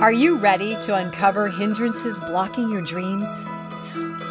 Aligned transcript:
Are 0.00 0.12
you 0.12 0.36
ready 0.36 0.76
to 0.82 0.94
uncover 0.94 1.48
hindrances 1.48 2.20
blocking 2.20 2.70
your 2.70 2.82
dreams? 2.82 3.28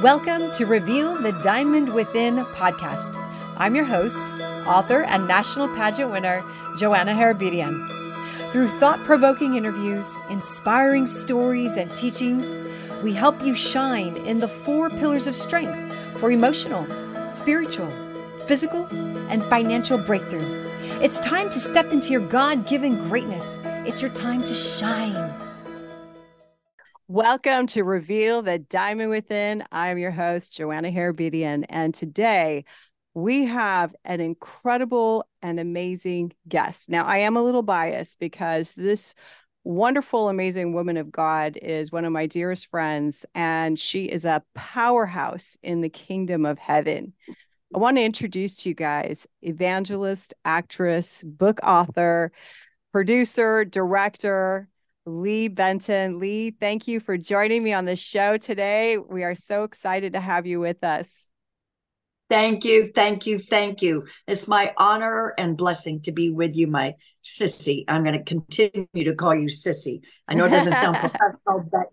Welcome 0.01 0.49
to 0.51 0.65
Reveal 0.65 1.21
the 1.21 1.33
Diamond 1.43 1.93
Within 1.93 2.37
podcast. 2.37 3.21
I'm 3.57 3.75
your 3.75 3.83
host, 3.83 4.33
author, 4.65 5.03
and 5.03 5.27
national 5.27 5.67
pageant 5.75 6.09
winner, 6.09 6.41
Joanna 6.77 7.11
Harabedian. 7.11 7.85
Through 8.53 8.69
thought 8.69 9.03
provoking 9.03 9.55
interviews, 9.55 10.15
inspiring 10.29 11.05
stories, 11.05 11.75
and 11.75 11.93
teachings, 11.93 12.55
we 13.03 13.11
help 13.11 13.43
you 13.43 13.53
shine 13.53 14.15
in 14.15 14.39
the 14.39 14.47
four 14.47 14.89
pillars 14.89 15.27
of 15.27 15.35
strength 15.35 15.93
for 16.17 16.31
emotional, 16.31 16.87
spiritual, 17.33 17.91
physical, 18.45 18.85
and 19.29 19.43
financial 19.43 19.97
breakthrough. 19.97 20.47
It's 21.01 21.19
time 21.19 21.49
to 21.49 21.59
step 21.59 21.91
into 21.91 22.11
your 22.11 22.21
God 22.21 22.65
given 22.67 23.09
greatness. 23.09 23.59
It's 23.85 24.01
your 24.01 24.11
time 24.11 24.45
to 24.45 24.55
shine. 24.55 25.46
Welcome 27.09 27.67
to 27.67 27.85
Reveal 27.85 28.41
the 28.41 28.59
Diamond 28.59 29.11
Within. 29.11 29.63
I'm 29.71 29.97
your 29.97 30.11
host, 30.11 30.51
Joanna 30.53 30.91
Harabedian, 30.91 31.63
and 31.69 31.93
today 31.93 32.65
we 33.13 33.45
have 33.45 33.95
an 34.03 34.19
incredible 34.19 35.25
and 35.41 35.57
amazing 35.57 36.33
guest. 36.49 36.89
Now, 36.89 37.05
I 37.05 37.19
am 37.19 37.37
a 37.37 37.41
little 37.41 37.61
biased 37.61 38.19
because 38.19 38.73
this 38.73 39.13
wonderful, 39.63 40.27
amazing 40.27 40.73
woman 40.73 40.97
of 40.97 41.09
God 41.09 41.57
is 41.61 41.93
one 41.93 42.03
of 42.03 42.11
my 42.11 42.25
dearest 42.25 42.69
friends, 42.69 43.25
and 43.33 43.79
she 43.79 44.03
is 44.03 44.25
a 44.25 44.43
powerhouse 44.53 45.57
in 45.63 45.79
the 45.79 45.89
kingdom 45.89 46.45
of 46.45 46.59
heaven. 46.59 47.13
I 47.73 47.79
want 47.79 47.95
to 47.95 48.03
introduce 48.03 48.57
to 48.57 48.69
you 48.69 48.75
guys 48.75 49.25
evangelist, 49.41 50.33
actress, 50.43 51.23
book 51.23 51.61
author, 51.63 52.33
producer, 52.91 53.63
director, 53.63 54.67
Lee 55.07 55.47
Benton. 55.47 56.19
Lee, 56.19 56.51
thank 56.51 56.87
you 56.87 56.99
for 56.99 57.17
joining 57.17 57.63
me 57.63 57.71
on 57.73 57.85
the 57.85 57.95
show 57.95 58.37
today. 58.37 58.97
We 58.97 59.23
are 59.23 59.35
so 59.35 59.63
excited 59.63 60.13
to 60.13 60.19
have 60.19 60.45
you 60.45 60.59
with 60.59 60.83
us. 60.83 61.09
Thank 62.29 62.65
you, 62.65 62.91
thank 62.93 63.25
you, 63.25 63.39
thank 63.39 63.81
you. 63.81 64.05
It's 64.27 64.49
my 64.49 64.73
honor 64.75 65.33
and 65.37 65.55
blessing 65.55 66.01
to 66.01 66.11
be 66.11 66.29
with 66.29 66.57
you, 66.57 66.67
my 66.67 66.95
sissy. 67.23 67.85
I'm 67.87 68.03
going 68.03 68.17
to 68.17 68.23
continue 68.23 69.05
to 69.05 69.15
call 69.15 69.33
you 69.33 69.47
sissy. 69.47 70.01
I 70.27 70.33
know 70.33 70.43
it 70.43 70.49
doesn't 70.49 70.73
sound 70.73 70.97
professional, 70.99 71.69
but 71.71 71.87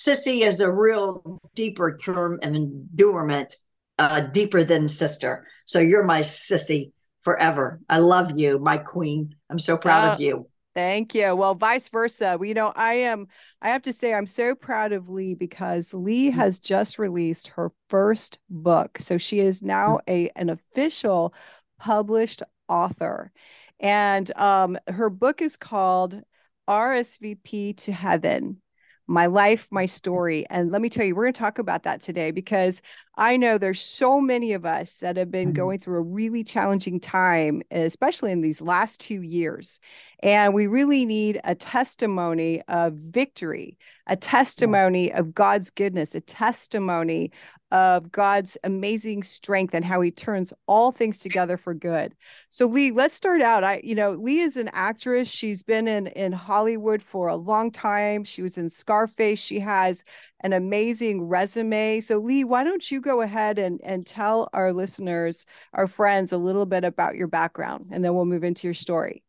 sissy 0.00 0.46
is 0.46 0.60
a 0.60 0.70
real 0.70 1.40
deeper 1.56 1.96
term 1.96 2.38
and 2.40 2.54
endurement, 2.54 3.56
uh, 3.98 4.20
deeper 4.20 4.62
than 4.62 4.88
sister. 4.88 5.48
So 5.66 5.80
you're 5.80 6.04
my 6.04 6.20
sissy 6.20 6.92
forever. 7.22 7.80
I 7.88 7.98
love 7.98 8.38
you, 8.38 8.60
my 8.60 8.78
queen. 8.78 9.34
I'm 9.50 9.58
so 9.58 9.76
proud 9.76 10.14
of 10.14 10.20
you. 10.20 10.46
Thank 10.80 11.14
you. 11.14 11.36
Well, 11.36 11.54
vice 11.54 11.90
versa. 11.90 12.38
You 12.42 12.54
know, 12.54 12.72
I 12.74 12.94
am, 12.94 13.26
I 13.60 13.68
have 13.68 13.82
to 13.82 13.92
say, 13.92 14.14
I'm 14.14 14.24
so 14.24 14.54
proud 14.54 14.92
of 14.92 15.10
Lee 15.10 15.34
because 15.34 15.92
Lee 15.92 16.30
mm. 16.30 16.34
has 16.34 16.58
just 16.58 16.98
released 16.98 17.48
her 17.48 17.70
first 17.90 18.38
book. 18.48 18.96
So 18.98 19.18
she 19.18 19.40
is 19.40 19.62
now 19.62 19.98
mm. 19.98 20.00
a 20.08 20.30
an 20.36 20.48
official 20.48 21.34
published 21.78 22.42
author. 22.66 23.30
And 23.78 24.34
um, 24.38 24.78
her 24.88 25.10
book 25.10 25.42
is 25.42 25.58
called 25.58 26.22
RSVP 26.66 27.76
to 27.84 27.92
Heaven 27.92 28.62
my 29.10 29.26
life, 29.26 29.66
my 29.72 29.86
story. 29.86 30.46
And 30.48 30.70
let 30.70 30.80
me 30.80 30.88
tell 30.88 31.04
you, 31.04 31.16
we're 31.16 31.24
going 31.24 31.34
to 31.34 31.38
talk 31.38 31.58
about 31.58 31.82
that 31.82 32.00
today 32.00 32.30
because 32.30 32.80
I 33.16 33.36
know 33.36 33.58
there's 33.58 33.80
so 33.80 34.20
many 34.20 34.52
of 34.52 34.64
us 34.64 34.98
that 34.98 35.16
have 35.16 35.32
been 35.32 35.48
mm-hmm. 35.48 35.56
going 35.56 35.78
through 35.80 35.98
a 35.98 36.02
really 36.02 36.44
challenging 36.44 37.00
time, 37.00 37.62
especially 37.72 38.30
in 38.30 38.40
these 38.40 38.60
last 38.60 39.00
two 39.00 39.20
years. 39.22 39.80
And 40.22 40.54
we 40.54 40.68
really 40.68 41.06
need 41.06 41.40
a 41.42 41.56
testimony 41.56 42.62
of 42.68 42.94
victory, 42.94 43.78
a 44.06 44.14
testimony 44.14 45.12
of 45.12 45.34
God's 45.34 45.70
goodness, 45.70 46.14
a 46.14 46.20
testimony 46.20 47.32
of 47.70 48.10
God's 48.10 48.58
amazing 48.64 49.22
strength 49.22 49.74
and 49.74 49.84
how 49.84 50.00
he 50.00 50.10
turns 50.10 50.52
all 50.66 50.90
things 50.90 51.18
together 51.18 51.56
for 51.56 51.74
good. 51.74 52.14
So 52.48 52.66
Lee, 52.66 52.90
let's 52.90 53.14
start 53.14 53.42
out. 53.42 53.64
I 53.64 53.80
you 53.84 53.94
know, 53.94 54.12
Lee 54.12 54.40
is 54.40 54.56
an 54.56 54.70
actress. 54.72 55.28
She's 55.28 55.62
been 55.62 55.86
in 55.86 56.08
in 56.08 56.32
Hollywood 56.32 57.02
for 57.02 57.28
a 57.28 57.36
long 57.36 57.70
time. 57.70 58.24
She 58.24 58.42
was 58.42 58.58
in 58.58 58.68
Scarface. 58.68 59.38
She 59.38 59.60
has 59.60 60.04
an 60.40 60.52
amazing 60.52 61.22
resume. 61.22 62.00
So 62.00 62.18
Lee, 62.18 62.44
why 62.44 62.64
don't 62.64 62.90
you 62.90 63.00
go 63.00 63.20
ahead 63.20 63.58
and 63.58 63.80
and 63.82 64.06
tell 64.06 64.48
our 64.52 64.72
listeners, 64.72 65.46
our 65.72 65.86
friends 65.86 66.32
a 66.32 66.38
little 66.38 66.66
bit 66.66 66.84
about 66.84 67.16
your 67.16 67.28
background 67.28 67.86
and 67.92 68.04
then 68.04 68.14
we'll 68.14 68.24
move 68.24 68.44
into 68.44 68.66
your 68.66 68.74
story. 68.74 69.22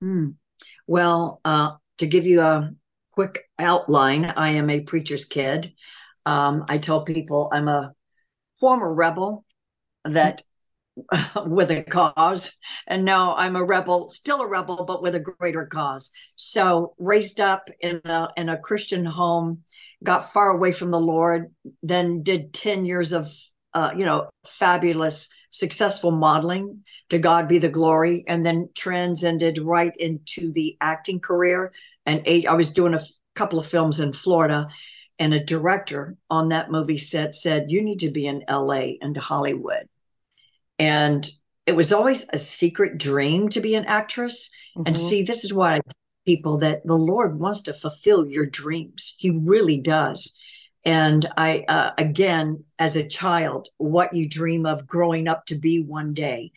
Hmm. 0.00 0.30
Well, 0.86 1.40
uh 1.44 1.76
to 1.98 2.06
give 2.06 2.26
you 2.26 2.40
a 2.40 2.72
quick 3.12 3.48
outline, 3.58 4.24
I 4.24 4.50
am 4.50 4.70
a 4.70 4.80
preacher's 4.80 5.24
kid. 5.24 5.72
Um, 6.28 6.66
I 6.68 6.76
tell 6.76 7.04
people 7.04 7.48
I'm 7.50 7.68
a 7.68 7.94
former 8.60 8.92
rebel 8.92 9.46
that 10.04 10.42
with 11.46 11.70
a 11.70 11.82
cause. 11.84 12.54
And 12.86 13.06
now 13.06 13.34
I'm 13.36 13.56
a 13.56 13.64
rebel, 13.64 14.10
still 14.10 14.42
a 14.42 14.46
rebel, 14.46 14.84
but 14.84 15.00
with 15.02 15.14
a 15.14 15.20
greater 15.20 15.64
cause. 15.64 16.10
So 16.36 16.94
raised 16.98 17.40
up 17.40 17.70
in 17.80 18.02
a, 18.04 18.28
in 18.36 18.50
a 18.50 18.58
Christian 18.58 19.06
home, 19.06 19.62
got 20.04 20.30
far 20.30 20.50
away 20.50 20.70
from 20.72 20.90
the 20.90 21.00
Lord, 21.00 21.46
then 21.82 22.22
did 22.22 22.52
10 22.52 22.84
years 22.84 23.14
of, 23.14 23.32
uh, 23.72 23.92
you 23.96 24.04
know, 24.04 24.28
fabulous, 24.46 25.30
successful 25.50 26.10
modeling. 26.10 26.84
To 27.08 27.18
God 27.18 27.48
be 27.48 27.58
the 27.58 27.70
glory. 27.70 28.22
And 28.28 28.44
then 28.44 28.68
transcended 28.74 29.58
right 29.62 29.96
into 29.98 30.52
the 30.52 30.76
acting 30.82 31.20
career. 31.20 31.72
And 32.04 32.20
eight, 32.26 32.46
I 32.46 32.52
was 32.52 32.70
doing 32.70 32.92
a 32.92 32.98
f- 32.98 33.08
couple 33.34 33.58
of 33.58 33.66
films 33.66 33.98
in 33.98 34.12
Florida 34.12 34.68
and 35.18 35.34
a 35.34 35.44
director 35.44 36.16
on 36.30 36.50
that 36.50 36.70
movie 36.70 36.96
set 36.96 37.34
said 37.34 37.70
you 37.70 37.82
need 37.82 38.00
to 38.00 38.10
be 38.10 38.26
in 38.26 38.44
LA 38.48 38.92
and 39.00 39.16
Hollywood. 39.16 39.88
And 40.78 41.28
it 41.66 41.76
was 41.76 41.92
always 41.92 42.26
a 42.32 42.38
secret 42.38 42.98
dream 42.98 43.48
to 43.50 43.60
be 43.60 43.74
an 43.74 43.84
actress. 43.84 44.50
Mm-hmm. 44.76 44.86
and 44.86 44.96
see 44.96 45.22
this 45.22 45.44
is 45.44 45.52
why 45.52 45.76
I 45.76 45.80
people 46.24 46.58
that 46.58 46.86
the 46.86 46.94
Lord 46.94 47.40
wants 47.40 47.62
to 47.62 47.72
fulfill 47.72 48.28
your 48.28 48.46
dreams. 48.46 49.14
He 49.18 49.30
really 49.30 49.80
does. 49.80 50.36
And 50.84 51.26
I 51.36 51.64
uh, 51.68 51.92
again 51.98 52.64
as 52.78 52.96
a 52.96 53.08
child 53.08 53.68
what 53.78 54.14
you 54.14 54.28
dream 54.28 54.66
of 54.66 54.86
growing 54.86 55.26
up 55.26 55.46
to 55.46 55.56
be 55.56 55.82
one 55.82 56.14
day 56.14 56.52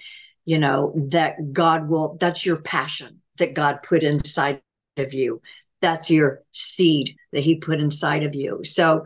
you 0.45 0.59
know 0.59 0.93
that 1.09 1.53
God 1.53 1.87
will 1.87 2.17
that's 2.19 2.45
your 2.45 2.57
passion 2.57 3.21
that 3.37 3.53
God 3.53 3.83
put 3.83 4.03
inside 4.03 4.61
of 4.97 5.13
you 5.13 5.41
that's 5.81 6.09
your 6.09 6.43
seed 6.51 7.15
that 7.33 7.43
he 7.43 7.57
put 7.57 7.79
inside 7.79 8.23
of 8.23 8.35
you. 8.35 8.63
So, 8.63 9.05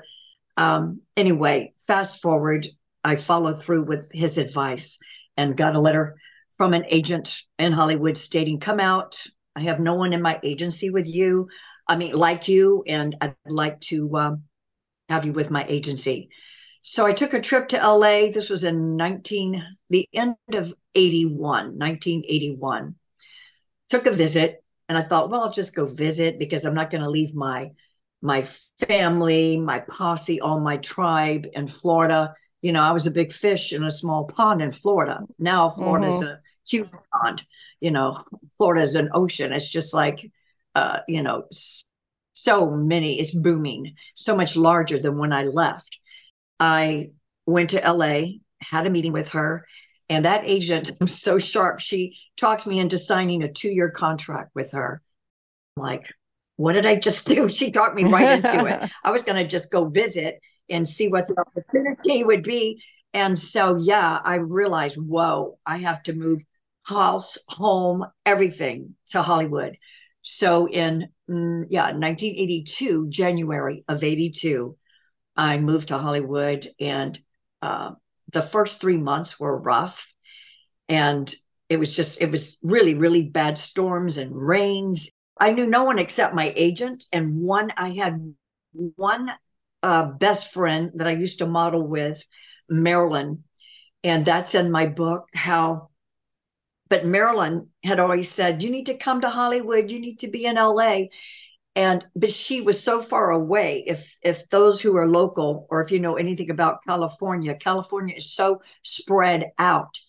um, 0.58 1.02
anyway, 1.18 1.74
fast 1.80 2.22
forward, 2.22 2.68
I 3.04 3.16
followed 3.16 3.62
through 3.62 3.84
with 3.84 4.10
his 4.12 4.38
advice 4.38 5.00
and 5.38 5.58
got 5.58 5.76
a 5.76 5.80
letter 5.80 6.16
from 6.56 6.74
an 6.74 6.86
agent 6.90 7.42
in 7.60 7.72
Hollywood 7.72 8.18
stating, 8.18 8.60
Come 8.60 8.80
out. 8.80 9.22
I 9.56 9.62
have 9.62 9.80
no 9.80 9.96
one 9.96 10.14
in 10.14 10.22
my 10.22 10.40
agency 10.44 10.90
with 10.90 11.08
you. 11.08 11.48
I 11.88 11.96
mean, 11.96 12.14
like 12.14 12.48
you, 12.48 12.84
and 12.88 13.16
I'd 13.22 13.36
like 13.46 13.80
to 13.82 14.18
um, 14.18 14.44
have 15.08 15.26
you 15.26 15.34
with 15.34 15.52
my 15.52 15.66
agency. 15.68 16.30
So 16.82 17.06
I 17.06 17.14
took 17.14 17.34
a 17.34 17.42
trip 17.42 17.70
to 17.70 17.78
LA. 17.78 18.32
This 18.32 18.50
was 18.50 18.64
in 18.64 18.96
19, 18.96 19.64
the 19.90 20.08
end 20.14 20.36
of 20.54 20.74
81, 20.94 21.38
1981. 21.78 22.96
Took 23.90 24.06
a 24.08 24.12
visit 24.12 24.64
and 24.88 24.98
I 24.98 25.02
thought, 25.02 25.30
well, 25.30 25.42
I'll 25.42 25.52
just 25.52 25.76
go 25.76 25.86
visit 25.86 26.40
because 26.40 26.66
I'm 26.66 26.76
not 26.76 26.90
going 26.90 27.04
to 27.04 27.10
leave 27.10 27.36
my 27.36 27.72
my 28.22 28.44
family, 28.88 29.58
my 29.58 29.80
posse, 29.80 30.42
all 30.42 30.60
my 30.60 30.78
tribe 30.78 31.48
in 31.54 31.68
Florida. 31.68 32.34
You 32.62 32.72
know, 32.72 32.82
I 32.82 32.92
was 32.92 33.06
a 33.06 33.12
big 33.12 33.32
fish 33.32 33.72
in 33.72 33.84
a 33.84 33.92
small 33.92 34.26
pond 34.26 34.62
in 34.62 34.72
Florida. 34.72 35.20
Now 35.38 35.70
Florida 35.70 36.08
is 36.08 36.16
mm-hmm. 36.16 36.26
a 36.26 36.40
huge 36.68 36.90
pond. 37.14 37.44
You 37.80 37.92
know, 37.92 38.24
Florida 38.58 38.82
is 38.82 38.96
an 38.96 39.10
ocean. 39.14 39.54
It's 39.54 39.70
just 39.70 39.94
like, 39.94 40.32
uh, 40.74 41.02
you 41.08 41.22
know, 41.22 41.44
so 42.34 42.72
many. 42.72 43.20
It's 43.20 43.36
booming, 43.36 43.96
so 44.16 44.36
much 44.36 44.56
larger 44.56 44.98
than 44.98 45.20
when 45.20 45.32
I 45.32 45.44
left. 45.44 46.00
I 46.60 47.12
went 47.46 47.72
to 47.72 47.92
LA, 47.92 48.38
had 48.62 48.88
a 48.88 48.90
meeting 48.90 49.14
with 49.14 49.30
her, 49.30 49.68
and 50.10 50.26
that 50.26 50.44
agent 50.46 50.92
was 51.02 51.20
so 51.20 51.38
sharp. 51.38 51.80
She 51.80 52.18
talked 52.38 52.68
me 52.68 52.80
into 52.80 52.98
signing 52.98 53.44
a 53.44 53.52
two 53.52 53.70
year 53.70 53.90
contract 53.90 54.52
with 54.56 54.72
her. 54.72 55.02
I'm 55.78 55.84
like, 55.84 56.12
what 56.58 56.74
did 56.74 56.86
I 56.86 56.96
just 56.96 57.26
do? 57.26 57.50
She 57.56 57.72
talked 57.72 57.96
me 57.96 58.06
right 58.06 58.44
into 58.44 58.66
it. 58.66 58.92
I 59.04 59.12
was 59.12 59.24
going 59.24 59.42
to 59.42 59.48
just 59.48 59.72
go 59.72 59.90
visit 59.90 60.40
and 60.70 60.88
see 60.88 61.10
what 61.10 61.28
the 61.28 61.40
opportunity 61.40 62.24
would 62.24 62.44
be. 62.44 62.82
And 63.14 63.38
so, 63.38 63.78
yeah, 63.78 64.20
I 64.24 64.36
realized, 64.36 64.98
whoa, 64.98 65.58
I 65.66 65.78
have 65.78 66.04
to 66.04 66.14
move 66.14 66.44
house, 66.86 67.38
home, 67.48 68.06
everything 68.26 68.96
to 69.08 69.22
Hollywood. 69.22 69.78
So, 70.22 70.68
in 70.68 71.10
mm, 71.30 71.66
yeah, 71.70 71.92
1982, 71.92 73.10
January 73.10 73.84
of 73.88 74.04
82, 74.04 74.76
I 75.38 75.60
moved 75.60 75.90
to 75.90 75.98
Hollywood 75.98 76.68
and 76.80 77.18
uh, 77.62 77.92
the 78.36 78.44
first 78.44 78.80
three 78.80 78.98
months 78.98 79.40
were 79.40 79.60
rough 79.60 80.14
and 80.88 81.34
it 81.70 81.78
was 81.78 81.96
just 81.96 82.22
it 82.22 82.30
was 82.30 82.60
really 82.62 82.94
really 82.94 83.24
bad 83.24 83.58
storms 83.58 84.20
and 84.20 84.36
rains 84.36 85.10
I 85.40 85.52
knew 85.52 85.66
no 85.66 85.84
one 85.84 86.00
except 86.00 86.36
my 86.36 86.54
agent 86.56 87.06
and 87.12 87.42
one 87.42 87.72
I 87.76 87.90
had 87.90 88.36
one 88.96 89.30
uh, 89.84 90.06
best 90.06 90.52
friend 90.52 90.92
that 90.96 91.08
I 91.08 91.12
used 91.12 91.40
to 91.40 91.46
model 91.46 91.86
with, 91.86 92.24
Marilyn, 92.70 93.44
and 94.04 94.26
that's 94.26 94.56
in 94.56 94.72
my 94.72 94.88
book. 94.88 95.28
How, 95.34 95.90
but 96.90 97.06
Marilyn 97.06 97.70
had 97.84 98.00
always 98.00 98.32
said, 98.32 98.64
"You 98.64 98.70
need 98.70 98.88
to 98.88 98.98
come 98.98 99.22
to 99.22 99.30
Hollywood. 99.30 99.92
You 99.92 100.00
need 100.00 100.20
to 100.20 100.28
be 100.28 100.46
in 100.46 100.56
LA." 100.56 101.06
And 101.76 102.06
but 102.16 102.32
she 102.32 102.62
was 102.62 102.82
so 102.82 103.02
far 103.02 103.32
away. 103.32 103.84
If 103.86 104.18
if 104.22 104.50
those 104.50 104.82
who 104.82 104.96
are 104.96 105.08
local, 105.08 105.68
or 105.70 105.82
if 105.82 105.92
you 105.92 106.00
know 106.00 106.16
anything 106.16 106.50
about 106.50 106.84
California, 106.84 107.56
California 107.56 108.16
is 108.16 108.34
so 108.34 108.62
spread 108.82 109.52
out 109.60 110.00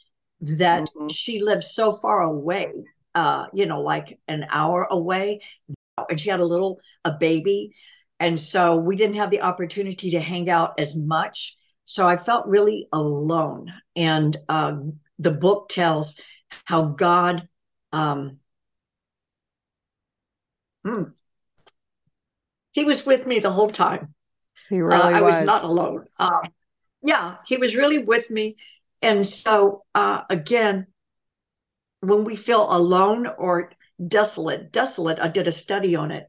that 0.40 0.82
mm-hmm. 0.82 1.08
she 1.08 1.42
lived 1.42 1.64
so 1.64 1.92
far 1.92 2.22
away 2.22 2.72
uh, 3.16 3.46
you 3.54 3.64
know, 3.64 3.80
like 3.80 4.20
an 4.28 4.46
hour 4.50 4.86
away. 4.90 5.40
And 6.10 6.20
she 6.20 6.28
had 6.28 6.40
a 6.40 6.44
little, 6.44 6.78
a 7.02 7.12
baby. 7.12 7.74
And 8.20 8.38
so 8.38 8.76
we 8.76 8.94
didn't 8.94 9.16
have 9.16 9.30
the 9.30 9.40
opportunity 9.40 10.10
to 10.10 10.20
hang 10.20 10.50
out 10.50 10.78
as 10.78 10.94
much. 10.94 11.56
So 11.86 12.06
I 12.06 12.18
felt 12.18 12.46
really 12.46 12.88
alone. 12.92 13.72
And 13.96 14.36
um, 14.50 15.00
the 15.18 15.30
book 15.30 15.70
tells 15.70 16.20
how 16.66 16.82
God, 16.82 17.48
um, 17.90 18.38
hmm, 20.84 21.04
he 22.76 22.84
was 22.84 23.06
with 23.06 23.26
me 23.26 23.38
the 23.38 23.50
whole 23.50 23.70
time. 23.70 24.14
He 24.68 24.80
really 24.82 25.14
uh, 25.14 25.18
I 25.18 25.22
was. 25.22 25.36
was 25.36 25.46
not 25.46 25.64
alone. 25.64 26.04
Uh, 26.18 26.42
yeah, 27.02 27.36
he 27.46 27.56
was 27.56 27.74
really 27.74 27.98
with 27.98 28.30
me. 28.30 28.56
And 29.00 29.26
so, 29.26 29.84
uh, 29.94 30.22
again, 30.28 30.86
when 32.00 32.24
we 32.24 32.36
feel 32.36 32.70
alone 32.70 33.28
or 33.38 33.72
desolate, 34.06 34.72
desolate, 34.72 35.18
I 35.18 35.28
did 35.28 35.48
a 35.48 35.52
study 35.52 35.96
on 35.96 36.10
it. 36.10 36.26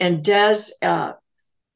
And 0.00 0.24
des 0.24 0.56
uh, 0.80 1.12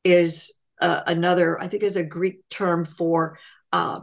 is 0.04 0.54
uh, 0.80 1.00
another, 1.06 1.60
I 1.60 1.68
think 1.68 1.82
is 1.82 1.96
a 1.96 2.02
Greek 2.02 2.48
term 2.48 2.86
for 2.86 3.38
uh, 3.74 4.00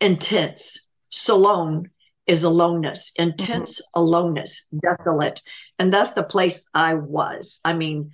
intense. 0.00 0.88
Salone 1.10 1.90
is 2.26 2.42
aloneness, 2.42 3.12
intense 3.16 3.80
mm-hmm. 3.80 4.00
aloneness, 4.00 4.66
desolate. 4.82 5.42
And 5.78 5.92
that's 5.92 6.14
the 6.14 6.24
place 6.24 6.70
I 6.72 6.94
was. 6.94 7.60
I 7.66 7.74
mean, 7.74 8.12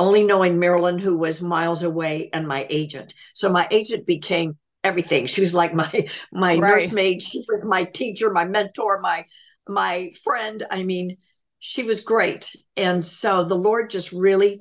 only 0.00 0.24
knowing 0.24 0.58
Marilyn, 0.58 0.98
who 0.98 1.16
was 1.16 1.40
miles 1.40 1.84
away, 1.84 2.30
and 2.32 2.48
my 2.48 2.66
agent. 2.70 3.14
So 3.34 3.48
my 3.48 3.68
agent 3.70 4.04
became 4.06 4.58
everything. 4.82 5.26
She 5.26 5.40
was 5.40 5.54
like 5.54 5.72
my 5.74 6.08
my 6.32 6.56
right. 6.56 6.58
nursemaid. 6.58 7.22
She 7.22 7.44
was 7.48 7.62
my 7.64 7.84
teacher, 7.84 8.30
my 8.30 8.44
mentor, 8.44 9.00
my 9.00 9.26
my 9.70 10.10
friend, 10.22 10.66
I 10.70 10.82
mean, 10.82 11.16
she 11.58 11.82
was 11.82 12.00
great. 12.00 12.54
And 12.76 13.04
so 13.04 13.44
the 13.44 13.56
Lord 13.56 13.90
just 13.90 14.12
really 14.12 14.60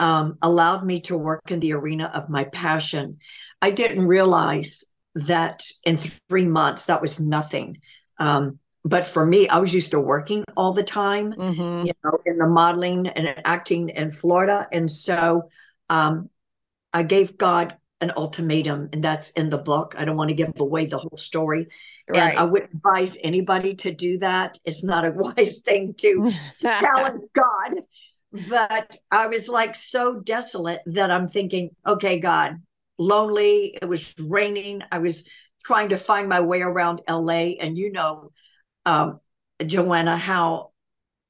um, 0.00 0.38
allowed 0.42 0.84
me 0.84 1.00
to 1.02 1.16
work 1.16 1.50
in 1.50 1.60
the 1.60 1.72
arena 1.72 2.10
of 2.14 2.28
my 2.28 2.44
passion. 2.44 3.18
I 3.60 3.70
didn't 3.70 4.06
realize 4.06 4.84
that 5.14 5.64
in 5.84 5.98
three 6.28 6.46
months, 6.46 6.86
that 6.86 7.00
was 7.00 7.20
nothing. 7.20 7.78
Um, 8.18 8.58
but 8.84 9.04
for 9.04 9.24
me, 9.24 9.48
I 9.48 9.58
was 9.58 9.72
used 9.72 9.92
to 9.92 10.00
working 10.00 10.44
all 10.56 10.72
the 10.72 10.82
time, 10.82 11.32
mm-hmm. 11.32 11.86
you 11.86 11.92
know, 12.04 12.18
in 12.26 12.36
the 12.36 12.46
modeling 12.46 13.06
and 13.08 13.34
acting 13.44 13.88
in 13.88 14.12
Florida. 14.12 14.68
And 14.72 14.90
so 14.90 15.48
um, 15.88 16.28
I 16.92 17.02
gave 17.02 17.38
God 17.38 17.76
an 18.02 18.12
ultimatum, 18.16 18.90
and 18.92 19.02
that's 19.02 19.30
in 19.30 19.48
the 19.48 19.56
book. 19.56 19.94
I 19.96 20.04
don't 20.04 20.18
want 20.18 20.28
to 20.28 20.34
give 20.34 20.52
away 20.60 20.84
the 20.84 20.98
whole 20.98 21.16
story. 21.16 21.68
Right. 22.08 22.18
And 22.18 22.38
I 22.38 22.44
wouldn't 22.44 22.74
advise 22.74 23.16
anybody 23.24 23.74
to 23.76 23.94
do 23.94 24.18
that. 24.18 24.58
It's 24.66 24.84
not 24.84 25.06
a 25.06 25.10
wise 25.16 25.62
thing 25.62 25.94
to, 25.98 26.30
to 26.58 26.62
challenge 26.62 27.22
God. 27.34 27.82
But 28.50 28.98
I 29.10 29.28
was 29.28 29.48
like 29.48 29.76
so 29.76 30.20
desolate 30.20 30.82
that 30.86 31.10
I'm 31.10 31.28
thinking, 31.28 31.70
okay, 31.86 32.18
God, 32.18 32.60
lonely. 32.98 33.78
It 33.80 33.88
was 33.88 34.12
raining. 34.18 34.82
I 34.92 34.98
was 34.98 35.24
trying 35.64 35.88
to 35.90 35.96
find 35.96 36.28
my 36.28 36.40
way 36.42 36.60
around 36.60 37.00
LA. 37.08 37.54
And 37.60 37.78
you 37.78 37.90
know, 37.90 38.32
um, 38.86 39.20
Joanna, 39.64 40.16
how, 40.16 40.70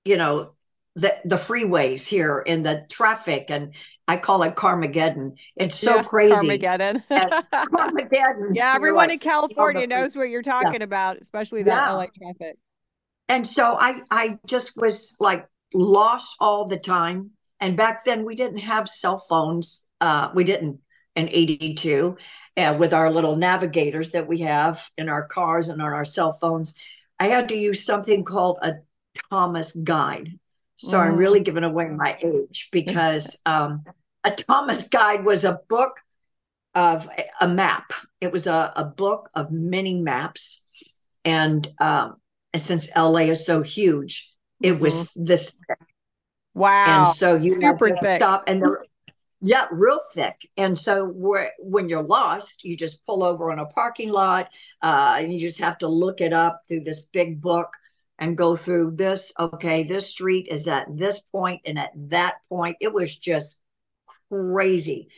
you 0.04 0.16
know, 0.16 0.52
the, 0.96 1.12
the 1.24 1.36
freeways 1.36 2.06
here 2.06 2.42
and 2.46 2.64
the 2.64 2.86
traffic 2.90 3.46
and 3.50 3.74
I 4.06 4.18
call 4.18 4.42
it 4.42 4.54
Carmageddon. 4.54 5.36
It's 5.56 5.78
so 5.78 5.96
yeah, 5.96 6.02
crazy. 6.02 6.34
Carmageddon. 6.34 7.02
Carmageddon. 7.08 8.50
Yeah, 8.54 8.74
everyone 8.74 9.10
in 9.10 9.18
California 9.18 9.86
knows 9.86 10.14
what 10.14 10.28
you're 10.28 10.42
talking 10.42 10.80
yeah. 10.80 10.84
about, 10.84 11.20
especially 11.20 11.62
that 11.62 11.88
yeah. 11.88 11.92
LA 11.92 12.06
traffic. 12.06 12.58
And 13.28 13.46
so 13.46 13.76
I 13.78 14.02
I 14.10 14.38
just 14.46 14.76
was 14.76 15.16
like 15.18 15.46
lost 15.72 16.36
all 16.38 16.66
the 16.66 16.76
time. 16.76 17.30
And 17.60 17.76
back 17.76 18.04
then 18.04 18.24
we 18.24 18.34
didn't 18.34 18.58
have 18.58 18.88
cell 18.88 19.18
phones. 19.18 19.84
Uh, 20.00 20.30
we 20.34 20.44
didn't 20.44 20.80
in 21.16 21.28
82 21.30 22.16
uh, 22.56 22.76
with 22.78 22.92
our 22.92 23.10
little 23.10 23.36
navigators 23.36 24.10
that 24.10 24.26
we 24.26 24.40
have 24.40 24.90
in 24.98 25.08
our 25.08 25.26
cars 25.26 25.68
and 25.68 25.80
on 25.80 25.92
our 25.92 26.04
cell 26.04 26.32
phones. 26.34 26.74
I 27.18 27.26
had 27.28 27.48
to 27.50 27.56
use 27.56 27.84
something 27.84 28.24
called 28.24 28.58
a 28.62 28.74
Thomas 29.30 29.74
guide. 29.74 30.38
So 30.76 30.98
mm. 30.98 31.02
I'm 31.02 31.16
really 31.16 31.40
giving 31.40 31.64
away 31.64 31.88
my 31.88 32.18
age 32.22 32.68
because 32.72 33.40
um, 33.46 33.84
a 34.24 34.30
Thomas 34.30 34.88
Guide 34.88 35.24
was 35.24 35.44
a 35.44 35.60
book 35.68 36.00
of 36.74 37.08
a 37.40 37.46
map. 37.46 37.92
It 38.20 38.32
was 38.32 38.46
a, 38.46 38.72
a 38.74 38.84
book 38.84 39.30
of 39.34 39.52
many 39.52 40.00
maps. 40.00 40.62
And, 41.24 41.66
um, 41.78 42.16
and 42.52 42.60
since 42.60 42.94
LA 42.96 43.28
is 43.30 43.46
so 43.46 43.62
huge, 43.62 44.32
it 44.60 44.72
mm-hmm. 44.72 44.82
was 44.82 45.10
this 45.14 45.60
thick. 45.68 45.78
Wow. 46.54 47.06
And 47.06 47.16
so 47.16 47.36
you 47.36 47.60
super 47.60 47.94
thick. 47.96 48.20
Stop 48.20 48.44
and 48.46 48.62
yeah, 49.40 49.66
real 49.70 50.00
thick. 50.12 50.48
And 50.56 50.76
so 50.76 51.06
when 51.58 51.88
you're 51.88 52.02
lost, 52.02 52.64
you 52.64 52.76
just 52.76 53.04
pull 53.04 53.22
over 53.22 53.52
on 53.52 53.58
a 53.58 53.66
parking 53.66 54.10
lot 54.10 54.48
uh, 54.82 55.16
and 55.18 55.32
you 55.32 55.38
just 55.38 55.60
have 55.60 55.78
to 55.78 55.88
look 55.88 56.20
it 56.20 56.32
up 56.32 56.62
through 56.66 56.80
this 56.80 57.08
big 57.12 57.40
book 57.40 57.68
and 58.18 58.38
go 58.38 58.56
through 58.56 58.92
this. 58.92 59.32
Okay, 59.38 59.82
this 59.82 60.08
street 60.08 60.48
is 60.50 60.66
at 60.68 60.86
this 60.96 61.20
point 61.32 61.62
and 61.66 61.78
at 61.78 61.90
that 61.94 62.36
point. 62.48 62.76
It 62.80 62.92
was 62.92 63.16
just 63.16 63.62
crazy 64.30 65.08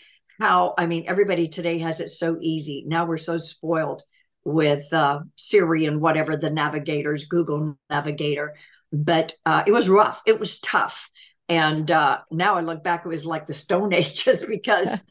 how, 0.41 0.75
I 0.77 0.87
mean, 0.87 1.05
everybody 1.07 1.49
today 1.49 1.79
has 1.79 2.01
it 2.01 2.09
so 2.11 2.37
easy. 2.41 2.85
Now 2.87 3.07
we're 3.07 3.17
so 3.17 3.39
spoiled 3.39 4.03
with 4.45 4.93
uh, 4.93 5.21
Siri 5.37 5.87
and 5.87 6.01
whatever 6.01 6.37
the 6.37 6.51
navigators, 6.51 7.25
Google 7.27 7.77
Navigator. 7.91 8.55
But 8.93 9.35
uh, 9.45 9.65
it 9.67 9.73
was 9.73 9.89
rough, 9.89 10.23
it 10.27 10.39
was 10.39 10.61
tough. 10.61 11.11
And 11.49 11.91
uh, 11.91 12.21
now 12.31 12.57
I 12.57 12.61
look 12.61 12.83
back, 12.83 13.05
it 13.05 13.09
was 13.09 13.25
like 13.25 13.47
the 13.47 13.55
Stone 13.55 13.93
Ages 13.95 14.45
because 14.47 15.07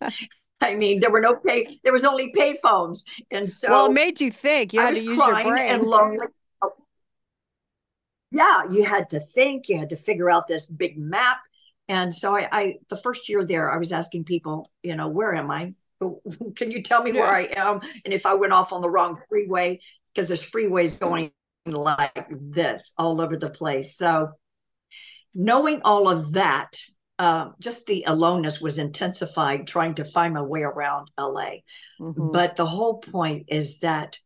I 0.61 0.75
mean, 0.75 0.99
there 0.99 1.11
were 1.11 1.21
no 1.21 1.35
pay, 1.35 1.79
there 1.83 1.93
was 1.93 2.03
only 2.03 2.31
pay 2.35 2.57
phones. 2.57 3.05
And 3.31 3.51
so, 3.51 3.69
well, 3.69 3.85
it 3.87 3.93
made 3.93 4.21
you 4.21 4.31
think 4.31 4.73
you 4.73 4.79
had 4.79 4.95
to 4.95 5.01
use 5.01 5.17
your 5.17 5.43
brain. 5.43 5.73
And 5.73 5.83
lonely 5.83 6.27
yeah, 8.35 8.63
you 8.69 8.83
had 8.83 9.09
to 9.11 9.19
think, 9.19 9.69
you 9.69 9.77
had 9.77 9.89
to 9.91 9.95
figure 9.95 10.29
out 10.29 10.47
this 10.47 10.65
big 10.65 10.97
map. 10.97 11.37
And 11.87 12.13
so 12.13 12.35
I, 12.35 12.49
I 12.51 12.75
the 12.89 12.97
first 12.97 13.29
year 13.29 13.45
there, 13.45 13.71
I 13.71 13.77
was 13.77 13.91
asking 13.91 14.25
people, 14.25 14.69
you 14.83 14.95
know, 14.95 15.07
where 15.07 15.33
am 15.33 15.49
I? 15.51 15.73
Can 16.55 16.71
you 16.71 16.83
tell 16.83 17.01
me 17.01 17.11
yeah. 17.13 17.21
where 17.21 17.33
I 17.33 17.43
am? 17.55 17.79
And 18.03 18.13
if 18.13 18.25
I 18.25 18.33
went 18.33 18.51
off 18.51 18.73
on 18.73 18.81
the 18.81 18.89
wrong 18.89 19.21
freeway, 19.29 19.79
because 20.13 20.27
there's 20.27 20.43
freeways 20.43 20.99
going 20.99 21.31
like 21.65 22.27
this 22.29 22.93
all 22.97 23.21
over 23.21 23.37
the 23.37 23.49
place. 23.49 23.95
So 23.95 24.31
knowing 25.35 25.81
all 25.83 26.09
of 26.09 26.33
that, 26.33 26.75
uh, 27.17 27.49
just 27.59 27.85
the 27.85 28.03
aloneness 28.07 28.59
was 28.59 28.77
intensified 28.77 29.67
trying 29.67 29.95
to 29.95 30.05
find 30.05 30.33
my 30.33 30.41
way 30.41 30.61
around 30.61 31.09
LA. 31.17 31.61
Mm-hmm. 31.99 32.31
But 32.31 32.55
the 32.55 32.65
whole 32.65 32.97
point 32.97 33.45
is 33.47 33.79
that 33.79 34.19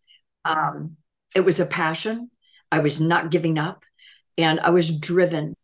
um, 0.46 0.98
it 1.36 1.42
was 1.42 1.60
a 1.60 1.66
passion. 1.66 2.32
I 2.72 2.80
was 2.80 3.00
not 3.00 3.32
giving 3.32 3.60
up 3.60 3.84
and 4.38 4.60
I 4.60 4.70
was 4.72 4.98
driven. 4.98 5.56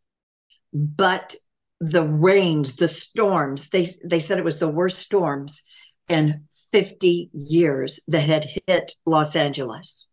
But 0.74 1.36
the 1.80 2.04
rains, 2.04 2.76
the 2.76 2.88
storms, 2.88 3.70
they 3.70 3.88
they 4.04 4.20
said 4.20 4.38
it 4.38 4.46
was 4.46 4.60
the 4.60 4.68
worst 4.68 5.00
storms 5.00 5.64
in 6.08 6.46
50 6.72 7.30
years 7.34 8.00
that 8.08 8.28
had 8.28 8.46
hit 8.68 8.94
Los 9.06 9.36
Angeles. 9.36 10.05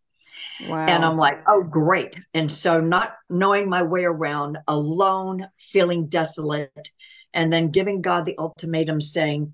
Wow. 0.67 0.85
And 0.87 1.05
I'm 1.05 1.17
like, 1.17 1.43
oh, 1.47 1.63
great. 1.63 2.19
And 2.33 2.51
so, 2.51 2.79
not 2.79 3.15
knowing 3.29 3.69
my 3.69 3.83
way 3.83 4.05
around, 4.05 4.57
alone, 4.67 5.47
feeling 5.57 6.07
desolate, 6.07 6.89
and 7.33 7.51
then 7.51 7.71
giving 7.71 8.01
God 8.01 8.25
the 8.25 8.37
ultimatum 8.37 9.01
saying, 9.01 9.53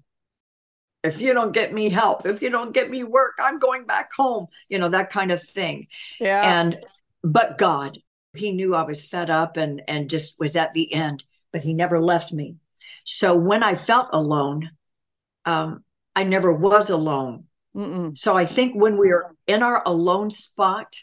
if 1.03 1.21
you 1.21 1.33
don't 1.33 1.53
get 1.53 1.73
me 1.73 1.89
help, 1.89 2.25
if 2.25 2.41
you 2.41 2.49
don't 2.49 2.73
get 2.73 2.89
me 2.89 3.03
work, 3.03 3.35
I'm 3.39 3.57
going 3.57 3.85
back 3.85 4.09
home, 4.15 4.47
you 4.67 4.79
know, 4.79 4.89
that 4.89 5.09
kind 5.09 5.31
of 5.31 5.41
thing. 5.41 5.87
Yeah. 6.19 6.59
And, 6.59 6.77
but 7.23 7.57
God, 7.57 7.97
he 8.33 8.51
knew 8.51 8.75
I 8.75 8.83
was 8.83 9.05
fed 9.05 9.29
up 9.29 9.57
and 9.57 9.81
and 9.87 10.09
just 10.09 10.39
was 10.39 10.55
at 10.55 10.73
the 10.73 10.93
end, 10.93 11.23
but 11.51 11.63
he 11.63 11.73
never 11.73 12.01
left 12.01 12.31
me. 12.31 12.55
So 13.05 13.35
when 13.35 13.63
I 13.63 13.75
felt 13.75 14.09
alone, 14.13 14.71
um, 15.45 15.83
I 16.15 16.23
never 16.23 16.51
was 16.51 16.89
alone. 16.89 17.45
Mm-mm. 17.75 18.17
So 18.17 18.35
I 18.35 18.45
think 18.45 18.75
when 18.75 18.97
we're 18.97 19.35
in 19.47 19.63
our 19.63 19.83
alone 19.85 20.29
spot 20.29 20.95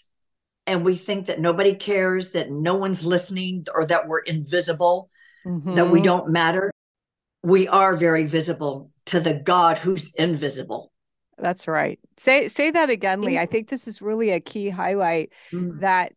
and 0.67 0.85
we 0.85 0.97
think 0.97 1.27
that 1.27 1.41
nobody 1.41 1.75
cares, 1.75 2.33
that 2.33 2.51
no 2.51 2.75
one's 2.75 3.07
listening, 3.07 3.67
or 3.75 3.87
that 3.87 4.09
we're 4.09 4.21
invisible, 4.21 5.11
mm-hmm. 5.47 5.75
that 5.75 5.91
we 5.91 5.99
mm-hmm. 5.99 6.07
don't 6.07 6.31
matter, 6.31 6.73
we 7.43 7.69
are 7.69 7.95
very 7.95 8.27
visible 8.27 8.91
to 9.07 9.21
the 9.21 9.35
God 9.35 9.79
who's 9.79 10.13
invisible. 10.15 10.93
That's 11.39 11.69
right. 11.69 12.01
Say 12.17 12.49
say 12.49 12.71
that 12.71 12.91
again, 12.91 13.21
Lee. 13.21 13.39
I 13.39 13.47
think 13.47 13.69
this 13.69 13.87
is 13.87 14.01
really 14.01 14.31
a 14.31 14.41
key 14.41 14.71
highlight 14.71 15.33
mm. 15.53 15.81
that 15.81 16.15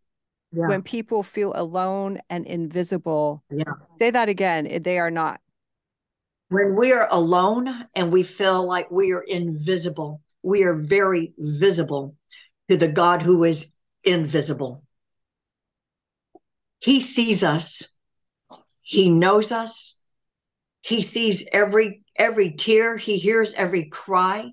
yeah. 0.52 0.68
when 0.68 0.82
people 0.82 1.24
feel 1.24 1.52
alone 1.56 2.20
and 2.30 2.48
invisible. 2.48 3.44
Yeah. 3.50 3.74
Say 4.00 4.12
that 4.12 4.30
again. 4.30 4.82
They 4.82 4.98
are 4.98 5.12
not. 5.12 5.42
When 6.48 6.76
we 6.76 6.94
are 6.94 7.08
alone 7.12 7.70
and 7.96 8.12
we 8.12 8.24
feel 8.24 8.66
like 8.66 8.90
we 8.90 9.12
are 9.12 9.22
invisible, 9.22 10.22
we 10.44 10.64
are 10.64 10.76
very 10.76 11.34
visible 11.38 12.16
to 12.70 12.78
the 12.78 12.88
God 12.88 13.22
who 13.22 13.44
is 13.44 13.76
invisible. 14.04 14.84
He 16.80 17.00
sees 17.00 17.44
us. 17.44 18.00
He 18.82 19.10
knows 19.10 19.52
us. 19.52 20.00
He 20.82 21.02
sees 21.02 21.48
every 21.52 22.04
every 22.16 22.52
tear, 22.52 22.98
he 22.98 23.18
hears 23.18 23.54
every 23.54 23.86
cry. 23.86 24.50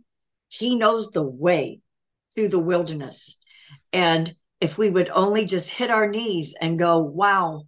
He 0.49 0.77
knows 0.77 1.11
the 1.11 1.23
way 1.23 1.81
through 2.35 2.49
the 2.49 2.59
wilderness. 2.59 3.39
And 3.93 4.35
if 4.61 4.79
we 4.79 4.91
would 4.91 5.11
only 5.11 5.45
just 5.45 5.71
hit 5.71 5.91
our 5.91 6.09
knees 6.09 6.55
and 6.61 6.79
go, 6.79 6.99
wow, 6.99 7.65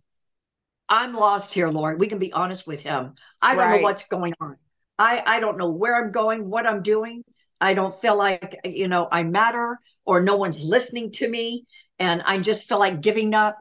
I'm 0.89 1.15
lost 1.15 1.53
here, 1.53 1.69
Lord. 1.69 2.01
We 2.01 2.07
can 2.07 2.19
be 2.19 2.33
honest 2.33 2.67
with 2.67 2.83
him. 2.83 3.15
I 3.43 3.55
don't 3.55 3.65
right. 3.65 3.77
know 3.77 3.83
what's 3.83 4.07
going 4.07 4.35
on. 4.41 4.57
I, 4.99 5.23
I 5.25 5.41
don't 5.41 5.59
know 5.59 5.71
where 5.71 5.97
I'm 5.97 6.11
going, 6.11 6.49
what 6.49 6.67
I'm 6.67 6.83
doing. 6.83 7.25
I 7.61 7.75
don't 7.75 7.95
feel 7.95 8.17
like, 8.17 8.61
you 8.65 8.89
know, 8.89 9.09
I 9.11 9.23
matter 9.23 9.79
or 10.05 10.21
no 10.21 10.37
one's 10.37 10.63
listening 10.63 11.13
to 11.13 11.29
me. 11.29 11.65
And 11.99 12.23
I 12.25 12.39
just 12.39 12.69
feel 12.69 12.79
like 12.79 13.01
giving 13.01 13.35
up. 13.35 13.59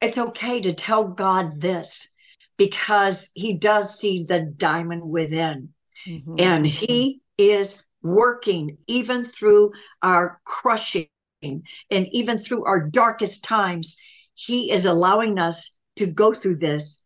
It's 0.00 0.18
okay 0.18 0.60
to 0.60 0.72
tell 0.72 1.04
God 1.04 1.60
this 1.60 2.10
because 2.56 3.30
he 3.34 3.54
does 3.54 3.98
see 3.98 4.24
the 4.24 4.40
diamond 4.40 5.02
within. 5.02 5.70
Mm-hmm. 6.06 6.34
And 6.38 6.66
he 6.66 7.20
is 7.38 7.82
working 8.02 8.78
even 8.86 9.24
through 9.24 9.72
our 10.02 10.40
crushing 10.44 11.08
and 11.42 11.62
even 11.90 12.38
through 12.38 12.64
our 12.64 12.88
darkest 12.88 13.42
times. 13.42 13.96
He 14.34 14.70
is 14.70 14.84
allowing 14.84 15.38
us 15.38 15.74
to 15.96 16.06
go 16.06 16.32
through 16.32 16.56
this 16.56 17.02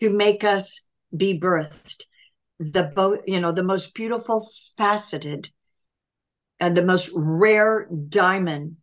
to 0.00 0.10
make 0.10 0.44
us 0.44 0.88
be 1.16 1.38
birthed. 1.38 2.04
The 2.58 2.92
boat, 2.94 3.24
you 3.26 3.40
know, 3.40 3.52
the 3.52 3.64
most 3.64 3.94
beautiful, 3.94 4.48
faceted, 4.76 5.50
and 6.60 6.76
the 6.76 6.84
most 6.84 7.10
rare 7.14 7.88
diamond 8.08 8.76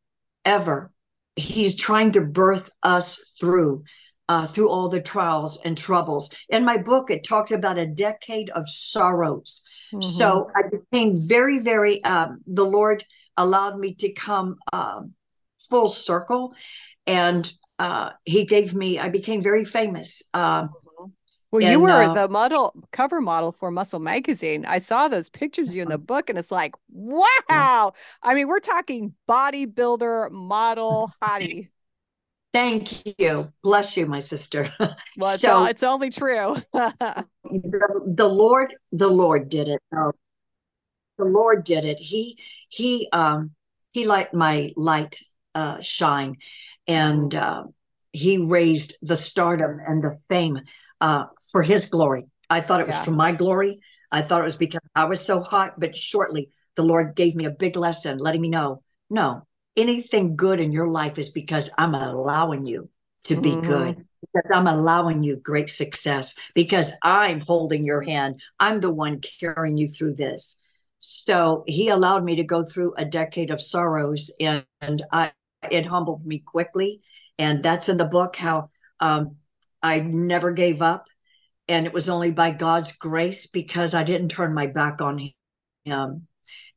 ever. 0.45 0.91
He's 1.35 1.75
trying 1.75 2.11
to 2.13 2.21
birth 2.21 2.69
us 2.83 3.17
through 3.39 3.83
uh, 4.31 4.47
through 4.47 4.69
all 4.69 4.87
the 4.87 5.01
trials 5.01 5.59
and 5.65 5.77
troubles. 5.77 6.29
In 6.47 6.63
my 6.63 6.77
book, 6.77 7.11
it 7.11 7.25
talks 7.25 7.51
about 7.51 7.77
a 7.77 7.85
decade 7.85 8.49
of 8.51 8.63
sorrows. 8.69 9.61
Mm-hmm. 9.93 10.07
So 10.07 10.49
I 10.55 10.61
became 10.69 11.19
very, 11.21 11.59
very, 11.59 12.01
um, 12.05 12.39
the 12.47 12.63
Lord 12.63 13.03
allowed 13.35 13.77
me 13.77 13.93
to 13.95 14.13
come 14.13 14.55
um, 14.71 15.15
full 15.69 15.89
circle. 15.89 16.53
And 17.05 17.51
uh, 17.77 18.11
He 18.23 18.45
gave 18.45 18.73
me, 18.73 18.99
I 18.99 19.09
became 19.09 19.41
very 19.41 19.65
famous. 19.65 20.21
Uh, 20.33 20.67
well, 21.51 21.63
and, 21.63 21.72
you 21.72 21.79
were 21.79 21.91
uh, 21.91 22.13
the 22.13 22.27
model 22.29 22.74
cover 22.91 23.20
model 23.20 23.51
for 23.51 23.72
Muscle 23.72 24.00
Magazine. 24.00 24.65
I 24.65 24.79
saw 24.79 25.08
those 25.08 25.29
pictures 25.29 25.70
of 25.70 25.75
you 25.75 25.84
in 25.84 25.89
the 25.89 25.98
book, 25.98 26.29
and 26.29 26.39
it's 26.39 26.51
like, 26.51 26.74
wow. 26.89 27.93
I 28.24 28.34
mean, 28.34 28.48
we're 28.48 28.60
talking 28.60 29.13
bodybuilder, 29.29 30.31
model, 30.31 31.12
hottie. 31.22 31.70
Thank 32.53 33.17
you. 33.20 33.48
Bless 33.63 33.96
you, 33.96 34.05
my 34.05 34.20
sister. 34.20 34.72
Well, 35.17 35.34
it's, 35.34 35.41
so, 35.41 35.53
all, 35.53 35.65
it's 35.65 35.84
only 35.84 36.10
true. 36.10 36.55
the, 36.74 37.25
the, 38.15 38.27
Lord, 38.27 38.74
the 38.91 39.08
Lord 39.08 39.50
did 39.50 39.67
it. 39.67 39.81
Oh, 39.93 40.13
the 41.17 41.25
Lord 41.25 41.63
did 41.63 41.86
it. 41.86 42.00
He 42.00 42.38
he 42.70 43.10
um 43.12 43.51
he 43.91 44.05
let 44.08 44.34
my 44.34 44.72
light 44.75 45.20
uh 45.53 45.79
shine 45.81 46.38
and 46.88 47.34
uh, 47.36 47.63
he 48.12 48.38
raised 48.38 48.96
the 49.01 49.15
stardom 49.15 49.79
and 49.86 50.03
the 50.03 50.20
fame 50.29 50.62
uh 51.01 51.25
for 51.51 51.62
his 51.63 51.88
glory. 51.88 52.27
I 52.50 52.62
thought 52.62 52.81
it 52.81 52.88
was 52.88 52.96
yeah. 52.96 53.03
for 53.03 53.12
my 53.12 53.31
glory. 53.31 53.81
I 54.12 54.22
thought 54.22 54.41
it 54.41 54.46
was 54.46 54.58
because 54.58 54.81
I 54.96 55.05
was 55.05 55.22
so 55.22 55.41
hot, 55.41 55.79
but 55.79 55.96
shortly 55.96 56.51
the 56.75 56.84
Lord 56.84 57.15
gave 57.15 57.36
me 57.36 57.46
a 57.46 57.51
big 57.51 57.75
lesson, 57.75 58.17
letting 58.17 58.41
me 58.41 58.50
know, 58.50 58.84
no, 59.10 59.48
anything 59.75 60.36
good 60.36 60.60
in 60.60 60.72
your 60.72 60.88
life 60.88 61.17
is 61.17 61.29
because 61.29 61.70
I'm 61.77 61.96
allowing 61.96 62.65
you 62.65 62.89
to 63.25 63.39
be 63.39 63.51
mm-hmm. 63.51 63.67
good. 63.67 64.05
Because 64.22 64.51
I'm 64.53 64.67
allowing 64.67 65.24
you 65.24 65.38
great 65.38 65.70
success 65.70 66.36
because 66.53 66.91
I'm 67.01 67.39
holding 67.39 67.84
your 67.86 68.01
hand. 68.01 68.39
I'm 68.60 68.79
the 68.79 68.93
one 68.93 69.20
carrying 69.39 69.77
you 69.77 69.88
through 69.88 70.13
this. 70.13 70.62
So 71.00 71.63
he 71.65 71.89
allowed 71.89 72.24
me 72.24 72.36
to 72.36 72.43
go 72.43 72.63
through 72.63 72.93
a 72.98 73.05
decade 73.05 73.50
of 73.50 73.60
sorrows 73.60 74.31
and, 74.39 74.63
and 74.79 75.01
I 75.12 75.31
it 75.70 75.86
humbled 75.86 76.25
me 76.25 76.39
quickly. 76.39 77.01
And 77.39 77.63
that's 77.63 77.89
in 77.89 77.98
the 77.98 78.05
book 78.05 78.36
how 78.36 78.70
um, 79.00 79.38
I 79.81 80.00
never 80.00 80.51
gave 80.51 80.81
up. 80.81 81.05
And 81.67 81.85
it 81.85 81.93
was 81.93 82.09
only 82.09 82.31
by 82.31 82.51
God's 82.51 82.91
grace 82.93 83.47
because 83.47 83.93
I 83.93 84.03
didn't 84.03 84.29
turn 84.29 84.53
my 84.53 84.67
back 84.67 85.01
on 85.01 85.31
him. 85.85 86.27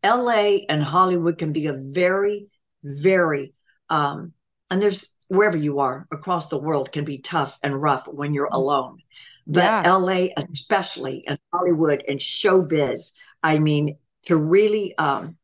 LA 0.05 0.59
and 0.69 0.83
Hollywood 0.83 1.39
can 1.39 1.53
be 1.53 1.67
a 1.67 1.73
very 1.73 2.49
very 2.85 3.55
um 3.89 4.33
and 4.71 4.81
there's 4.81 5.09
wherever 5.29 5.57
you 5.57 5.81
are 5.81 6.07
across 6.13 6.49
the 6.49 6.59
world 6.59 6.93
can 6.93 7.05
be 7.05 7.19
tough 7.19 7.59
and 7.63 7.81
rough 7.81 8.07
when 8.07 8.35
you're 8.35 8.47
mm-hmm. 8.47 8.57
alone 8.57 8.99
but 9.47 9.65
yeah. 9.65 9.95
la 9.95 10.27
especially 10.37 11.27
and 11.27 11.39
hollywood 11.53 12.05
and 12.07 12.21
showbiz 12.21 13.13
i 13.43 13.59
mean 13.59 13.97
to 14.23 14.37
really 14.37 14.97
um 14.99 15.37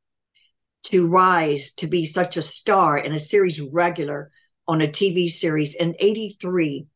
to 0.83 1.07
rise 1.07 1.75
to 1.75 1.87
be 1.87 2.05
such 2.05 2.37
a 2.37 2.43
star 2.43 2.99
in 2.99 3.13
a 3.13 3.19
series 3.19 3.61
regular 3.61 4.31
on 4.69 4.83
a 4.83 4.87
tv 4.87 5.29
series 5.29 5.75
in 5.75 5.97
83 5.99 6.87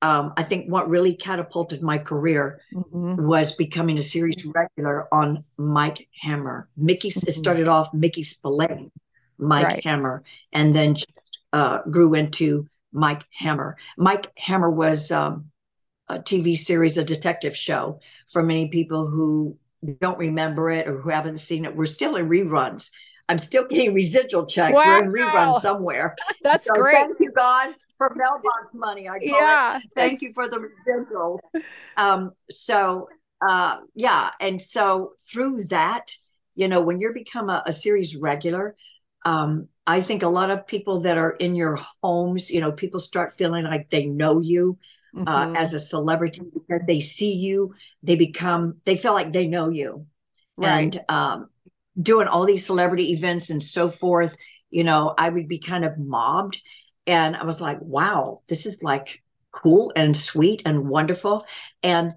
um, 0.00 0.32
I 0.36 0.44
think 0.44 0.70
what 0.70 0.88
really 0.88 1.14
catapulted 1.14 1.82
my 1.82 1.98
career 1.98 2.60
mm-hmm. 2.72 3.26
was 3.26 3.56
becoming 3.56 3.98
a 3.98 4.02
series 4.02 4.44
regular 4.44 5.12
on 5.12 5.44
Mike 5.56 6.08
Hammer. 6.20 6.68
Mickey, 6.76 7.10
mm-hmm. 7.10 7.28
it 7.28 7.32
started 7.32 7.66
off 7.66 7.92
Mickey 7.92 8.22
Spillane, 8.22 8.92
Mike 9.38 9.66
right. 9.66 9.84
Hammer, 9.84 10.22
and 10.52 10.74
then 10.74 10.94
just 10.94 11.40
uh, 11.52 11.82
grew 11.90 12.14
into 12.14 12.68
Mike 12.92 13.24
Hammer. 13.32 13.76
Mike 13.96 14.30
Hammer 14.36 14.70
was 14.70 15.10
um, 15.10 15.50
a 16.08 16.18
TV 16.18 16.56
series, 16.56 16.96
a 16.96 17.04
detective 17.04 17.56
show 17.56 18.00
for 18.28 18.42
many 18.42 18.68
people 18.68 19.08
who 19.08 19.58
don't 20.00 20.18
remember 20.18 20.70
it 20.70 20.86
or 20.86 21.00
who 21.00 21.10
haven't 21.10 21.38
seen 21.38 21.64
it. 21.64 21.74
We're 21.74 21.86
still 21.86 22.16
in 22.16 22.28
reruns. 22.28 22.90
I'm 23.28 23.38
still 23.38 23.66
getting 23.66 23.92
residual 23.92 24.46
checks. 24.46 24.74
Wow. 24.74 25.00
We're 25.00 25.04
in 25.04 25.12
reruns 25.12 25.60
somewhere. 25.60 26.16
That's 26.42 26.66
so 26.66 26.74
great. 26.74 26.94
Thank 26.94 27.20
you, 27.20 27.30
God, 27.32 27.74
for 27.98 28.14
mailbox 28.16 28.72
money. 28.72 29.08
I 29.08 29.18
yeah. 29.20 29.78
It. 29.78 29.82
Thank 29.94 30.22
you 30.22 30.32
for 30.32 30.48
the 30.48 30.70
residual. 30.86 31.40
Um, 31.96 32.32
so 32.50 33.08
uh, 33.46 33.78
yeah, 33.94 34.30
and 34.40 34.60
so 34.60 35.12
through 35.30 35.64
that, 35.64 36.12
you 36.54 36.68
know, 36.68 36.80
when 36.80 37.00
you 37.00 37.12
become 37.12 37.50
a, 37.50 37.62
a 37.66 37.72
series 37.72 38.16
regular, 38.16 38.76
um, 39.24 39.68
I 39.86 40.02
think 40.02 40.22
a 40.22 40.28
lot 40.28 40.50
of 40.50 40.66
people 40.66 41.00
that 41.02 41.18
are 41.18 41.32
in 41.32 41.54
your 41.54 41.78
homes, 42.02 42.50
you 42.50 42.60
know, 42.60 42.72
people 42.72 43.00
start 43.00 43.32
feeling 43.32 43.64
like 43.64 43.90
they 43.90 44.06
know 44.06 44.40
you 44.40 44.78
uh, 45.16 45.20
mm-hmm. 45.20 45.56
uh, 45.56 45.58
as 45.58 45.72
a 45.72 45.80
celebrity 45.80 46.42
because 46.52 46.82
they 46.86 47.00
see 47.00 47.32
you, 47.32 47.74
they 48.02 48.16
become, 48.16 48.76
they 48.84 48.96
feel 48.96 49.12
like 49.12 49.32
they 49.32 49.46
know 49.46 49.68
you. 49.68 50.06
Right. 50.56 50.94
And 50.96 51.04
um, 51.08 51.48
doing 52.00 52.28
all 52.28 52.44
these 52.44 52.66
celebrity 52.66 53.12
events 53.12 53.50
and 53.50 53.62
so 53.62 53.90
forth, 53.90 54.36
you 54.70 54.84
know, 54.84 55.14
I 55.16 55.28
would 55.28 55.48
be 55.48 55.58
kind 55.58 55.84
of 55.84 55.98
mobbed. 55.98 56.60
And 57.06 57.36
I 57.36 57.44
was 57.44 57.60
like, 57.60 57.80
wow, 57.80 58.42
this 58.48 58.66
is 58.66 58.82
like 58.82 59.22
cool 59.50 59.92
and 59.96 60.16
sweet 60.16 60.62
and 60.66 60.88
wonderful. 60.88 61.44
And 61.82 62.14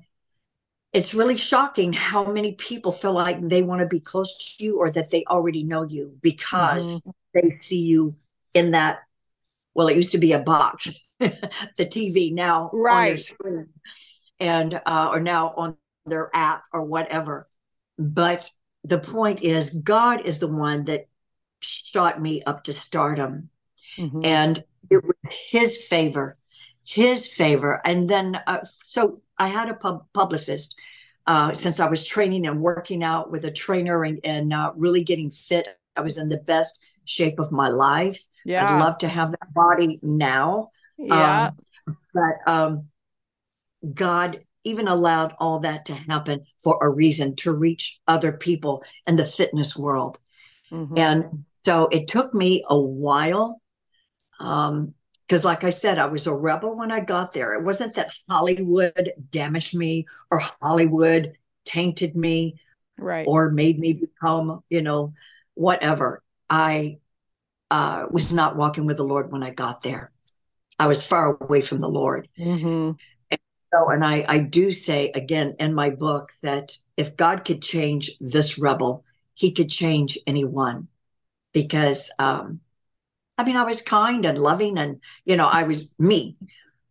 it's 0.93 1.13
really 1.13 1.37
shocking 1.37 1.93
how 1.93 2.31
many 2.31 2.53
people 2.53 2.91
feel 2.91 3.13
like 3.13 3.47
they 3.47 3.61
want 3.61 3.81
to 3.81 3.87
be 3.87 3.99
close 3.99 4.57
to 4.57 4.63
you 4.63 4.79
or 4.79 4.89
that 4.91 5.09
they 5.09 5.23
already 5.25 5.63
know 5.63 5.83
you 5.83 6.17
because 6.21 7.01
mm-hmm. 7.01 7.09
they 7.33 7.57
see 7.61 7.79
you 7.79 8.15
in 8.53 8.71
that 8.71 8.99
well 9.73 9.87
it 9.87 9.95
used 9.95 10.11
to 10.11 10.17
be 10.17 10.33
a 10.33 10.39
box 10.39 11.07
the 11.19 11.49
tv 11.79 12.33
now 12.33 12.69
right. 12.73 13.11
on 13.11 13.17
screen 13.17 13.67
and 14.39 14.81
uh, 14.85 15.09
or 15.11 15.21
now 15.21 15.53
on 15.55 15.77
their 16.05 16.29
app 16.33 16.63
or 16.73 16.83
whatever 16.83 17.47
but 17.97 18.51
the 18.83 18.99
point 18.99 19.41
is 19.41 19.69
god 19.69 20.21
is 20.25 20.39
the 20.39 20.47
one 20.47 20.85
that 20.85 21.07
shot 21.61 22.21
me 22.21 22.41
up 22.43 22.63
to 22.63 22.73
stardom 22.73 23.49
mm-hmm. 23.97 24.23
and 24.23 24.63
it 24.89 25.03
was 25.03 25.15
his 25.29 25.83
favor 25.83 26.35
his 26.83 27.27
favor 27.27 27.79
and 27.85 28.09
then 28.09 28.39
uh, 28.47 28.59
so 28.63 29.21
I 29.41 29.47
had 29.47 29.69
a 29.69 29.73
pub- 29.73 30.05
publicist 30.13 30.79
uh, 31.25 31.53
since 31.55 31.79
I 31.79 31.89
was 31.89 32.05
training 32.05 32.45
and 32.45 32.61
working 32.61 33.03
out 33.03 33.31
with 33.31 33.43
a 33.43 33.51
trainer 33.51 34.03
and, 34.03 34.19
and 34.23 34.53
uh, 34.53 34.71
really 34.75 35.03
getting 35.03 35.31
fit. 35.31 35.67
I 35.95 36.01
was 36.01 36.19
in 36.19 36.29
the 36.29 36.37
best 36.37 36.79
shape 37.05 37.39
of 37.39 37.51
my 37.51 37.69
life. 37.69 38.21
Yeah. 38.45 38.65
I'd 38.65 38.79
love 38.79 38.99
to 38.99 39.07
have 39.07 39.31
that 39.31 39.53
body 39.53 39.99
now. 40.03 40.69
Yeah. 40.97 41.51
Um, 41.87 41.97
but 42.13 42.51
um, 42.51 42.87
God 43.93 44.41
even 44.63 44.87
allowed 44.87 45.33
all 45.39 45.59
that 45.59 45.85
to 45.85 45.93
happen 45.93 46.45
for 46.61 46.77
a 46.81 46.89
reason 46.89 47.35
to 47.37 47.51
reach 47.51 47.99
other 48.07 48.31
people 48.31 48.83
in 49.07 49.15
the 49.15 49.25
fitness 49.25 49.75
world. 49.75 50.19
Mm-hmm. 50.71 50.97
And 50.97 51.45
so 51.65 51.87
it 51.91 52.07
took 52.07 52.33
me 52.33 52.63
a 52.67 52.79
while. 52.79 53.61
Um, 54.39 54.93
because 55.27 55.45
like 55.45 55.63
I 55.63 55.69
said, 55.69 55.97
I 55.97 56.07
was 56.07 56.27
a 56.27 56.33
rebel 56.33 56.75
when 56.75 56.91
I 56.91 56.99
got 56.99 57.31
there. 57.31 57.53
It 57.53 57.63
wasn't 57.63 57.95
that 57.95 58.11
Hollywood 58.29 59.13
damaged 59.29 59.73
me 59.73 60.05
or 60.29 60.39
Hollywood 60.61 61.37
tainted 61.63 62.17
me 62.17 62.59
right 62.97 63.25
or 63.25 63.49
made 63.49 63.79
me 63.79 63.93
become, 63.93 64.61
you 64.69 64.81
know, 64.81 65.13
whatever. 65.53 66.21
I 66.49 66.97
uh, 67.69 68.07
was 68.11 68.33
not 68.33 68.57
walking 68.57 68.85
with 68.85 68.97
the 68.97 69.05
Lord 69.05 69.31
when 69.31 69.41
I 69.41 69.51
got 69.51 69.83
there. 69.83 70.11
I 70.77 70.87
was 70.87 71.05
far 71.05 71.37
away 71.39 71.61
from 71.61 71.79
the 71.79 71.87
Lord. 71.87 72.27
Mm-hmm. 72.37 72.91
And 73.71 73.79
so, 73.79 73.89
and 73.89 74.05
I, 74.05 74.25
I 74.27 74.37
do 74.39 74.71
say 74.71 75.11
again 75.13 75.55
in 75.59 75.73
my 75.73 75.89
book 75.89 76.31
that 76.43 76.77
if 76.97 77.15
God 77.15 77.45
could 77.45 77.61
change 77.61 78.11
this 78.19 78.57
rebel, 78.57 79.03
he 79.33 79.51
could 79.51 79.69
change 79.69 80.17
anyone 80.27 80.87
because, 81.53 82.11
um, 82.19 82.59
I 83.37 83.43
mean, 83.43 83.57
I 83.57 83.63
was 83.63 83.81
kind 83.81 84.25
and 84.25 84.37
loving 84.37 84.77
and, 84.77 84.99
you 85.25 85.35
know, 85.35 85.47
I 85.47 85.63
was 85.63 85.93
me, 85.97 86.37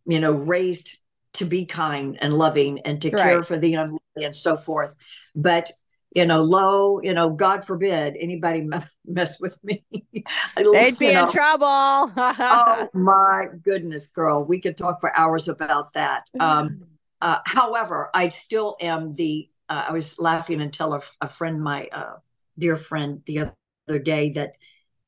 you 0.05 0.19
know, 0.19 0.33
raised 0.33 0.97
to 1.33 1.45
be 1.45 1.65
kind 1.65 2.17
and 2.21 2.33
loving 2.33 2.79
and 2.79 3.01
to 3.01 3.09
right. 3.09 3.21
care 3.21 3.43
for 3.43 3.57
the 3.57 3.75
unlovely 3.75 3.99
and 4.23 4.35
so 4.35 4.57
forth. 4.57 4.95
But 5.35 5.71
you 6.13 6.25
know, 6.25 6.41
low, 6.41 7.01
you 7.01 7.13
know, 7.13 7.29
God 7.29 7.63
forbid 7.63 8.15
anybody 8.19 8.67
mess 9.05 9.39
with 9.39 9.57
me. 9.63 9.83
They'd 10.57 10.97
be 10.97 11.13
know. 11.13 11.25
in 11.25 11.31
trouble. 11.31 11.65
oh 11.67 12.89
my 12.93 13.47
goodness, 13.63 14.07
girl. 14.07 14.43
We 14.43 14.59
could 14.59 14.77
talk 14.77 14.99
for 14.99 15.17
hours 15.17 15.47
about 15.47 15.93
that. 15.93 16.29
Um, 16.39 16.83
uh, 17.21 17.39
however, 17.45 18.09
I 18.13 18.27
still 18.29 18.75
am 18.81 19.15
the, 19.15 19.47
uh, 19.69 19.85
I 19.89 19.91
was 19.91 20.19
laughing 20.19 20.61
and 20.61 20.73
tell 20.73 20.93
a, 20.93 21.01
a 21.21 21.29
friend, 21.29 21.63
my 21.63 21.87
uh, 21.91 22.15
dear 22.59 22.75
friend 22.75 23.21
the 23.25 23.51
other 23.87 23.99
day 23.99 24.31
that 24.31 24.53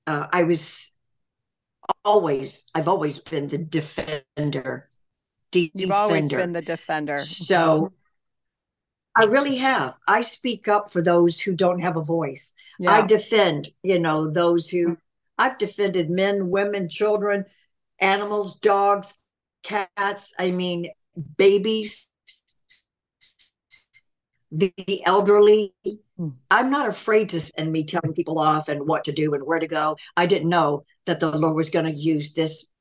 uh, 0.08 0.28
I 0.32 0.44
was 0.44 0.94
always, 2.06 2.66
I've 2.74 2.88
always 2.88 3.20
been 3.20 3.50
the 3.50 3.58
defender. 3.58 4.90
You've 5.52 5.72
defender. 5.74 5.94
always 5.94 6.32
been 6.32 6.54
the 6.54 6.62
defender. 6.62 7.20
So 7.20 7.92
I 9.16 9.26
really 9.26 9.58
have. 9.58 9.96
I 10.08 10.22
speak 10.22 10.68
up 10.68 10.92
for 10.92 11.02
those 11.02 11.40
who 11.40 11.56
don't 11.56 11.80
have 11.80 11.98
a 11.98 12.04
voice. 12.04 12.54
Yeah. 12.80 12.92
I 12.92 13.06
defend, 13.06 13.70
you 13.84 14.00
know, 14.00 14.30
those 14.30 14.70
who 14.70 14.98
I've 15.38 15.58
defended 15.58 16.10
men, 16.10 16.50
women, 16.50 16.90
children, 16.90 17.46
animals, 18.00 18.60
dogs, 18.60 19.14
cats, 19.62 20.34
I 20.40 20.52
mean, 20.52 20.92
babies, 21.38 22.08
the, 24.52 24.74
the 24.88 25.06
elderly. 25.06 25.74
Hmm. 26.18 26.30
I'm 26.50 26.70
not 26.70 26.90
afraid 26.90 27.30
to 27.30 27.40
send 27.40 27.72
me 27.72 27.84
telling 27.84 28.14
people 28.14 28.40
off 28.40 28.68
and 28.68 28.88
what 28.88 29.04
to 29.06 29.12
do 29.12 29.34
and 29.34 29.46
where 29.46 29.60
to 29.60 29.68
go. 29.68 29.98
I 30.18 30.26
didn't 30.26 30.50
know 30.50 30.86
that 31.06 31.20
the 31.20 31.38
Lord 31.38 31.56
was 31.56 31.70
going 31.70 31.86
to 31.86 31.92
use 31.92 32.34
this 32.34 32.74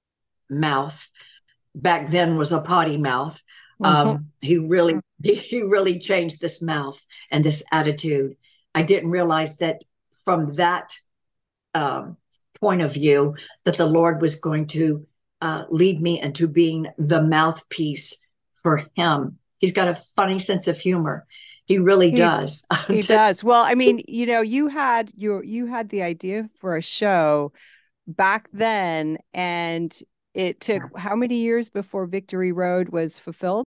mouth. 0.48 1.10
Back 1.74 2.10
then 2.10 2.36
was 2.36 2.52
a 2.52 2.60
potty 2.60 2.98
mouth 2.98 3.42
Mm-hmm. 3.82 4.08
Um, 4.08 4.32
he 4.40 4.58
really 4.58 4.96
he 5.22 5.62
really 5.62 5.98
changed 5.98 6.40
this 6.40 6.62
mouth 6.62 7.04
and 7.30 7.44
this 7.44 7.62
attitude. 7.72 8.36
I 8.74 8.82
didn't 8.82 9.10
realize 9.10 9.58
that 9.58 9.82
from 10.24 10.54
that 10.54 10.92
um, 11.74 12.16
point 12.60 12.82
of 12.82 12.94
view 12.94 13.34
that 13.64 13.76
the 13.76 13.86
Lord 13.86 14.20
was 14.20 14.36
going 14.36 14.66
to 14.68 15.06
uh, 15.40 15.64
lead 15.68 16.00
me 16.00 16.20
into 16.20 16.48
being 16.48 16.86
the 16.96 17.22
mouthpiece 17.22 18.24
for 18.54 18.86
Him. 18.94 19.38
He's 19.58 19.72
got 19.72 19.88
a 19.88 19.94
funny 19.94 20.38
sense 20.38 20.68
of 20.68 20.78
humor. 20.78 21.26
He 21.64 21.78
really 21.78 22.10
he, 22.10 22.16
does. 22.16 22.66
He 22.88 23.02
does. 23.02 23.44
Well, 23.44 23.64
I 23.64 23.74
mean, 23.74 24.02
you 24.08 24.26
know, 24.26 24.40
you 24.40 24.68
had 24.68 25.12
you 25.16 25.42
you 25.42 25.66
had 25.66 25.88
the 25.88 26.02
idea 26.02 26.48
for 26.58 26.76
a 26.76 26.82
show 26.82 27.52
back 28.06 28.48
then, 28.52 29.18
and 29.32 29.96
it 30.34 30.60
took 30.60 30.82
how 30.96 31.14
many 31.14 31.36
years 31.36 31.70
before 31.70 32.06
Victory 32.06 32.52
Road 32.52 32.88
was 32.88 33.18
fulfilled? 33.18 33.64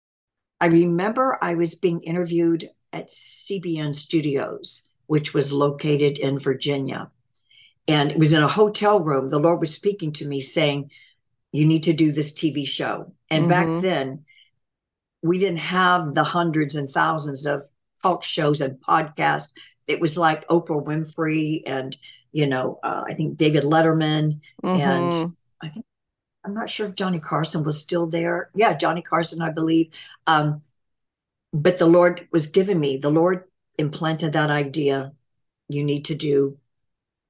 I 0.61 0.67
remember 0.67 1.37
I 1.41 1.55
was 1.55 1.75
being 1.75 2.01
interviewed 2.01 2.69
at 2.91 3.09
CBN 3.09 3.95
Studios, 3.95 4.87
which 5.07 5.33
was 5.33 5.53
located 5.53 6.17
in 6.17 6.39
Virginia. 6.39 7.09
And 7.87 8.11
it 8.11 8.19
was 8.19 8.33
in 8.33 8.43
a 8.43 8.47
hotel 8.47 8.99
room. 8.99 9.29
The 9.29 9.39
Lord 9.39 9.59
was 9.59 9.73
speaking 9.73 10.11
to 10.13 10.27
me 10.27 10.41
saying, 10.41 10.91
You 11.51 11.65
need 11.65 11.83
to 11.83 11.93
do 11.93 12.11
this 12.11 12.33
TV 12.33 12.67
show. 12.67 13.13
And 13.29 13.43
mm-hmm. 13.43 13.49
back 13.75 13.81
then, 13.81 14.25
we 15.21 15.39
didn't 15.39 15.59
have 15.59 16.13
the 16.13 16.23
hundreds 16.23 16.75
and 16.75 16.89
thousands 16.89 17.45
of 17.45 17.63
talk 18.01 18.23
shows 18.23 18.61
and 18.61 18.79
podcasts. 18.81 19.51
It 19.87 19.99
was 19.99 20.17
like 20.17 20.47
Oprah 20.47 20.85
Winfrey 20.85 21.63
and, 21.65 21.97
you 22.31 22.47
know, 22.47 22.79
uh, 22.83 23.03
I 23.07 23.13
think 23.15 23.37
David 23.37 23.63
Letterman 23.63 24.39
mm-hmm. 24.63 24.79
and 24.79 25.35
I 25.61 25.69
think 25.69 25.85
I'm 26.43 26.53
not 26.53 26.69
sure 26.69 26.87
if 26.87 26.95
Johnny 26.95 27.19
Carson 27.19 27.63
was 27.63 27.81
still 27.81 28.07
there. 28.07 28.49
Yeah, 28.55 28.73
Johnny 28.73 29.01
Carson, 29.01 29.41
I 29.41 29.51
believe. 29.51 29.89
Um, 30.25 30.61
but 31.51 31.77
the 31.77 31.85
Lord 31.85 32.27
was 32.31 32.47
giving 32.47 32.79
me, 32.79 32.97
the 32.97 33.09
Lord 33.09 33.43
implanted 33.77 34.33
that 34.33 34.49
idea. 34.49 35.13
You 35.67 35.83
need 35.83 36.05
to 36.05 36.15
do 36.15 36.57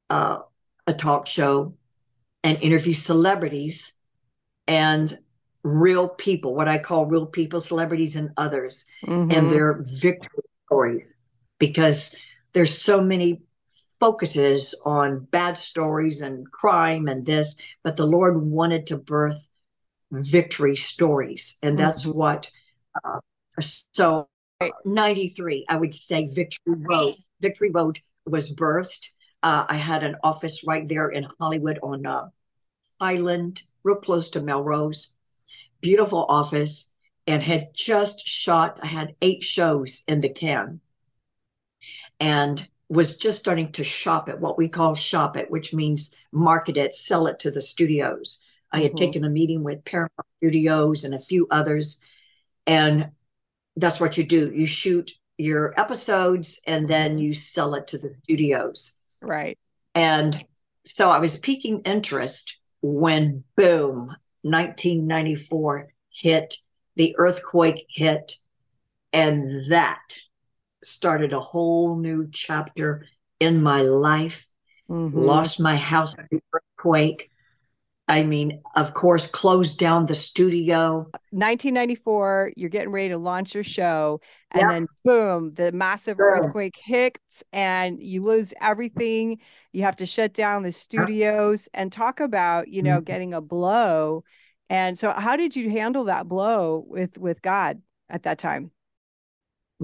uh, 0.09 0.39
a 0.87 0.93
talk 0.93 1.27
show 1.27 1.75
and 2.43 2.61
interview 2.61 2.93
celebrities 2.93 3.93
and 4.67 5.17
real 5.63 6.07
people, 6.07 6.55
what 6.55 6.67
I 6.67 6.77
call 6.77 7.05
real 7.05 7.25
people, 7.25 7.59
celebrities 7.59 8.15
and 8.15 8.31
others, 8.37 8.85
mm-hmm. 9.03 9.31
and 9.31 9.51
their 9.51 9.83
victory 9.83 10.43
stories. 10.67 11.05
Because 11.59 12.15
there's 12.53 12.77
so 12.77 13.01
many 13.01 13.41
focuses 13.99 14.79
on 14.85 15.27
bad 15.31 15.57
stories 15.57 16.21
and 16.21 16.49
crime 16.51 17.07
and 17.07 17.25
this, 17.25 17.57
but 17.83 17.97
the 17.97 18.07
Lord 18.07 18.41
wanted 18.41 18.87
to 18.87 18.97
birth 18.97 19.49
victory 20.11 20.75
stories. 20.75 21.57
And 21.61 21.77
that's 21.77 22.05
mm-hmm. 22.05 22.17
what, 22.17 22.51
uh, 23.03 23.19
so 23.59 24.27
93, 24.85 25.65
I 25.69 25.77
would 25.77 25.93
say 25.93 26.27
Victory 26.27 26.75
Road. 26.75 27.13
Victory 27.39 27.71
Road 27.71 27.99
was 28.25 28.53
birthed. 28.53 29.07
Uh, 29.41 29.65
I 29.67 29.75
had 29.75 30.03
an 30.03 30.15
office 30.23 30.65
right 30.65 30.87
there 30.87 31.09
in 31.09 31.25
Hollywood 31.39 31.79
on 31.81 32.05
uh, 32.05 32.27
Highland, 32.99 33.63
real 33.83 33.97
close 33.97 34.31
to 34.31 34.41
Melrose. 34.41 35.13
Beautiful 35.81 36.25
office, 36.27 36.93
and 37.25 37.41
had 37.41 37.73
just 37.73 38.27
shot. 38.27 38.79
I 38.83 38.87
had 38.87 39.15
eight 39.21 39.43
shows 39.43 40.03
in 40.07 40.19
the 40.19 40.27
can, 40.27 40.81
and 42.19 42.67
was 42.89 43.17
just 43.17 43.39
starting 43.39 43.71
to 43.73 43.83
shop 43.83 44.27
it, 44.29 44.39
what 44.39 44.57
we 44.57 44.67
call 44.67 44.95
shop 44.95 45.37
it, 45.37 45.49
which 45.51 45.73
means 45.73 46.15
market 46.31 46.75
it, 46.75 46.93
sell 46.93 47.27
it 47.27 47.39
to 47.39 47.51
the 47.51 47.61
studios. 47.61 48.41
I 48.71 48.81
had 48.81 48.91
mm-hmm. 48.91 48.97
taken 48.97 49.23
a 49.23 49.29
meeting 49.29 49.63
with 49.63 49.85
Paramount 49.85 50.11
Studios 50.37 51.03
and 51.03 51.13
a 51.13 51.19
few 51.19 51.47
others. 51.51 51.99
And 52.65 53.11
that's 53.75 53.99
what 53.99 54.17
you 54.17 54.23
do. 54.23 54.51
You 54.53 54.65
shoot 54.65 55.11
your 55.37 55.79
episodes 55.79 56.59
and 56.65 56.87
then 56.87 57.17
you 57.17 57.33
sell 57.33 57.75
it 57.75 57.87
to 57.87 57.97
the 57.97 58.13
studios. 58.23 58.93
Right. 59.21 59.57
And 59.95 60.43
so 60.85 61.09
I 61.09 61.19
was 61.19 61.39
piquing 61.39 61.81
interest 61.85 62.57
when 62.81 63.43
boom, 63.55 64.15
1994 64.41 65.89
hit, 66.11 66.55
the 66.95 67.15
earthquake 67.17 67.85
hit, 67.89 68.35
and 69.13 69.65
that 69.71 70.19
started 70.83 71.33
a 71.33 71.39
whole 71.39 71.97
new 71.97 72.29
chapter 72.31 73.05
in 73.39 73.61
my 73.61 73.81
life. 73.81 74.45
Mm-hmm. 74.89 75.17
Lost 75.17 75.59
my 75.59 75.75
house 75.75 76.15
earthquake. 76.53 77.29
I 78.09 78.23
mean, 78.23 78.63
of 78.75 78.95
course, 78.95 79.27
closed 79.27 79.77
down 79.77 80.07
the 80.07 80.15
studio. 80.15 81.11
1994, 81.29 82.53
you're 82.55 82.69
getting 82.71 82.89
ready 82.89 83.09
to 83.09 83.19
launch 83.19 83.53
your 83.53 83.63
show, 83.63 84.19
and 84.49 84.61
yep. 84.61 84.71
then 84.71 84.87
boom, 85.05 85.53
the 85.53 85.71
massive 85.71 86.17
boom. 86.17 86.25
earthquake 86.25 86.75
hits, 86.75 87.43
and 87.53 88.01
you 88.01 88.23
lose 88.23 88.51
everything. 88.59 89.37
You 89.73 89.83
have 89.83 89.97
to 89.97 90.07
shut 90.07 90.33
down 90.33 90.63
the 90.63 90.71
studios 90.71 91.69
and 91.71 91.91
talk 91.91 92.19
about, 92.19 92.67
you 92.67 92.81
know, 92.81 92.95
mm-hmm. 92.95 93.03
getting 93.03 93.33
a 93.35 93.41
blow. 93.41 94.23
And 94.71 94.97
so, 94.97 95.11
how 95.11 95.35
did 95.35 95.55
you 95.55 95.69
handle 95.69 96.05
that 96.05 96.27
blow 96.27 96.83
with 96.87 97.15
with 97.15 97.43
God 97.43 97.79
at 98.09 98.23
that 98.23 98.39
time? 98.39 98.71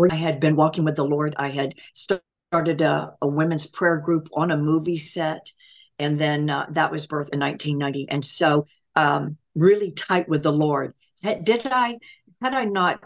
I 0.09 0.15
had 0.15 0.39
been 0.39 0.55
walking 0.55 0.83
with 0.83 0.95
the 0.95 1.05
Lord. 1.05 1.35
I 1.37 1.49
had 1.49 1.75
started 1.93 2.81
a, 2.81 3.13
a 3.21 3.27
women's 3.27 3.65
prayer 3.65 3.97
group 3.97 4.29
on 4.33 4.51
a 4.51 4.57
movie 4.57 4.97
set. 4.97 5.51
And 5.99 6.19
then 6.19 6.49
uh, 6.49 6.65
that 6.71 6.91
was 6.91 7.07
birth 7.07 7.29
in 7.31 7.39
1990. 7.39 8.09
And 8.09 8.25
so, 8.25 8.65
um, 8.95 9.37
really 9.55 9.91
tight 9.91 10.27
with 10.27 10.43
the 10.43 10.51
Lord. 10.51 10.93
Did 11.21 11.65
I, 11.65 11.97
had 12.41 12.53
I 12.53 12.65
not 12.65 12.99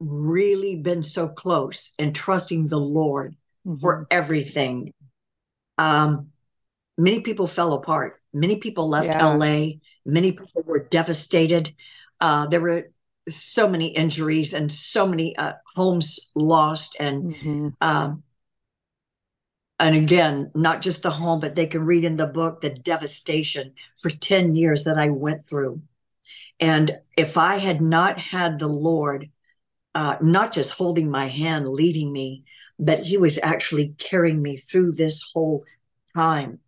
really 0.00 0.76
been 0.76 1.02
so 1.02 1.28
close 1.28 1.94
and 1.98 2.14
trusting 2.14 2.66
the 2.66 2.78
Lord 2.78 3.36
mm-hmm. 3.66 3.76
for 3.76 4.06
everything, 4.10 4.92
um, 5.76 6.28
many 6.96 7.20
people 7.20 7.46
fell 7.46 7.72
apart. 7.72 8.20
Many 8.32 8.56
people 8.56 8.88
left 8.88 9.08
yeah. 9.08 9.26
LA. 9.26 9.66
Many 10.04 10.32
people 10.32 10.62
were 10.64 10.80
devastated. 10.80 11.72
Uh, 12.20 12.46
there 12.46 12.60
were 12.60 12.90
so 13.28 13.68
many 13.68 13.88
injuries 13.88 14.54
and 14.54 14.70
so 14.70 15.06
many 15.06 15.36
uh, 15.36 15.52
homes 15.76 16.30
lost 16.34 16.96
and 17.00 17.34
Mhm. 17.34 17.76
um, 17.80 18.22
and 19.78 19.94
again 19.94 20.50
not 20.54 20.82
just 20.82 21.02
the 21.02 21.10
home 21.10 21.40
but 21.40 21.54
they 21.54 21.66
can 21.66 21.84
read 21.84 22.04
in 22.04 22.16
the 22.16 22.26
book 22.26 22.60
the 22.60 22.70
devastation 22.70 23.72
for 23.98 24.10
10 24.10 24.54
years 24.56 24.84
that 24.84 24.98
i 24.98 25.08
went 25.08 25.42
through 25.42 25.80
and 26.60 26.98
if 27.16 27.36
i 27.36 27.56
had 27.56 27.80
not 27.80 28.18
had 28.18 28.58
the 28.58 28.66
lord 28.68 29.30
uh, 29.94 30.16
not 30.20 30.52
just 30.52 30.72
holding 30.72 31.10
my 31.10 31.26
hand 31.26 31.68
leading 31.68 32.12
me 32.12 32.44
but 32.78 33.00
he 33.00 33.16
was 33.16 33.38
actually 33.42 33.94
carrying 33.98 34.40
me 34.42 34.56
through 34.56 34.92
this 34.92 35.22
whole 35.32 35.64
time 36.14 36.58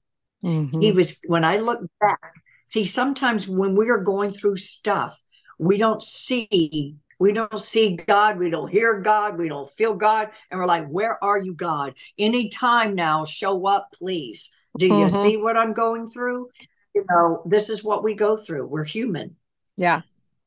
Mhm. 0.42 0.82
he 0.82 0.92
was 0.92 1.20
when 1.26 1.44
i 1.44 1.56
look 1.56 1.80
back 2.00 2.34
see 2.68 2.84
sometimes 2.84 3.48
when 3.48 3.74
we 3.74 3.90
are 3.90 3.98
going 3.98 4.30
through 4.30 4.56
stuff 4.56 5.20
we 5.60 5.76
don't 5.76 6.02
see 6.02 6.96
we 7.18 7.32
don't 7.32 7.60
see 7.60 7.96
god 7.96 8.38
we 8.38 8.48
don't 8.48 8.72
hear 8.72 8.98
god 9.00 9.36
we 9.36 9.46
don't 9.46 9.68
feel 9.68 9.94
god 9.94 10.30
and 10.50 10.58
we're 10.58 10.66
like 10.66 10.88
where 10.88 11.22
are 11.22 11.38
you 11.38 11.52
god? 11.52 11.94
Anytime 12.18 12.94
now 12.94 13.26
show 13.26 13.66
up 13.66 13.88
please. 13.92 14.50
Do 14.78 14.86
you 14.86 15.06
Mhm. 15.06 15.22
see 15.22 15.36
what 15.36 15.58
i'm 15.58 15.74
going 15.74 16.08
through? 16.08 16.48
You 16.94 17.04
know 17.10 17.42
this 17.44 17.68
is 17.68 17.84
what 17.84 18.02
we 18.02 18.14
go 18.14 18.38
through. 18.38 18.66
We're 18.66 18.84
human. 18.84 19.36
Yeah. 19.76 20.00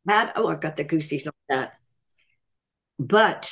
had 0.08 0.34
oh 0.36 0.48
I've 0.48 0.62
got 0.62 0.78
the 0.78 0.84
goosies 0.84 1.28
on 1.28 1.34
that. 1.50 1.76
But 2.98 3.52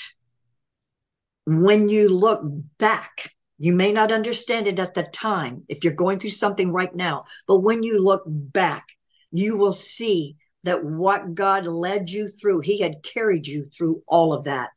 when 1.45 1.89
you 1.89 2.09
look 2.09 2.41
back 2.79 3.33
you 3.59 3.73
may 3.73 3.91
not 3.91 4.11
understand 4.11 4.65
it 4.65 4.79
at 4.79 4.95
the 4.95 5.03
time 5.03 5.63
if 5.69 5.83
you're 5.83 5.93
going 5.93 6.17
through 6.19 6.31
something 6.31 6.71
right 6.71 6.95
now 6.95 7.25
but 7.47 7.59
when 7.59 7.83
you 7.83 7.99
look 7.99 8.23
back 8.25 8.87
you 9.31 9.57
will 9.57 9.73
see 9.73 10.37
that 10.63 10.83
what 10.83 11.33
god 11.35 11.65
led 11.65 12.09
you 12.09 12.27
through 12.27 12.59
he 12.59 12.79
had 12.79 13.03
carried 13.03 13.47
you 13.47 13.63
through 13.65 14.01
all 14.07 14.33
of 14.33 14.43
that 14.45 14.69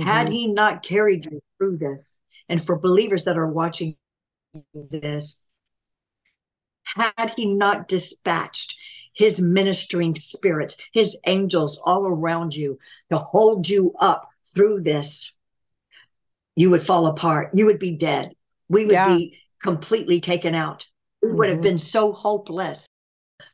had 0.00 0.26
Mhm. 0.26 0.32
he 0.32 0.52
not 0.52 0.82
carried 0.82 1.24
you 1.26 1.40
through 1.56 1.76
this 1.78 2.14
and 2.48 2.62
for 2.64 2.78
believers 2.78 3.24
that 3.24 3.38
are 3.38 3.50
watching 3.50 3.96
this 4.74 5.42
had 6.96 7.32
he 7.36 7.46
not 7.46 7.88
dispatched 7.88 8.74
his 9.14 9.40
ministering 9.40 10.14
spirits, 10.14 10.76
his 10.92 11.18
angels 11.26 11.80
all 11.84 12.06
around 12.06 12.54
you 12.54 12.78
to 13.10 13.18
hold 13.18 13.68
you 13.68 13.92
up 14.00 14.28
through 14.54 14.80
this, 14.80 15.36
you 16.54 16.70
would 16.70 16.82
fall 16.82 17.06
apart. 17.08 17.50
You 17.52 17.66
would 17.66 17.80
be 17.80 17.96
dead. 17.96 18.32
We 18.68 18.86
would 18.86 18.92
Yeah. 18.92 19.16
be 19.16 19.38
completely 19.60 20.20
taken 20.20 20.54
out. 20.54 20.86
We 21.20 21.32
would 21.32 21.48
have 21.48 21.58
Mhm. 21.58 21.62
been 21.62 21.78
so 21.78 22.12
hopeless. 22.12 22.87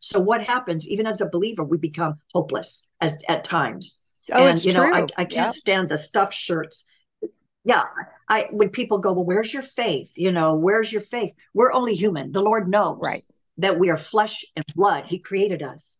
So 0.00 0.20
what 0.20 0.42
happens, 0.42 0.88
even 0.88 1.06
as 1.06 1.20
a 1.20 1.28
believer, 1.28 1.64
we 1.64 1.78
become 1.78 2.18
hopeless 2.34 2.88
as 3.00 3.18
at 3.28 3.44
times. 3.44 4.00
Oh, 4.32 4.46
and 4.46 4.56
it's 4.56 4.64
you 4.64 4.72
know, 4.72 4.84
I, 4.84 5.00
true. 5.00 5.08
I 5.16 5.24
can't 5.24 5.32
Yeah. 5.34 5.48
stand 5.48 5.88
the 5.88 5.98
stuffed 5.98 6.34
shirts. 6.34 6.86
Yeah. 7.64 7.84
I 8.28 8.48
when 8.50 8.70
people 8.70 8.98
go, 8.98 9.12
Well, 9.12 9.24
where's 9.24 9.52
your 9.52 9.62
faith? 9.62 10.12
You 10.16 10.32
know, 10.32 10.54
where's 10.54 10.92
your 10.92 11.02
faith? 11.02 11.34
We're 11.52 11.72
only 11.72 11.94
human. 11.94 12.32
The 12.32 12.42
Lord 12.42 12.68
knows 12.68 12.98
Right. 13.02 13.22
that 13.58 13.78
we 13.78 13.90
are 13.90 13.96
flesh 13.96 14.44
and 14.56 14.64
blood. 14.74 15.04
He 15.06 15.18
created 15.18 15.62
us. 15.62 15.98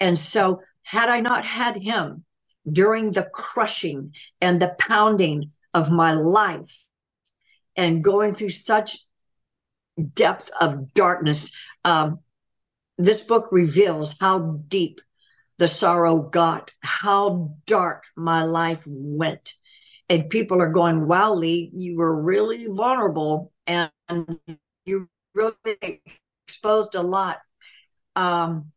And 0.00 0.18
so, 0.18 0.62
had 0.82 1.08
I 1.08 1.20
not 1.20 1.44
had 1.44 1.76
him 1.76 2.24
during 2.70 3.12
the 3.12 3.24
crushing 3.32 4.14
and 4.40 4.60
the 4.60 4.74
pounding 4.78 5.52
of 5.74 5.90
my 5.90 6.12
life 6.12 6.86
and 7.76 8.04
going 8.04 8.34
through 8.34 8.50
such 8.50 9.06
depth 10.14 10.50
of 10.60 10.92
darkness, 10.94 11.52
um, 11.84 12.18
this 13.06 13.20
book 13.20 13.48
reveals 13.50 14.18
how 14.18 14.60
deep 14.68 15.00
the 15.58 15.68
sorrow 15.68 16.20
got, 16.20 16.72
how 16.82 17.54
dark 17.66 18.04
my 18.16 18.42
life 18.44 18.82
went. 18.86 19.54
And 20.08 20.28
people 20.28 20.60
are 20.60 20.70
going, 20.70 21.06
wow, 21.06 21.34
Lee, 21.34 21.70
you 21.74 21.96
were 21.96 22.20
really 22.20 22.66
vulnerable 22.66 23.52
and 23.66 23.90
you 24.84 25.08
really 25.34 26.00
exposed 26.46 26.94
a 26.94 27.02
lot. 27.02 27.38
Um, 28.16 28.72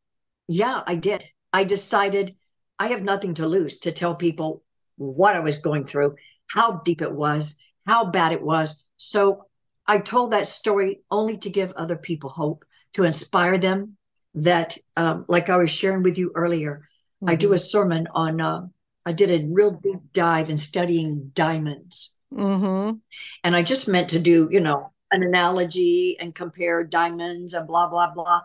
yeah, 0.48 0.82
I 0.86 0.96
did. 0.96 1.26
I 1.52 1.64
decided 1.64 2.36
I 2.80 2.88
have 2.88 3.02
nothing 3.04 3.34
to 3.36 3.48
lose 3.48 3.80
to 3.80 3.92
tell 3.92 4.16
people 4.16 4.64
what 4.98 5.36
I 5.36 5.40
was 5.40 5.58
going 5.58 5.86
through, 5.86 6.16
how 6.48 6.82
deep 6.86 7.02
it 7.02 7.12
was, 7.12 7.58
how 7.86 8.06
bad 8.06 8.32
it 8.32 8.42
was. 8.42 8.84
So 8.98 9.46
I 9.88 10.00
told 10.00 10.32
that 10.32 10.48
story 10.48 11.02
only 11.12 11.38
to 11.40 11.50
give 11.50 11.72
other 11.74 11.98
people 11.98 12.30
hope, 12.30 12.64
to 12.94 13.04
inspire 13.04 13.58
them. 13.58 13.98
That, 14.36 14.78
um, 14.98 15.26
like 15.28 15.50
I 15.50 15.58
was 15.58 15.70
sharing 15.70 16.04
with 16.04 16.18
you 16.18 16.32
earlier, 16.36 16.88
I 17.26 17.36
do 17.36 17.54
a 17.54 17.58
sermon 17.58 18.08
on, 18.14 18.42
uh, 18.42 18.68
I 19.06 19.14
did 19.14 19.32
a 19.32 19.46
real 19.48 19.72
deep 19.72 20.00
dive 20.14 20.50
in 20.50 20.58
studying 20.58 21.32
diamonds. 21.34 22.16
Mm-hmm. 22.34 22.98
And 23.44 23.56
I 23.56 23.64
just 23.64 23.88
meant 23.88 24.10
to 24.10 24.20
do, 24.20 24.50
you 24.52 24.60
know, 24.60 24.92
an 25.12 25.24
analogy 25.24 26.18
and 26.20 26.36
compare 26.36 26.84
diamonds 26.84 27.54
and 27.54 27.66
blah, 27.68 27.88
blah, 27.88 28.12
blah. 28.14 28.42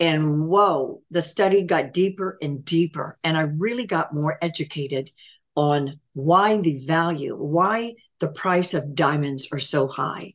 And 0.00 0.48
whoa, 0.48 1.02
the 1.10 1.22
study 1.22 1.62
got 1.62 1.92
deeper 1.92 2.36
and 2.42 2.64
deeper. 2.64 3.18
And 3.22 3.36
I 3.36 3.42
really 3.42 3.86
got 3.86 4.12
more 4.12 4.36
educated 4.42 5.12
on 5.54 6.00
why 6.14 6.58
the 6.58 6.84
value, 6.84 7.36
why 7.36 7.94
the 8.18 8.28
price 8.28 8.74
of 8.74 8.94
diamonds 8.94 9.48
are 9.52 9.60
so 9.60 9.86
high. 9.86 10.34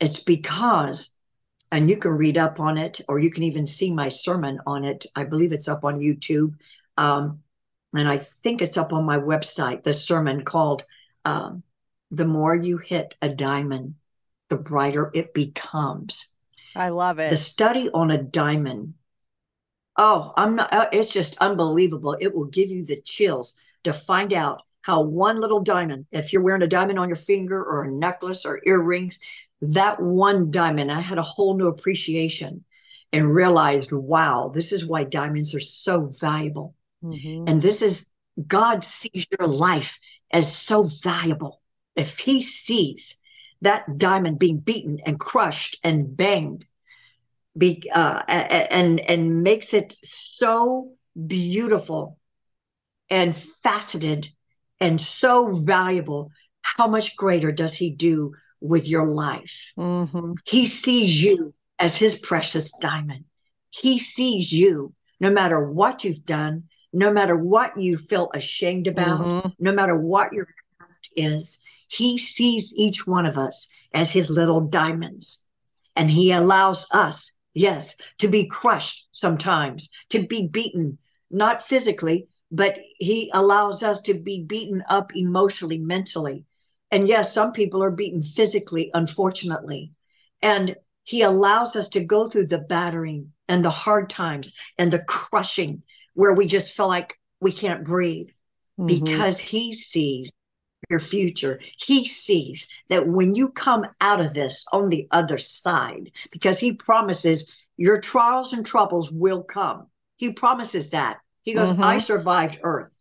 It's 0.00 0.22
because, 0.22 1.10
and 1.72 1.90
you 1.90 1.96
can 1.96 2.12
read 2.12 2.38
up 2.38 2.60
on 2.60 2.78
it, 2.78 3.00
or 3.08 3.18
you 3.18 3.30
can 3.30 3.42
even 3.42 3.66
see 3.66 3.92
my 3.92 4.08
sermon 4.08 4.60
on 4.66 4.84
it. 4.84 5.06
I 5.16 5.24
believe 5.24 5.52
it's 5.52 5.68
up 5.68 5.84
on 5.84 5.98
YouTube. 5.98 6.54
Um, 6.96 7.40
and 7.94 8.08
I 8.08 8.18
think 8.18 8.62
it's 8.62 8.76
up 8.76 8.92
on 8.92 9.04
my 9.04 9.18
website, 9.18 9.82
the 9.82 9.94
sermon 9.94 10.44
called 10.44 10.84
um, 11.24 11.62
The 12.10 12.26
More 12.26 12.54
You 12.54 12.78
Hit 12.78 13.16
a 13.20 13.28
Diamond, 13.28 13.94
the 14.48 14.56
Brighter 14.56 15.10
It 15.14 15.34
Becomes 15.34 16.28
I 16.74 16.88
love 16.90 17.18
it. 17.18 17.30
the 17.30 17.36
study 17.36 17.90
on 17.90 18.10
a 18.10 18.18
diamond 18.18 18.94
oh 19.98 20.32
i'm 20.36 20.56
not 20.56 20.72
uh, 20.72 20.88
it's 20.92 21.12
just 21.12 21.36
unbelievable 21.38 22.16
it 22.20 22.34
will 22.34 22.46
give 22.46 22.70
you 22.70 22.84
the 22.84 23.00
chills 23.02 23.56
to 23.84 23.92
find 23.92 24.32
out 24.32 24.62
how 24.80 25.02
one 25.02 25.40
little 25.40 25.60
diamond 25.60 26.06
if 26.12 26.32
you're 26.32 26.42
wearing 26.42 26.62
a 26.62 26.66
diamond 26.66 26.98
on 26.98 27.08
your 27.08 27.16
finger 27.16 27.62
or 27.62 27.84
a 27.84 27.90
necklace 27.90 28.46
or 28.46 28.60
earrings 28.66 29.18
that 29.62 30.00
one 30.02 30.50
diamond 30.50 30.90
i 30.90 31.00
had 31.00 31.18
a 31.18 31.22
whole 31.22 31.56
new 31.56 31.68
appreciation 31.68 32.64
and 33.12 33.32
realized 33.34 33.92
wow 33.92 34.50
this 34.52 34.72
is 34.72 34.84
why 34.84 35.04
diamonds 35.04 35.54
are 35.54 35.60
so 35.60 36.06
valuable 36.08 36.74
Mhm. 37.02 37.48
and 37.48 37.62
this 37.62 37.82
is 37.82 38.10
God 38.46 38.82
sees 38.82 39.26
your 39.38 39.46
life 39.48 39.98
as 40.30 40.56
so 40.56 40.84
valuable. 40.84 41.60
If 41.96 42.18
he 42.20 42.40
sees 42.40 43.20
that 43.60 43.98
diamond 43.98 44.38
being 44.38 44.58
beaten 44.58 45.00
and 45.04 45.20
crushed 45.20 45.78
and 45.84 46.16
banged, 46.16 46.64
be, 47.58 47.82
uh, 47.94 48.22
and 48.26 49.00
and 49.00 49.42
makes 49.42 49.74
it 49.74 49.92
so 50.02 50.92
beautiful 51.26 52.18
and 53.10 53.36
faceted 53.36 54.30
and 54.80 54.98
so 55.00 55.52
valuable, 55.56 56.30
how 56.62 56.88
much 56.88 57.14
greater 57.16 57.52
does 57.52 57.74
he 57.74 57.90
do 57.90 58.32
with 58.62 58.88
your 58.88 59.06
life? 59.06 59.72
Mhm. 59.76 60.36
He 60.44 60.66
sees 60.66 61.22
you 61.22 61.54
as 61.78 61.96
his 61.96 62.18
precious 62.18 62.72
diamond. 62.80 63.24
He 63.70 63.98
sees 63.98 64.52
you 64.52 64.94
no 65.20 65.30
matter 65.30 65.70
what 65.70 66.04
you've 66.04 66.24
done, 66.24 66.64
no 66.92 67.12
matter 67.12 67.36
what 67.36 67.80
you 67.80 67.96
feel 67.96 68.30
ashamed 68.34 68.86
about, 68.86 69.20
Mhm. 69.20 69.54
no 69.58 69.72
matter 69.72 69.96
what 69.96 70.32
your 70.32 70.46
past 70.78 71.10
is. 71.16 71.60
He 71.88 72.18
sees 72.18 72.74
each 72.76 73.06
one 73.06 73.26
of 73.26 73.36
us 73.38 73.68
as 73.92 74.10
his 74.10 74.30
little 74.30 74.60
diamonds. 74.60 75.44
And 75.94 76.10
he 76.10 76.32
allows 76.32 76.86
us, 76.90 77.32
yes, 77.54 77.96
to 78.18 78.28
be 78.28 78.46
crushed 78.46 79.06
sometimes, 79.12 79.90
to 80.08 80.26
be 80.26 80.48
beaten, 80.48 80.98
not 81.30 81.62
physically, 81.62 82.28
but 82.50 82.78
he 82.98 83.30
allows 83.32 83.82
us 83.82 84.00
to 84.02 84.14
be 84.14 84.42
beaten 84.42 84.82
up 84.88 85.14
emotionally, 85.14 85.78
mentally. 85.78 86.44
And 86.92 87.08
yes, 87.08 87.32
some 87.32 87.52
people 87.52 87.82
are 87.82 87.90
beaten 87.90 88.22
physically, 88.22 88.90
unfortunately. 88.92 89.92
And 90.42 90.76
he 91.04 91.22
allows 91.22 91.74
us 91.74 91.88
to 91.90 92.04
go 92.04 92.28
through 92.28 92.46
the 92.46 92.58
battering 92.58 93.32
and 93.48 93.64
the 93.64 93.70
hard 93.70 94.10
times 94.10 94.54
and 94.78 94.92
the 94.92 95.00
crushing 95.00 95.82
where 96.14 96.34
we 96.34 96.46
just 96.46 96.72
feel 96.72 96.88
like 96.88 97.18
we 97.40 97.50
can't 97.50 97.82
breathe 97.82 98.30
Mhm. 98.78 98.86
because 98.86 99.38
he 99.38 99.72
sees 99.72 100.30
your 100.90 101.00
future. 101.00 101.60
He 101.78 102.04
sees 102.04 102.68
that 102.88 103.08
when 103.08 103.34
you 103.34 103.48
come 103.48 103.86
out 104.00 104.20
of 104.20 104.34
this 104.34 104.66
on 104.72 104.90
the 104.90 105.08
other 105.10 105.38
side, 105.38 106.12
because 106.30 106.58
he 106.58 106.74
promises 106.74 107.50
your 107.78 108.00
trials 108.00 108.52
and 108.52 108.66
troubles 108.66 109.10
will 109.10 109.42
come. 109.42 109.86
He 110.16 110.32
promises 110.32 110.90
that. 110.90 111.18
He 111.42 111.54
goes, 111.54 111.70
Mhm. 111.70 111.82
I 111.82 111.98
survived 111.98 112.58
earth. 112.62 112.94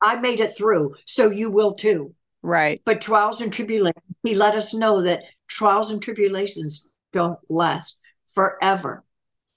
I 0.00 0.16
made 0.16 0.40
it 0.40 0.56
through, 0.56 0.94
so 1.04 1.30
you 1.30 1.50
will 1.50 1.74
too. 1.74 2.14
Right. 2.44 2.82
But 2.84 3.00
trials 3.00 3.40
and 3.40 3.50
tribulations, 3.50 4.04
he 4.22 4.34
let 4.34 4.54
us 4.54 4.74
know 4.74 5.00
that 5.00 5.22
trials 5.48 5.90
and 5.90 6.02
tribulations 6.02 6.92
don't 7.10 7.38
last 7.48 7.98
forever. 8.34 9.02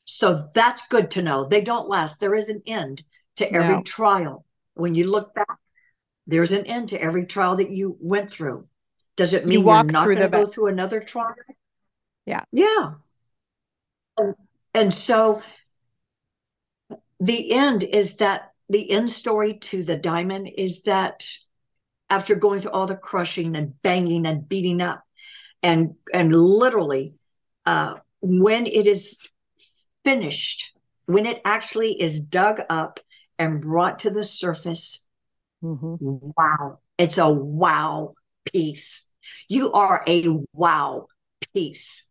So 0.05 0.47
that's 0.55 0.87
good 0.87 1.11
to 1.11 1.21
know. 1.21 1.45
They 1.45 1.59
don't 1.59 1.89
last. 1.89 2.21
There 2.21 2.33
is 2.33 2.47
an 2.47 2.61
end 2.65 3.03
to 3.35 3.53
every 3.53 3.75
No. 3.75 3.81
trial. 3.83 4.45
when 4.73 4.93
you 4.93 5.09
look 5.09 5.33
back, 5.33 5.57
there's 6.27 6.51
an 6.51 6.63
end 6.67 6.89
to 6.89 7.01
every 7.01 7.25
trial 7.25 7.55
that 7.55 7.71
you 7.71 7.97
went 7.99 8.29
through. 8.29 8.67
Does 9.15 9.33
it 9.33 9.45
mean 9.45 9.53
You 9.53 9.61
walk 9.61 9.85
you're 9.85 9.91
not 9.91 10.03
through 10.03 10.15
going 10.15 10.31
to 10.31 10.37
go 10.37 10.45
through 10.45 10.67
another 10.67 11.01
trial? 11.01 11.33
Yeah. 12.27 12.43
Yeah. 12.51 12.93
And, 14.17 14.35
and 14.75 14.93
so 14.93 15.41
the 17.19 17.51
end 17.51 17.83
is 17.83 18.17
that 18.17 18.51
the 18.69 18.91
end 18.91 19.09
story 19.09 19.55
to 19.55 19.83
the 19.83 19.97
diamond 19.97 20.47
is 20.55 20.83
that 20.83 21.27
after 22.09 22.35
going 22.35 22.61
through 22.61 22.71
all 22.71 22.87
the 22.87 22.95
crushing 22.95 23.55
and 23.55 23.79
banging 23.81 24.25
and 24.25 24.47
beating 24.47 24.81
up 24.81 25.03
and 25.63 25.95
and 26.13 26.33
literally 26.33 27.13
uh 27.65 27.95
when 28.21 28.65
it 28.65 28.87
is 28.87 29.19
finished 30.03 30.77
when 31.05 31.25
it 31.25 31.41
actually 31.45 31.99
is 32.01 32.19
dug 32.19 32.61
up 32.69 32.99
and 33.39 33.61
brought 33.61 33.99
to 33.99 34.09
the 34.09 34.23
surface 34.23 35.03
Mhm. 35.63 35.97
wow. 36.37 36.79
It's 36.99 37.17
a 37.17 37.29
wow 37.29 38.13
piece. 38.53 39.09
You 39.49 39.71
are 39.73 40.03
a 40.07 40.27
wow 40.53 41.07
piece 41.53 42.03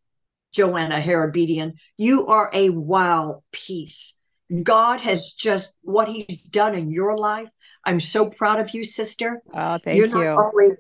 joanna 0.53 1.01
harabedian 1.01 1.73
you 1.97 2.27
are 2.29 2.51
a 2.53 2.71
wow 2.71 3.43
piece. 3.53 4.21
God 4.63 5.01
has 5.01 5.33
just 5.33 5.77
what 5.83 6.09
he's 6.09 6.41
done 6.43 6.75
in 6.75 6.91
your 6.91 7.17
life 7.17 7.49
i'm 7.87 8.01
so 8.01 8.29
proud 8.31 8.61
of 8.61 8.75
you 8.75 8.85
sister 8.85 9.43
Oh, 9.55 9.79
thank 9.79 9.97
you're 9.97 10.09
you. 10.09 10.15
not 10.15 10.53
only 10.53 10.77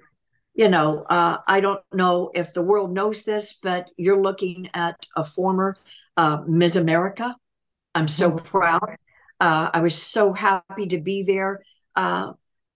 you 0.55 0.69
know 0.69 1.03
uh, 1.09 1.39
i 1.49 1.61
don't 1.61 1.81
know 1.93 2.31
if 2.35 2.53
the 2.55 2.63
world 2.63 2.93
knows 2.93 3.25
this 3.25 3.59
but 3.63 3.91
you're 3.97 4.21
looking 4.21 4.69
at 4.75 5.07
a 5.17 5.25
former 5.25 5.77
uh, 6.17 6.39
ms 6.47 6.77
america 6.77 7.35
i'm 7.95 8.09
so 8.09 8.33
Mhm. 8.33 8.45
proud 8.45 8.97
uh, 9.41 9.71
i 9.73 9.81
was 9.81 9.95
so 9.95 10.33
happy 10.33 10.87
to 10.87 11.01
be 11.01 11.23
there 11.23 11.63
uh, 11.97 12.33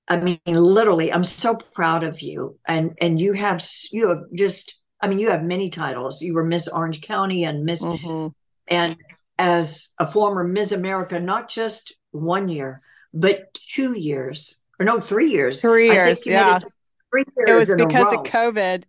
i 0.09 0.17
mean 0.17 0.41
literally 0.47 1.13
i'm 1.13 1.25
so 1.25 1.57
proud 1.57 2.05
of 2.05 2.21
you 2.21 2.59
and 2.67 2.93
and 3.01 3.21
you 3.21 3.33
have 3.35 3.65
you 3.93 4.09
have 4.09 4.23
just 4.35 4.79
i 5.01 5.09
mean 5.09 5.19
you 5.19 5.31
have 5.31 5.43
many 5.43 5.71
titles 5.71 6.23
you 6.23 6.35
were 6.35 6.45
miss 6.45 6.69
orange 6.69 7.01
county 7.03 7.45
and 7.45 7.65
miss 7.65 7.83
Mhm. 7.83 8.33
and 8.69 8.97
as 9.39 9.93
a 9.99 10.07
former 10.07 10.45
Ms. 10.45 10.71
America, 10.73 11.19
not 11.19 11.49
just 11.49 11.95
one 12.11 12.51
year, 12.51 12.83
but 13.13 13.53
two 13.55 13.99
years, 13.99 14.63
or 14.79 14.87
no, 14.87 15.01
three 15.01 15.31
years. 15.31 15.61
Three 15.61 15.93
years, 15.93 16.23
think 16.23 16.27
you 16.27 16.33
made 16.33 16.39
yeah. 16.39 16.57
it 16.57 16.65
three 17.11 17.25
years 17.37 17.51
It 17.51 17.55
was 17.55 17.75
because 17.75 18.13
of 18.13 18.21
COVID. 18.21 18.85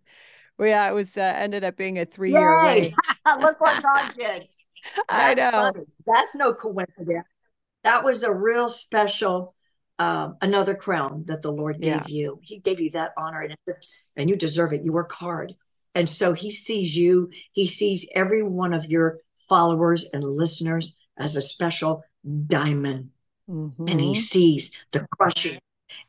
Well, 0.58 0.68
yeah, 0.68 0.88
it 0.88 0.94
was 0.94 1.16
uh, 1.16 1.20
ended 1.20 1.64
up 1.64 1.76
being 1.76 1.98
a 1.98 2.04
three 2.04 2.32
year 2.32 2.64
wait. 2.64 2.94
Look 3.40 3.60
what 3.60 3.82
God 3.82 4.12
did. 4.14 4.48
I 5.08 5.34
know. 5.34 5.50
funny. 5.50 5.86
That's 6.06 6.34
no 6.34 6.54
coincidence. 6.54 7.26
That 7.84 8.04
was 8.04 8.22
a 8.22 8.32
real 8.32 8.68
special, 8.68 9.54
um, 9.98 10.36
another 10.40 10.74
crown 10.74 11.24
that 11.26 11.42
the 11.42 11.50
Lord 11.50 11.78
Yeah. 11.80 11.98
gave 11.98 12.10
you. 12.10 12.38
He 12.42 12.58
gave 12.58 12.80
you 12.80 12.90
that 12.90 13.12
honor, 13.16 13.40
and, 13.40 13.56
and 14.16 14.30
you 14.30 14.36
deserve 14.36 14.72
it. 14.72 14.82
You 14.84 14.92
work 14.92 15.12
hard. 15.12 15.52
And 15.94 16.08
so 16.08 16.32
He 16.32 16.50
sees 16.50 16.96
you, 16.96 17.30
He 17.52 17.66
sees 17.66 18.08
every 18.14 18.42
one 18.42 18.72
of 18.72 18.86
your 18.86 19.18
followers 19.48 20.06
and 20.12 20.22
listeners 20.22 21.00
as 21.18 21.36
a 21.36 21.42
special 21.42 22.04
diamond. 22.46 23.10
And 23.86 24.00
he 24.00 24.12
Mhm. 24.12 24.16
sees 24.16 24.72
the 24.92 25.06
crushing 25.16 25.58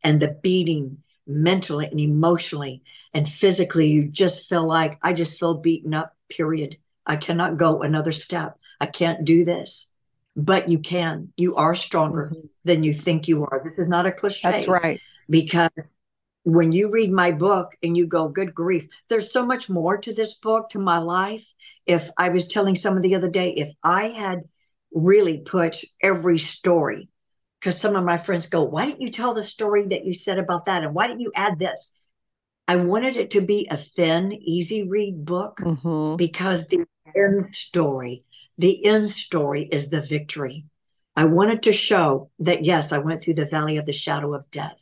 and 0.03 0.19
the 0.21 0.37
beating 0.41 0.97
mentally 1.27 1.85
and 1.87 1.99
emotionally 1.99 2.81
and 3.13 3.27
physically. 3.29 3.87
You 3.87 4.07
just 4.07 4.49
feel 4.49 4.65
like 4.67 4.97
i 5.01 5.13
just 5.13 5.39
feel 5.39 5.55
beaten 5.55 5.93
up 5.93 6.15
period. 6.29 6.77
I 7.05 7.15
cannot 7.17 7.57
go 7.57 7.81
another 7.81 8.11
step. 8.11 8.57
I 8.79 8.85
can't 8.87 9.23
do 9.25 9.43
this. 9.45 9.89
But 10.35 10.67
you 10.69 10.79
can. 10.79 11.31
You 11.37 11.55
are 11.55 11.75
stronger 11.75 12.31
Mhm. 12.33 12.49
than 12.63 12.83
you 12.83 12.91
think 12.93 13.27
you 13.27 13.43
are. 13.45 13.61
This 13.63 13.77
is 13.77 13.87
not 13.89 14.05
a 14.05 14.11
cliche. 14.11 14.49
That's 14.51 14.67
right. 14.67 14.99
because 15.29 15.69
when 16.43 16.73
you 16.73 16.89
read 16.89 17.09
my 17.11 17.31
book 17.31 17.71
and 17.81 17.95
you 17.95 18.05
go 18.05 18.27
good 18.27 18.53
grief 18.53 18.85
there's 19.07 19.31
so 19.31 19.45
much 19.45 19.69
more 19.69 19.95
to 19.97 20.13
this 20.13 20.33
book 20.33 20.69
to 20.69 20.79
my 20.79 20.97
life. 20.97 21.53
If 21.85 22.09
i 22.17 22.27
was 22.29 22.47
telling 22.49 22.75
someone 22.75 23.01
the 23.03 23.15
other 23.15 23.29
day 23.29 23.49
if 23.51 23.73
i 23.83 24.09
had 24.09 24.39
really 24.93 25.37
put 25.39 25.81
every 26.01 26.37
story 26.37 27.07
because 27.63 27.79
some 27.79 27.95
of 27.95 28.03
my 28.03 28.17
friends 28.17 28.47
go 28.47 28.63
why 28.63 28.85
didn't 28.85 28.99
you 29.01 29.09
tell 29.09 29.33
the 29.33 29.43
story 29.43 29.87
that 29.87 30.03
you 30.03 30.13
said 30.13 30.37
about 30.37 30.65
that 30.65 30.83
and 30.83 30.93
why 30.93 31.07
didn't 31.07 31.21
you 31.21 31.31
add 31.33 31.57
this 31.59 31.97
i 32.67 32.75
wanted 32.75 33.15
it 33.15 33.31
to 33.31 33.39
be 33.41 33.67
a 33.71 33.77
thin 33.77 34.33
easy 34.41 34.87
read 34.87 35.23
book 35.23 35.57
Mhm. 35.61 36.17
because 36.17 36.67
the 36.67 36.85
end 37.15 37.53
story, 37.55 38.23
the 38.57 38.85
end 38.85 39.09
story 39.09 39.67
is 39.71 39.89
the 39.89 40.01
victory. 40.01 40.65
I 41.15 41.25
wanted 41.25 41.63
to 41.63 41.73
show 41.73 42.31
that 42.39 42.63
yes, 42.63 42.91
I 42.91 42.97
went 42.97 43.21
through 43.21 43.35
the 43.35 43.45
valley 43.45 43.77
of 43.77 43.85
the 43.85 43.93
shadow 43.93 44.33
of 44.33 44.49
death, 44.49 44.79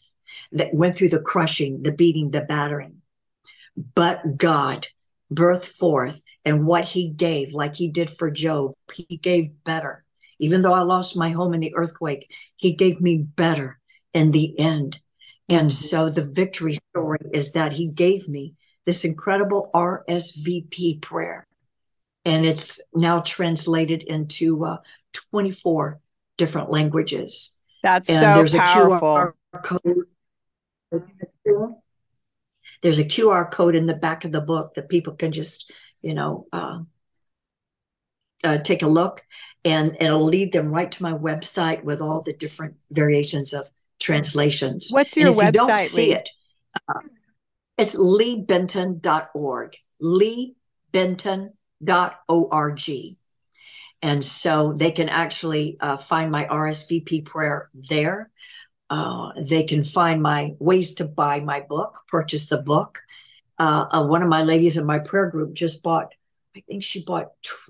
that 0.53 0.73
went 0.73 0.95
through 0.95 1.09
the 1.09 1.19
crushing, 1.19 1.83
the 1.83 1.91
beating, 1.91 2.31
the 2.31 2.41
battering. 2.41 3.01
But 3.95 4.37
God 4.37 4.87
birthed 5.33 5.65
forth, 5.65 6.21
and 6.45 6.65
what 6.65 6.85
He 6.85 7.09
gave, 7.09 7.53
like 7.53 7.75
He 7.75 7.89
did 7.89 8.09
for 8.09 8.31
Job, 8.31 8.73
He 8.93 9.17
gave 9.17 9.63
better. 9.63 10.03
Even 10.41 10.61
though 10.61 10.73
I 10.73 10.81
lost 10.81 11.15
my 11.15 11.29
home 11.29 11.53
in 11.53 11.61
the 11.61 11.73
earthquake, 11.75 12.29
He 12.57 12.73
gave 12.73 12.99
me 12.99 13.17
better 13.17 13.79
in 14.13 14.31
the 14.31 14.59
end. 14.59 14.99
And 15.47 15.69
Mhm. 15.69 15.73
so 15.73 16.09
the 16.09 16.23
victory 16.23 16.77
story 16.89 17.19
is 17.31 17.53
that 17.53 17.71
He 17.71 17.87
gave 17.87 18.27
me 18.27 18.55
this 18.85 19.05
incredible 19.05 19.69
RSVP 19.73 20.99
prayer. 20.99 21.47
And 22.25 22.45
it's 22.45 22.81
now 22.93 23.21
translated 23.21 24.03
into 24.03 24.65
uh, 24.65 24.77
24 25.13 25.99
different 26.37 26.69
languages. 26.71 27.57
That's 27.83 28.09
And 28.09 28.19
so 28.19 28.33
there's 28.33 28.53
a 28.53 28.59
powerful. 28.59 29.07
QR 29.07 29.35
code. 29.63 30.07
There's 32.81 32.99
a 32.99 33.05
QR 33.05 33.45
code 33.45 33.75
in 33.75 33.85
the 33.85 33.93
back 33.93 34.25
of 34.25 34.31
the 34.31 34.41
book 34.41 34.73
that 34.73 34.89
people 34.89 35.13
can 35.13 35.31
just, 35.31 35.71
you 36.01 36.13
know, 36.13 36.47
uh, 36.51 36.79
uh, 38.43 38.57
take 38.59 38.81
a 38.81 38.87
look, 38.87 39.23
and 39.63 39.95
it'll 39.99 40.23
lead 40.23 40.53
them 40.53 40.71
right 40.71 40.91
to 40.91 41.03
my 41.03 41.13
website 41.13 41.83
with 41.83 42.01
all 42.01 42.21
the 42.21 42.33
different 42.33 42.75
variations 42.89 43.53
of 43.53 43.69
translations. 43.99 44.89
What's 44.91 45.15
And 45.15 45.27
your 45.27 45.35
website? 45.35 45.45
you 45.45 45.51
don't 45.51 45.81
see 45.81 46.01
Lee? 46.07 46.13
it, 46.13 46.29
uh, 46.89 46.99
it's 47.77 47.93
leebenton.org. 47.95 49.75
leebenton.org. 50.01 51.51
And 54.03 54.25
so 54.25 54.73
they 54.73 54.91
can 54.91 55.09
actually 55.09 55.77
uh, 55.79 55.97
find 55.97 56.31
my 56.31 56.45
RSVP 56.45 57.25
prayer 57.25 57.67
there. 57.75 58.31
Uh, 58.89 59.29
they 59.39 59.63
can 59.63 59.83
find 59.83 60.21
my 60.21 60.55
ways 60.59 60.95
to 60.95 61.05
buy 61.05 61.39
my 61.39 61.61
book, 61.61 61.97
purchase 62.07 62.49
the 62.49 62.57
book. 62.57 62.99
Uh, 63.59 63.85
uh, 63.91 64.05
one 64.05 64.23
of 64.23 64.29
my 64.29 64.41
ladies 64.41 64.77
in 64.77 64.85
my 64.85 64.99
prayer 64.99 65.29
group 65.29 65.53
just 65.53 65.83
bought, 65.83 66.13
I 66.55 66.61
think 66.61 66.83
she 66.83 67.03
bought 67.03 67.27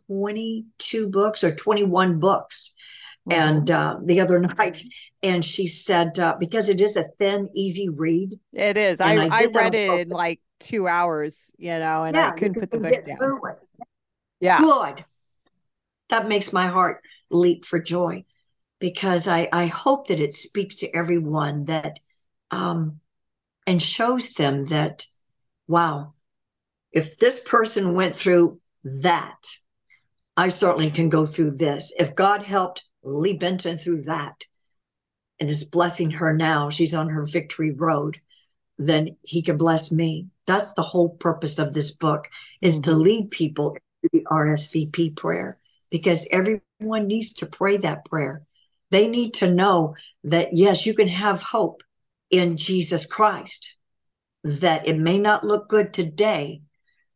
22 0.07 1.09
books 1.09 1.43
or 1.43 1.53
21 1.53 2.19
books. 2.19 2.75
And 3.29 3.69
uh, 3.69 3.97
the 4.03 4.19
other 4.19 4.39
night 4.57 4.81
and 5.21 5.45
she 5.45 5.67
said 5.67 6.17
uh, 6.17 6.35
because 6.39 6.69
it 6.69 6.81
is 6.81 6.97
a 6.97 7.03
thin 7.19 7.49
easy 7.55 7.87
read. 7.89 8.39
It 8.53 8.77
is. 8.77 8.99
I 8.99 9.15
I 9.15 9.29
I 9.31 9.45
read 9.45 9.75
it 9.75 10.01
in 10.01 10.09
like 10.09 10.41
two 10.59 10.87
hours, 10.87 11.51
you 11.57 11.77
know, 11.77 12.03
and 12.03 12.17
I 12.17 12.31
couldn't 12.31 12.55
put 12.55 12.71
the 12.71 12.79
book 12.79 13.03
down. 13.03 13.39
Yeah. 14.39 14.59
good. 14.59 15.05
That 16.09 16.27
makes 16.27 16.51
my 16.51 16.67
heart 16.67 17.01
leap 17.29 17.63
for 17.63 17.79
joy 17.79 18.25
because 18.79 19.27
i 19.27 19.47
i 19.53 19.67
hope 19.67 20.07
that 20.07 20.19
it 20.19 20.33
speaks 20.33 20.75
to 20.75 20.95
everyone 20.95 21.65
that 21.65 21.99
um 22.51 22.99
and 23.65 23.81
shows 23.81 24.33
them 24.33 24.65
that 24.65 25.05
wow 25.67 26.13
if 26.91 27.17
this 27.17 27.39
person 27.39 27.93
went 27.93 28.13
through 28.13 28.59
that 28.83 29.47
i 30.37 30.49
certainly 30.49 30.91
can 30.91 31.09
go 31.09 31.25
through 31.25 31.51
this. 31.51 31.93
If 31.97 32.15
god 32.15 32.43
helped 32.43 32.83
lee 33.03 33.37
benton 33.37 33.77
through 33.77 34.03
that 34.03 34.45
and 35.39 35.49
is 35.49 35.63
blessing 35.63 36.11
her 36.11 36.33
now 36.33 36.69
she's 36.69 36.93
on 36.93 37.09
her 37.09 37.25
victory 37.25 37.71
road 37.71 38.17
then 38.77 39.15
he 39.21 39.43
can 39.43 39.57
bless 39.57 39.91
me. 39.91 40.27
That's 40.47 40.73
the 40.73 40.81
whole 40.81 41.09
purpose 41.09 41.59
of 41.59 41.73
this 41.73 41.91
book 41.91 42.27
is 42.61 42.79
to 42.81 42.91
Mhm. 42.91 43.01
lead 43.01 43.31
people 43.31 43.77
to 44.03 44.09
the 44.11 44.25
rsvp 44.31 45.11
prayer 45.15 45.59
because 45.91 46.27
everyone 46.31 47.05
needs 47.07 47.33
to 47.35 47.45
pray 47.45 47.77
that 47.77 48.05
prayer. 48.05 48.43
They 48.89 49.07
need 49.07 49.35
to 49.35 49.53
know 49.53 49.95
that 50.23 50.57
yes 50.57 50.85
you 50.85 50.93
can 50.95 51.07
have 51.07 51.41
hope 51.43 51.83
in 52.29 52.57
jesus 52.57 53.05
christ 53.05 53.75
that 54.43 54.87
it 54.87 54.97
may 54.97 55.17
not 55.19 55.43
look 55.43 55.69
good 55.69 55.93
today 55.93 56.61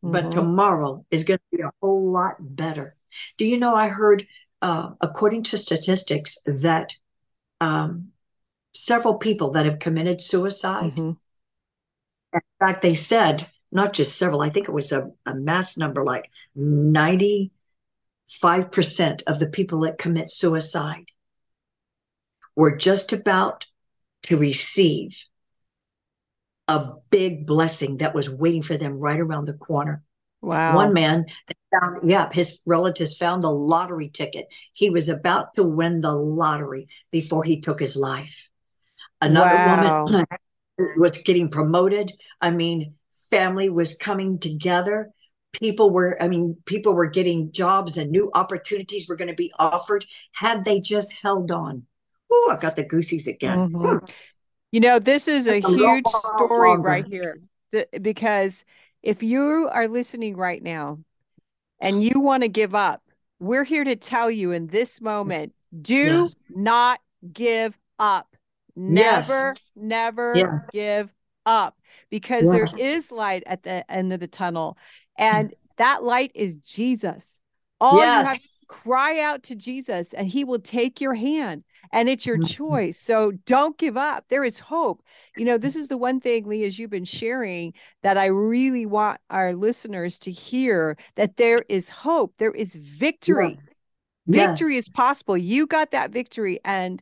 but 0.02 0.26
Mhm. 0.26 0.32
tomorrow 0.32 1.04
is 1.10 1.24
going 1.24 1.38
to 1.38 1.56
be 1.56 1.62
a 1.62 1.72
whole 1.80 2.10
lot 2.10 2.36
better. 2.38 2.96
Do 3.36 3.44
you 3.44 3.58
know? 3.58 3.74
I 3.74 3.88
heard, 3.88 4.26
uh, 4.62 4.90
according 5.00 5.42
to 5.44 5.58
statistics, 5.58 6.38
that 6.46 6.96
um, 7.60 8.12
several 8.74 9.14
people 9.14 9.52
that 9.52 9.64
have 9.64 9.78
committed 9.78 10.20
suicide, 10.20 10.92
Mhm. 10.92 11.16
in 12.34 12.40
fact, 12.58 12.82
they 12.82 12.94
said 12.94 13.46
not 13.72 13.94
just 13.94 14.18
several, 14.18 14.42
I 14.42 14.50
think 14.50 14.68
it 14.68 14.72
was 14.72 14.92
a, 14.92 15.10
a 15.24 15.34
mass 15.34 15.76
number, 15.76 16.04
like 16.04 16.30
95% 16.54 19.22
of 19.26 19.38
the 19.38 19.48
people 19.48 19.80
that 19.80 19.98
commit 19.98 20.30
suicide 20.30 21.10
were 22.54 22.76
just 22.76 23.12
about 23.12 23.66
to 24.24 24.36
receive 24.36 25.24
a 26.68 26.92
big 27.10 27.46
blessing 27.46 27.98
that 27.98 28.14
was 28.14 28.30
waiting 28.30 28.62
for 28.62 28.76
them 28.76 28.94
right 28.98 29.20
around 29.20 29.46
the 29.46 29.54
corner. 29.54 30.02
Wow. 30.40 30.74
One 30.74 30.92
man 30.92 31.26
found, 31.72 32.10
yeah, 32.10 32.28
his 32.32 32.60
relatives 32.66 33.16
found 33.16 33.42
the 33.42 33.50
lottery 33.50 34.08
ticket. 34.08 34.46
He 34.72 34.90
was 34.90 35.08
about 35.08 35.54
to 35.54 35.62
win 35.62 36.00
the 36.00 36.12
lottery 36.12 36.88
before 37.10 37.44
he 37.44 37.60
took 37.60 37.80
his 37.80 37.96
life. 37.96 38.50
Another 39.20 39.58
Wow. 39.58 40.06
woman 40.06 40.24
was 40.96 41.12
getting 41.22 41.50
promoted. 41.50 42.12
I 42.40 42.50
mean, 42.50 42.94
family 43.30 43.68
was 43.70 43.96
coming 43.96 44.38
together. 44.38 45.10
People 45.52 45.90
were, 45.90 46.20
I 46.22 46.28
mean, 46.28 46.56
people 46.66 46.94
were 46.94 47.06
getting 47.06 47.52
jobs 47.52 47.96
and 47.96 48.10
new 48.10 48.30
opportunities 48.34 49.08
were 49.08 49.16
going 49.16 49.28
to 49.28 49.34
be 49.34 49.52
offered 49.58 50.04
had 50.32 50.64
they 50.64 50.80
just 50.80 51.14
held 51.22 51.50
on. 51.50 51.86
Oh, 52.30 52.54
I 52.56 52.60
got 52.60 52.76
the 52.76 52.84
goosies 52.84 53.26
again. 53.26 53.70
Mhm. 53.70 54.00
You 54.76 54.80
know, 54.80 54.98
this 54.98 55.26
is 55.26 55.46
a 55.46 55.54
a 55.56 55.60
huge 55.60 56.06
story 56.06 56.68
longer. 56.68 56.82
right 56.86 57.06
here. 57.06 57.40
Because 57.98 58.66
if 59.02 59.22
you 59.22 59.70
are 59.72 59.88
listening 59.88 60.36
right 60.36 60.62
now 60.62 60.98
and 61.80 62.02
you 62.02 62.20
want 62.20 62.42
to 62.42 62.50
give 62.50 62.74
up, 62.74 63.02
we're 63.40 63.64
here 63.64 63.84
to 63.84 63.96
tell 63.96 64.30
you 64.30 64.52
in 64.52 64.66
this 64.66 65.00
moment 65.00 65.54
do 65.80 65.94
Yes. 65.94 66.36
not 66.50 67.00
give 67.32 67.74
up. 67.98 68.36
Yes. 68.76 69.30
Never, 69.30 69.54
never 69.76 70.32
Yeah. 70.36 70.58
give 70.74 71.10
up 71.46 71.78
because 72.10 72.42
Yes. 72.44 72.72
there 72.74 72.86
is 72.86 73.10
light 73.10 73.44
at 73.46 73.62
the 73.62 73.90
end 73.90 74.12
of 74.12 74.20
the 74.20 74.28
tunnel. 74.28 74.76
Mm. 75.18 75.24
And 75.24 75.54
that 75.78 76.04
light 76.04 76.32
is 76.34 76.58
Jesus. 76.58 77.40
All 77.80 77.96
you 77.96 78.02
have 78.26 78.42
to 78.42 78.48
cry 78.68 79.20
out 79.20 79.42
to 79.44 79.54
Jesus 79.54 80.12
and 80.12 80.28
he 80.28 80.44
will 80.44 80.58
take 80.58 81.00
your 81.00 81.14
hand 81.14 81.64
and 81.92 82.08
it's 82.08 82.26
your 82.26 82.38
Mhm. 82.38 82.48
choice. 82.48 82.98
So 82.98 83.32
don't 83.46 83.76
give 83.78 83.96
up. 83.96 84.26
There 84.28 84.44
is 84.44 84.58
hope. 84.58 85.02
You 85.36 85.44
know, 85.44 85.58
this 85.58 85.76
is 85.76 85.88
the 85.88 85.96
one 85.96 86.20
thing, 86.20 86.46
Lee, 86.46 86.64
as 86.64 86.78
you've 86.78 86.90
been 86.90 87.04
sharing, 87.04 87.74
that 88.02 88.18
I 88.18 88.26
really 88.26 88.86
want 88.86 89.20
our 89.30 89.54
listeners 89.54 90.18
to 90.20 90.30
hear 90.30 90.96
that 91.14 91.36
there 91.36 91.64
is 91.68 91.90
hope, 91.90 92.34
there 92.38 92.52
is 92.52 92.76
victory. 92.76 93.58
Victory 94.26 94.74
Yes. 94.74 94.86
is 94.86 94.88
possible. 94.88 95.36
You 95.36 95.68
got 95.68 95.92
that 95.92 96.10
victory, 96.10 96.58
and 96.64 97.00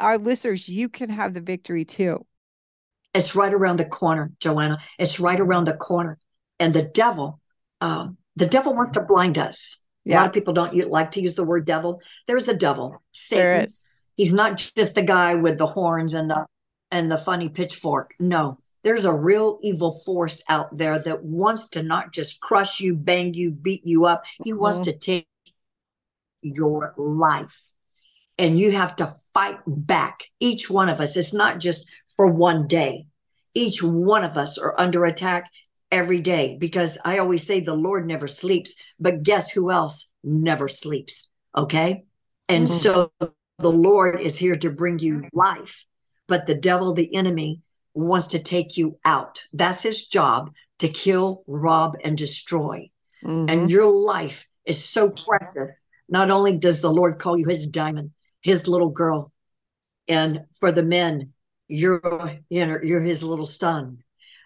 our 0.00 0.18
listeners, 0.18 0.68
you 0.68 0.88
can 0.88 1.10
have 1.10 1.32
the 1.32 1.40
victory 1.40 1.84
too. 1.84 2.26
It's 3.14 3.36
right 3.36 3.54
around 3.54 3.78
the 3.78 3.84
corner, 3.84 4.32
Joanna. 4.40 4.78
It's 4.98 5.20
right 5.20 5.38
around 5.38 5.64
the 5.64 5.76
corner. 5.76 6.18
And 6.58 6.74
the 6.74 6.82
devil, 6.82 7.40
um, 7.80 8.16
the 8.34 8.46
devil 8.46 8.74
wants 8.74 8.98
to 8.98 9.04
blind 9.04 9.38
us. 9.38 9.78
A 10.08 10.14
lot 10.14 10.26
of 10.26 10.32
people 10.32 10.54
don't 10.54 10.74
like 10.90 11.12
to 11.12 11.20
use 11.20 11.34
the 11.34 11.44
word 11.44 11.66
devil. 11.66 12.00
There's 12.26 12.48
a 12.48 12.54
devil, 12.54 12.90
there 13.30 13.52
Satan. 13.52 13.64
is. 13.64 13.88
He's 14.16 14.32
not 14.32 14.56
just 14.56 14.94
the 14.94 15.02
guy 15.02 15.34
with 15.34 15.58
the 15.58 15.66
horns 15.66 16.14
and 16.14 16.30
the 16.30 16.46
and 16.90 17.10
the 17.10 17.18
funny 17.18 17.48
pitchfork. 17.48 18.14
No, 18.18 18.58
there's 18.82 19.04
a 19.04 19.12
real 19.12 19.58
evil 19.62 19.92
force 20.04 20.42
out 20.48 20.76
there 20.76 20.98
that 20.98 21.24
wants 21.24 21.68
to 21.70 21.82
not 21.82 22.12
just 22.12 22.40
crush 22.40 22.80
you, 22.80 22.94
bang 22.94 23.34
you, 23.34 23.50
beat 23.50 23.84
you 23.84 24.06
up. 24.06 24.24
He 24.44 24.52
wants 24.52 24.78
Mhm. 24.78 24.84
to 24.84 24.92
take 24.98 25.28
your 26.42 26.94
life. 26.96 27.72
And 28.38 28.58
you 28.58 28.72
have 28.72 28.96
to 28.96 29.12
fight 29.34 29.58
back. 29.66 30.24
Each 30.40 30.70
one 30.70 30.88
of 30.88 31.00
us. 31.00 31.16
It's 31.16 31.32
not 31.32 31.58
just 31.58 31.86
for 32.16 32.26
one 32.28 32.66
day. 32.68 33.06
Each 33.54 33.82
one 33.82 34.24
of 34.24 34.36
us 34.36 34.58
are 34.58 34.78
under 34.78 35.04
attack 35.04 35.50
every 35.90 36.20
day 36.20 36.56
because 36.58 36.98
I 37.04 37.18
always 37.18 37.46
say 37.46 37.60
the 37.60 37.74
Lord 37.74 38.06
never 38.06 38.28
sleeps, 38.28 38.74
but 39.00 39.22
guess 39.22 39.50
who 39.50 39.70
else 39.70 40.08
never 40.22 40.68
sleeps? 40.68 41.28
Okay. 41.56 42.04
And 42.48 42.66
Mhm. 42.68 42.82
so 42.82 43.12
the 43.58 43.70
Lord 43.70 44.20
is 44.20 44.36
here 44.36 44.56
to 44.56 44.70
bring 44.70 44.98
you 44.98 45.28
life, 45.32 45.86
but 46.26 46.46
the 46.46 46.54
devil, 46.54 46.92
the 46.92 47.14
enemy, 47.14 47.62
wants 47.94 48.28
to 48.28 48.38
take 48.38 48.76
you 48.76 48.98
out. 49.04 49.44
That's 49.52 49.82
his 49.82 50.06
job 50.06 50.52
to 50.80 50.88
kill, 50.88 51.42
rob, 51.46 51.96
and 52.04 52.18
destroy. 52.18 52.90
Mhm. 53.24 53.50
And 53.50 53.70
your 53.70 53.90
life 53.90 54.46
is 54.66 54.84
so 54.84 55.10
precious. 55.10 55.74
Not 56.08 56.30
only 56.30 56.56
does 56.58 56.80
the 56.80 56.92
Lord 56.92 57.18
call 57.18 57.38
you 57.38 57.46
his 57.46 57.66
diamond, 57.66 58.12
his 58.42 58.68
little 58.68 58.90
girl, 58.90 59.32
and 60.06 60.44
for 60.60 60.70
the 60.70 60.84
men, 60.84 61.32
you're 61.68 62.38
you 62.48 62.66
know 62.66 62.78
you're 62.82 63.00
his 63.00 63.22
little 63.22 63.46
son. 63.46 64.04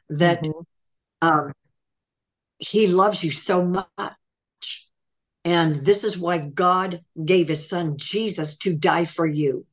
That 0.09 0.45
Mhm. 0.45 0.65
um, 1.23 1.53
he 2.59 2.87
loves 2.87 3.23
you 3.25 3.31
so 3.31 3.65
much. 3.65 4.15
And 5.45 5.77
this 5.77 6.05
is 6.05 6.19
why 6.19 6.39
God 6.39 7.03
gave 7.25 7.49
his 7.49 7.69
son 7.69 7.97
Jesus 7.97 8.57
to 8.59 8.77
die 8.77 9.07
for 9.07 9.27
you. 9.27 9.67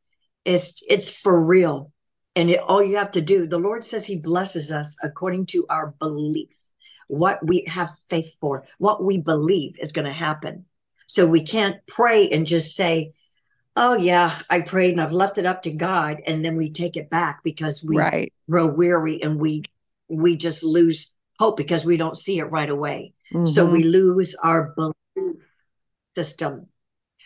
It's 0.45 0.81
it's 0.87 1.09
for 1.09 1.39
real. 1.43 1.91
And 2.35 2.49
it, 2.49 2.59
all 2.59 2.83
you 2.83 2.97
have 2.97 3.11
to 3.11 3.21
do, 3.21 3.47
the 3.47 3.57
Lord 3.57 3.83
says 3.83 4.05
he 4.05 4.19
blesses 4.19 4.71
us 4.71 4.95
according 5.03 5.47
to 5.47 5.65
our 5.69 5.95
belief, 5.99 6.55
what 7.07 7.45
we 7.45 7.65
have 7.67 7.89
faith 8.07 8.35
for, 8.39 8.65
what 8.77 9.03
we 9.03 9.17
believe 9.17 9.75
is 9.79 9.91
going 9.91 10.05
to 10.05 10.13
happen. 10.13 10.65
So 11.07 11.25
we 11.25 11.41
can't 11.41 11.77
pray 11.87 12.29
and 12.29 12.45
just 12.45 12.75
say, 12.75 13.13
Oh 13.75 13.95
yeah, 13.95 14.35
I 14.49 14.61
prayed 14.61 14.91
and 14.91 15.01
I've 15.01 15.11
left 15.11 15.37
it 15.37 15.45
up 15.45 15.63
to 15.63 15.71
God, 15.71 16.17
and 16.25 16.43
then 16.43 16.55
we 16.55 16.71
take 16.71 16.95
it 16.97 17.09
back 17.09 17.43
because 17.43 17.83
we 17.83 17.97
right. 17.97 18.33
grow 18.49 18.67
weary 18.67 19.21
and 19.21 19.39
we 19.39 19.63
we 20.07 20.37
just 20.37 20.63
lose 20.63 21.13
hope 21.39 21.57
because 21.57 21.85
we 21.85 21.97
don't 21.97 22.17
see 22.17 22.39
it 22.39 22.45
right 22.45 22.69
away. 22.69 23.13
So 23.43 23.67
Mhm. 23.67 23.71
we 23.71 23.83
lose 23.83 24.35
our 24.35 24.73
belief 24.75 25.26
system. 26.17 26.67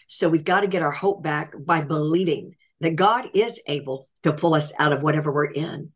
So 0.07 0.27
we've 0.27 0.51
got 0.53 0.61
to 0.61 0.67
get 0.67 0.81
our 0.81 0.91
hope 0.91 1.23
back 1.23 1.53
by 1.57 1.79
believing 1.81 2.55
that 2.81 2.97
God 2.97 3.29
is 3.33 3.61
able 3.67 4.09
to 4.23 4.33
pull 4.33 4.53
us 4.53 4.73
out 4.77 4.91
of 4.91 5.03
whatever 5.03 5.31
we're 5.31 5.55
in. 5.69 5.91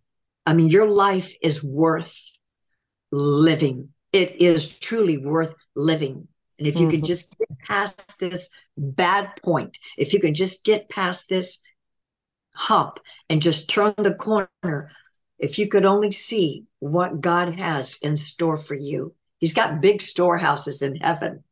I 0.45 0.53
mean, 0.53 0.69
your 0.69 0.87
life 0.87 1.33
is 1.41 1.61
worth 1.61 2.31
living. 3.11 3.89
It 4.13 4.39
is 4.39 4.79
truly 4.79 5.17
worth 5.17 5.53
living. 5.75 6.27
And 6.57 6.67
if 6.67 6.79
you 6.79 6.87
can 6.87 7.01
Mhm. 7.01 7.11
just 7.11 7.37
get 7.37 7.49
past 7.67 8.19
this 8.19 8.49
bad 8.77 9.31
point, 9.43 9.77
if 9.97 10.13
you 10.13 10.19
can 10.21 10.33
just 10.33 10.63
get 10.63 10.87
past 10.87 11.27
this 11.27 11.61
hump 12.53 12.99
and 13.29 13.41
just 13.41 13.69
turn 13.69 13.93
the 13.97 14.15
corner, 14.15 14.91
if 15.37 15.59
you 15.59 15.67
could 15.67 15.83
only 15.83 16.11
see 16.13 16.65
what 16.79 17.19
God 17.19 17.59
has 17.59 17.97
in 18.01 18.15
store 18.15 18.57
for 18.57 18.75
you. 18.75 19.13
He's 19.39 19.53
got 19.53 19.81
big 19.81 20.01
storehouses 20.01 20.81
in 20.81 20.95
heaven. 20.95 21.43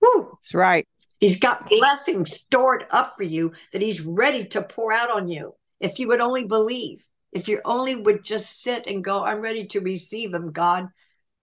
Whew. 0.00 0.30
That's 0.32 0.54
right. 0.54 0.86
He's 1.20 1.40
got 1.40 1.68
blessings 1.68 2.32
stored 2.38 2.84
up 2.90 3.16
for 3.16 3.24
you 3.24 3.52
that 3.72 3.82
he's 3.82 4.00
ready 4.00 4.44
to 4.46 4.62
pour 4.62 4.92
out 4.92 5.10
on 5.10 5.28
you. 5.28 5.54
If 5.80 5.98
you 5.98 6.08
would 6.08 6.20
only 6.20 6.46
believe, 6.46 7.06
if 7.32 7.48
you 7.48 7.60
only 7.64 7.96
would 7.96 8.24
just 8.24 8.62
sit 8.62 8.86
and 8.86 9.02
go, 9.02 9.24
I'm 9.24 9.40
ready 9.40 9.66
to 9.66 9.80
receive 9.80 10.32
him, 10.32 10.52
God. 10.52 10.86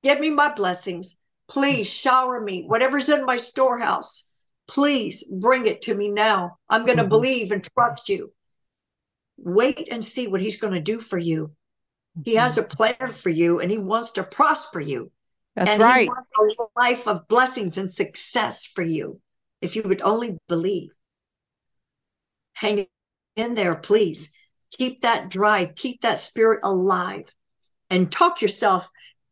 Give 0.03 0.19
me 0.19 0.29
my 0.29 0.53
blessings. 0.53 1.17
Please 1.47 1.87
shower 1.87 2.39
me. 2.41 2.63
Whatever's 2.65 3.09
in 3.09 3.25
my 3.25 3.37
storehouse, 3.37 4.29
please 4.67 5.23
bring 5.23 5.67
it 5.67 5.81
to 5.83 5.93
me 5.93 6.09
now. 6.09 6.57
I'm 6.69 6.85
going 6.85 6.97
to 6.97 7.03
Mhm. 7.03 7.09
believe 7.09 7.51
and 7.51 7.63
trust 7.63 8.09
you. 8.09 8.33
Wait 9.37 9.87
and 9.91 10.03
see 10.03 10.27
what 10.27 10.41
he's 10.41 10.59
going 10.59 10.73
to 10.73 10.79
do 10.79 11.01
for 11.01 11.17
you. 11.17 11.51
He 12.23 12.35
has 12.35 12.57
a 12.57 12.63
plan 12.63 13.11
for 13.11 13.29
you 13.29 13.59
and 13.59 13.69
he 13.69 13.77
wants 13.77 14.11
to 14.11 14.23
prosper 14.23 14.79
you. 14.79 15.11
That's 15.55 15.71
and 15.71 15.81
right. 15.81 16.09
a 16.09 16.63
life 16.77 17.07
of 17.07 17.27
blessings 17.27 17.77
and 17.77 17.89
success 17.89 18.65
for 18.65 18.81
you. 18.81 19.21
If 19.61 19.75
you 19.75 19.83
would 19.83 20.01
only 20.01 20.37
believe. 20.47 20.89
Hang 22.53 22.87
in 23.35 23.53
there, 23.53 23.75
please. 23.75 24.31
Keep 24.71 25.01
that 25.01 25.29
drive, 25.29 25.75
keep 25.75 26.01
that 26.01 26.19
spirit 26.19 26.59
alive, 26.63 27.33
and 27.89 28.11
talk 28.11 28.41
yourself 28.41 28.89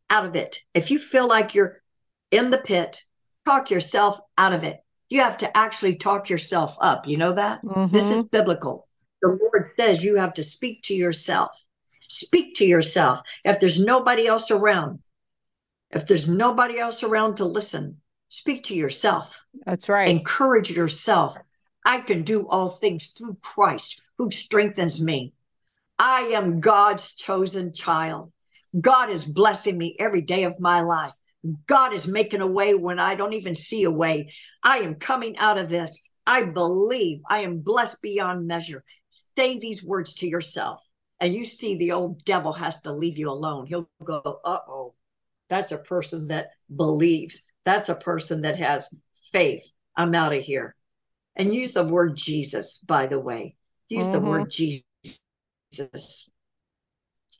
out 0.08 0.24
of 0.24 0.34
it. 0.34 0.60
If 0.72 0.90
you 0.90 0.98
feel 0.98 1.28
like 1.28 1.54
you're 1.54 1.82
in 2.30 2.50
the 2.50 2.58
pit, 2.58 3.02
talk 3.44 3.70
yourself 3.70 4.18
out 4.38 4.54
of 4.54 4.64
it. 4.64 4.78
You 5.10 5.20
have 5.20 5.36
to 5.38 5.56
actually 5.56 5.96
talk 5.96 6.30
yourself 6.30 6.76
up. 6.80 7.06
You 7.06 7.18
know 7.18 7.32
that? 7.32 7.60
This 7.90 8.08
Mhm. 8.10 8.12
is 8.12 8.28
biblical. 8.28 8.88
The 9.20 9.38
Lord 9.40 9.70
says 9.78 10.02
you 10.02 10.16
have 10.16 10.34
to 10.34 10.44
speak 10.44 10.82
to 10.84 10.94
yourself. 10.94 11.50
Speak 12.08 12.54
to 12.56 12.64
yourself. 12.64 13.20
If 13.44 13.60
there's 13.60 13.78
nobody 13.78 14.26
else 14.26 14.50
around, 14.50 15.02
if 15.94 16.06
there's 16.06 16.28
nobody 16.28 16.78
else 16.78 17.02
around 17.02 17.36
to 17.36 17.44
listen, 17.44 17.98
speak 18.28 18.64
to 18.64 18.74
yourself. 18.74 19.44
That's 19.64 19.88
right. 19.88 20.08
Encourage 20.08 20.70
yourself. 20.70 21.36
I 21.84 22.00
can 22.00 22.22
do 22.22 22.48
all 22.48 22.68
things 22.68 23.12
through 23.16 23.36
Christ 23.40 24.02
who 24.18 24.30
strengthens 24.30 25.00
me. 25.00 25.34
I 25.98 26.32
am 26.34 26.58
God's 26.60 27.14
chosen 27.14 27.72
child. 27.72 28.32
God 28.80 29.10
is 29.10 29.24
blessing 29.24 29.78
me 29.78 29.94
every 29.98 30.22
day 30.22 30.44
of 30.44 30.58
my 30.58 30.80
life. 30.80 31.12
God 31.66 31.92
is 31.92 32.08
making 32.08 32.40
a 32.40 32.46
way 32.46 32.74
when 32.74 32.98
I 32.98 33.14
don't 33.14 33.34
even 33.34 33.54
see 33.54 33.84
a 33.84 33.90
way. 33.90 34.32
I 34.62 34.78
am 34.78 34.96
coming 34.96 35.36
out 35.38 35.58
of 35.58 35.68
this. 35.68 36.10
I 36.26 36.44
believe 36.44 37.20
I 37.28 37.40
am 37.40 37.58
blessed 37.58 38.00
beyond 38.02 38.46
measure. 38.46 38.82
Say 39.10 39.58
these 39.58 39.84
words 39.84 40.14
to 40.14 40.28
yourself, 40.28 40.82
and 41.20 41.34
you 41.34 41.44
see 41.44 41.76
the 41.76 41.92
old 41.92 42.24
devil 42.24 42.52
has 42.52 42.80
to 42.82 42.92
leave 42.92 43.18
you 43.18 43.30
alone. 43.30 43.66
He'll 43.66 43.88
go, 44.02 44.40
uh 44.44 44.58
oh, 44.66 44.94
that's 45.48 45.72
a 45.72 45.78
person 45.78 46.28
that 46.28 46.50
believes. 46.74 47.46
That's 47.64 47.88
a 47.88 47.94
person 47.94 48.42
that 48.42 48.58
has 48.58 48.92
faith. 49.32 49.64
I'm 49.96 50.14
out 50.14 50.34
of 50.34 50.42
here. 50.42 50.74
And 51.36 51.54
use 51.54 51.72
the 51.72 51.84
word 51.84 52.16
Jesus, 52.16 52.78
by 52.78 53.06
the 53.06 53.18
way. 53.18 53.56
Use 53.88 54.08
the 54.08 54.20
Mhm. 54.20 54.28
word 54.28 54.50
Jesus 54.50 54.84
Jesus. 55.74 56.30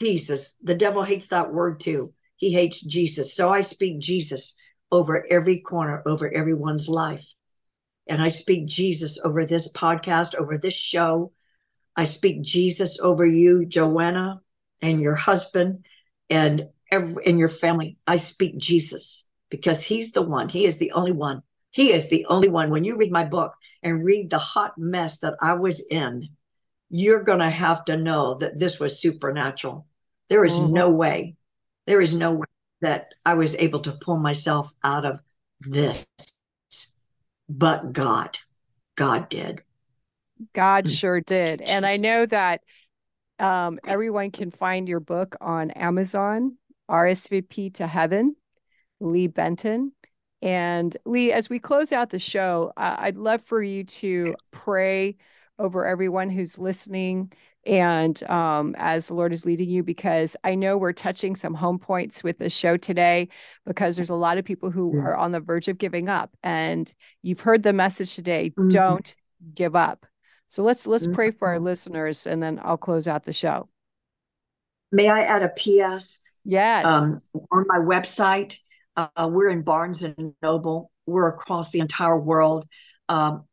Jesus. 0.01 0.57
The 0.57 0.75
devil 0.75 1.03
hates 1.03 1.29
that 1.29 1.53
word 1.53 1.81
too. 1.81 2.13
He 2.37 2.53
hates 2.53 2.81
Jesus. 2.81 3.35
So 3.35 3.53
I 3.53 3.61
speak 3.61 4.01
Jesus 4.01 4.57
over 4.91 5.27
every 5.31 5.61
corner, 5.61 6.03
over 6.05 6.33
everyone's 6.33 6.89
life. 6.89 7.27
And 8.07 8.23
I 8.23 8.29
speak 8.29 8.67
Jesus 8.67 9.19
over 9.25 9.47
this 9.47 9.73
podcast, 9.73 10.35
over 10.35 10.59
this 10.59 10.75
show. 10.75 11.33
I 11.97 12.05
speak 12.05 12.43
Jesus 12.43 12.99
over 13.01 13.25
you, 13.25 13.65
Joanna, 13.65 14.41
and 14.83 15.01
your 15.01 15.15
husband, 15.15 15.85
and 16.29 16.69
every, 16.91 17.27
and 17.27 17.39
your 17.39 17.49
family. 17.49 17.99
I 18.07 18.17
speak 18.17 18.59
Jesus 18.59 19.29
because 19.51 19.83
he's 19.83 20.13
the 20.13 20.23
one. 20.23 20.49
He 20.49 20.65
is 20.65 20.79
the 20.79 20.93
only 20.93 21.13
one. 21.13 21.43
He 21.71 21.93
is 21.93 22.09
the 22.09 22.27
only 22.27 22.49
one. 22.49 22.71
When 22.71 22.85
you 22.85 22.97
read 22.97 23.11
my 23.13 23.25
book 23.25 23.55
and 23.83 24.05
read 24.05 24.31
the 24.31 24.39
hot 24.39 24.79
mess 24.79 25.19
that 25.19 25.35
I 25.41 25.55
was 25.55 25.85
in, 25.91 26.29
you're 26.91 27.23
going 27.23 27.41
to 27.41 27.51
have 27.51 27.85
to 27.87 27.97
know 27.97 28.35
that 28.37 28.59
this 28.59 28.79
was 28.79 29.01
supernatural. 29.01 29.87
There 30.29 30.45
is 30.45 30.53
mm-hmm. 30.53 30.73
no 30.73 30.91
way, 30.91 31.37
there 31.87 32.01
is 32.01 32.15
no 32.15 32.33
way 32.33 32.47
that 32.81 33.09
I 33.25 33.35
was 33.35 33.57
able 33.57 33.81
to 33.81 33.93
pull 33.93 34.19
myself 34.19 34.73
out 34.85 35.05
of 35.05 35.21
this. 35.61 36.07
But 37.49 37.93
God, 37.93 38.39
God 38.97 39.29
did. 39.29 39.63
God 40.53 40.85
mm. 40.85 40.99
sure 40.99 41.21
did. 41.21 41.61
And 41.63 41.85
I 41.85 41.97
know 41.97 42.27
that 42.27 42.63
um, 43.39 43.79
everyone 43.87 44.31
can 44.31 44.51
find 44.51 44.89
your 44.89 45.01
book 45.01 45.37
on 45.41 45.71
Amazon, 45.73 46.57
RSVP 46.91 47.75
to 47.75 47.87
Heaven, 47.87 48.37
Lee 49.01 49.27
Benton. 49.27 49.93
And 50.43 50.95
Lee, 51.07 51.33
as 51.33 51.49
we 51.49 51.59
close 51.59 51.93
out 51.93 52.11
the 52.11 52.19
show, 52.19 52.73
I'd 52.77 53.17
love 53.17 53.43
for 53.43 53.63
you 53.63 53.85
to 53.85 54.35
pray 54.51 55.17
over 55.59 55.87
everyone 55.87 56.29
who's 56.29 56.59
listening 56.59 57.33
and 57.67 58.23
um, 58.25 58.75
as 58.79 59.09
the 59.09 59.15
Lord 59.15 59.33
is 59.33 59.47
leading 59.47 59.69
you, 59.69 59.83
because 59.83 60.37
I 60.45 60.55
know 60.55 60.77
we're 60.77 60.93
touching 60.93 61.37
some 61.37 61.55
home 61.55 61.79
points 61.79 62.23
with 62.23 62.39
the 62.39 62.51
show 62.51 62.77
today, 62.77 63.29
because 63.65 63.97
there's 63.97 64.11
a 64.11 64.15
lot 64.15 64.39
of 64.39 64.45
people 64.45 64.71
who 64.71 64.93
yes. 64.95 65.05
are 65.05 65.17
on 65.17 65.33
the 65.33 65.41
verge 65.41 65.69
of 65.69 65.79
giving 65.79 66.09
up, 66.09 66.31
and 66.43 66.93
you've 67.23 67.41
heard 67.41 67.63
the 67.63 67.73
message 67.73 68.15
today: 68.15 68.51
mm-hmm. 68.51 68.69
don't 68.69 69.15
give 69.55 69.75
up. 69.75 70.07
So 70.47 70.63
let's 70.63 70.87
let's 70.87 71.05
mm-hmm. 71.05 71.15
pray 71.15 71.31
for 71.31 71.49
our 71.49 71.61
listeners, 71.61 72.27
and 72.27 72.43
then 72.43 72.61
I'll 72.63 72.77
close 72.77 73.09
out 73.09 73.25
the 73.25 73.33
show. 73.33 73.69
May 74.93 75.09
I 75.09 75.23
add 75.23 75.43
a 75.43 75.49
PS? 75.49 76.21
Yes. 76.45 76.85
Um, 76.87 77.21
on 77.51 77.65
my 77.69 77.79
website, 77.79 78.57
uh, 78.97 79.29
we're 79.31 79.49
in 79.49 79.63
Barnes 79.63 80.03
and 80.03 80.35
Noble. 80.43 80.91
We're 81.07 81.29
across 81.29 81.71
the 81.71 81.81
entire 81.81 82.19
world. 82.19 82.67
Um, 83.09 83.45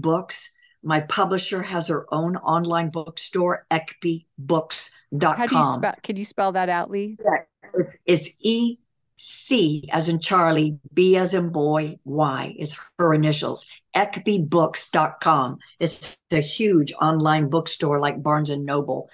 Books 0.00 0.50
my 0.82 1.00
publisher 1.00 1.62
has 1.62 1.88
her 1.88 2.06
own 2.12 2.36
online 2.36 2.90
bookstore, 2.90 3.66
ecbybooks.com. 3.70 5.36
How 5.36 5.46
do 5.46 5.56
you 5.56 5.64
spell? 5.64 5.94
Can 6.02 6.16
you 6.16 6.24
spell 6.24 6.52
that 6.52 6.68
out, 6.68 6.90
Lee? 6.90 7.18
Yeah, 7.22 7.82
it's 8.06 8.36
E 8.40 8.78
C 9.16 9.86
as 9.92 10.08
in 10.08 10.18
Charlie, 10.20 10.78
B 10.94 11.16
as 11.16 11.34
in 11.34 11.50
boy, 11.50 11.98
Y 12.04 12.54
is 12.58 12.78
her 12.98 13.12
initials. 13.12 13.66
ecbybooks.com. 13.94 15.58
It's 15.78 16.16
a 16.30 16.40
huge 16.40 16.92
online 16.94 17.50
bookstore 17.50 18.00
like 18.00 18.22
Barnes 18.22 18.48
and 18.48 18.64
Noble. 18.64 19.10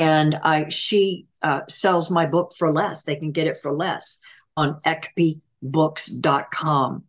And 0.00 0.34
I 0.42 0.68
she 0.68 1.28
uh, 1.42 1.60
sells 1.68 2.10
my 2.10 2.26
book 2.26 2.54
for 2.58 2.72
less. 2.72 3.04
They 3.04 3.16
can 3.16 3.30
get 3.30 3.46
it 3.46 3.58
for 3.58 3.72
less 3.72 4.18
on 4.56 4.80
ecbybooks.com. 4.84 7.04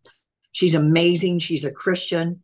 She's 0.52 0.76
amazing. 0.76 1.40
She's 1.40 1.66
a 1.66 1.72
Christian 1.72 2.42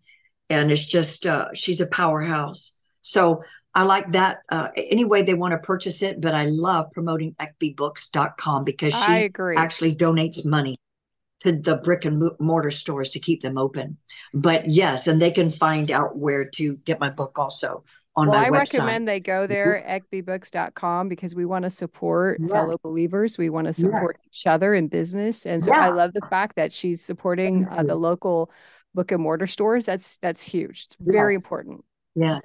and 0.50 0.72
it's 0.72 0.86
just 0.86 1.26
uh, 1.26 1.54
she's 1.54 1.82
a 1.82 1.88
powerhouse. 1.88 2.76
So 3.02 3.44
I 3.74 3.84
like 3.84 4.12
that. 4.14 4.40
Uh, 4.50 4.70
any 4.76 5.06
way 5.06 5.22
they 5.22 5.34
want 5.34 5.52
to 5.52 5.60
purchase 5.60 6.02
it, 6.02 6.20
but 6.20 6.34
I 6.34 6.46
love 6.46 6.92
promoting 6.94 7.36
ecbybooks.com 7.36 8.64
because 8.64 8.94
she 8.94 9.30
actually 9.56 9.96
donates 9.96 10.46
money 10.46 10.78
to 11.42 11.52
the 11.52 11.78
brick 11.78 12.06
and 12.06 12.32
mortar 12.40 12.72
stores 12.72 13.10
to 13.12 13.20
keep 13.20 13.42
them 13.42 13.58
open. 13.58 13.98
But 14.34 14.70
yes, 14.70 15.08
and 15.08 15.22
they 15.22 15.32
can 15.32 15.52
find 15.52 15.92
out 15.92 16.18
where 16.18 16.46
to 16.46 16.78
get 16.78 17.00
my 17.00 17.10
book 17.10 17.38
also 17.38 17.84
on 18.18 18.28
well, 18.28 18.40
my 18.40 18.48
I 18.48 18.50
website. 18.50 18.74
recommend 18.74 19.08
they 19.08 19.20
go 19.20 19.46
there, 19.46 19.84
ecbybooks.com, 19.88 21.08
because 21.08 21.36
we 21.36 21.46
want 21.46 21.64
to 21.64 21.70
support 21.70 22.40
yes. 22.42 22.52
fellow 22.52 22.76
believers. 22.82 23.38
We 23.38 23.52
want 23.52 23.68
to 23.68 23.74
support 23.74 24.18
yes. 24.20 24.42
each 24.42 24.48
other 24.48 24.74
in 24.74 24.88
business. 24.88 25.46
And 25.46 25.64
so 25.64 25.72
yeah. 25.72 25.86
I 25.86 25.90
love 25.90 26.14
the 26.14 26.26
fact 26.28 26.56
that 26.56 26.74
she's 26.74 27.00
supporting 27.00 27.68
uh, 27.70 27.84
the 27.84 27.96
local 27.96 28.52
book 28.96 29.12
and 29.12 29.22
mortar 29.22 29.46
stores. 29.46 29.86
That's 29.86 30.18
that's 30.18 30.44
huge. 30.44 30.86
It's 30.86 30.98
very 31.00 31.34
yeah. 31.34 31.38
important. 31.38 31.86
Yeah. 32.16 32.40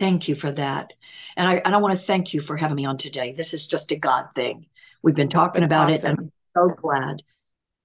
Thank 0.00 0.28
you 0.28 0.34
for 0.34 0.50
that. 0.50 0.92
And 1.36 1.48
I 1.48 1.62
and 1.64 1.72
I 1.72 1.78
want 1.78 1.96
to 1.96 2.04
thank 2.04 2.34
you 2.34 2.40
for 2.40 2.56
having 2.56 2.74
me 2.74 2.84
on 2.84 2.96
today. 2.96 3.32
This 3.32 3.54
is 3.54 3.68
just 3.68 3.92
a 3.92 3.96
God 3.96 4.26
thing. 4.34 4.66
We've 5.00 5.14
been 5.14 5.28
talking 5.28 5.62
about 5.62 5.92
awesome. 5.92 5.94
it 5.94 6.04
and 6.10 6.18
I'm 6.18 6.32
so 6.56 6.74
glad. 6.74 7.22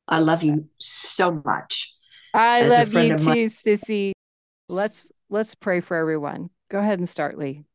I 0.07 0.19
love 0.19 0.41
you 0.41 0.67
so 0.79 1.41
much. 1.45 1.93
I 2.33 2.63
love 2.63 2.91
you 2.91 3.17
too, 3.17 3.25
mine. 3.25 3.47
Sissy. 3.49 4.13
Let's 4.67 5.11
let's 5.29 5.53
pray 5.53 5.79
for 5.79 5.95
everyone. 5.95 6.49
Go 6.71 6.79
ahead 6.79 6.99
and 6.99 7.09
start, 7.09 7.37
Lee. 7.37 7.65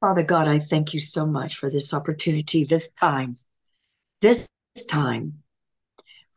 Father 0.00 0.22
God, 0.22 0.48
I 0.48 0.58
thank 0.58 0.94
you 0.94 1.00
so 1.00 1.26
much 1.26 1.56
for 1.56 1.68
this 1.68 1.92
opportunity, 1.92 2.64
this 2.64 2.88
time, 2.98 3.36
this 4.22 4.48
time 4.88 5.42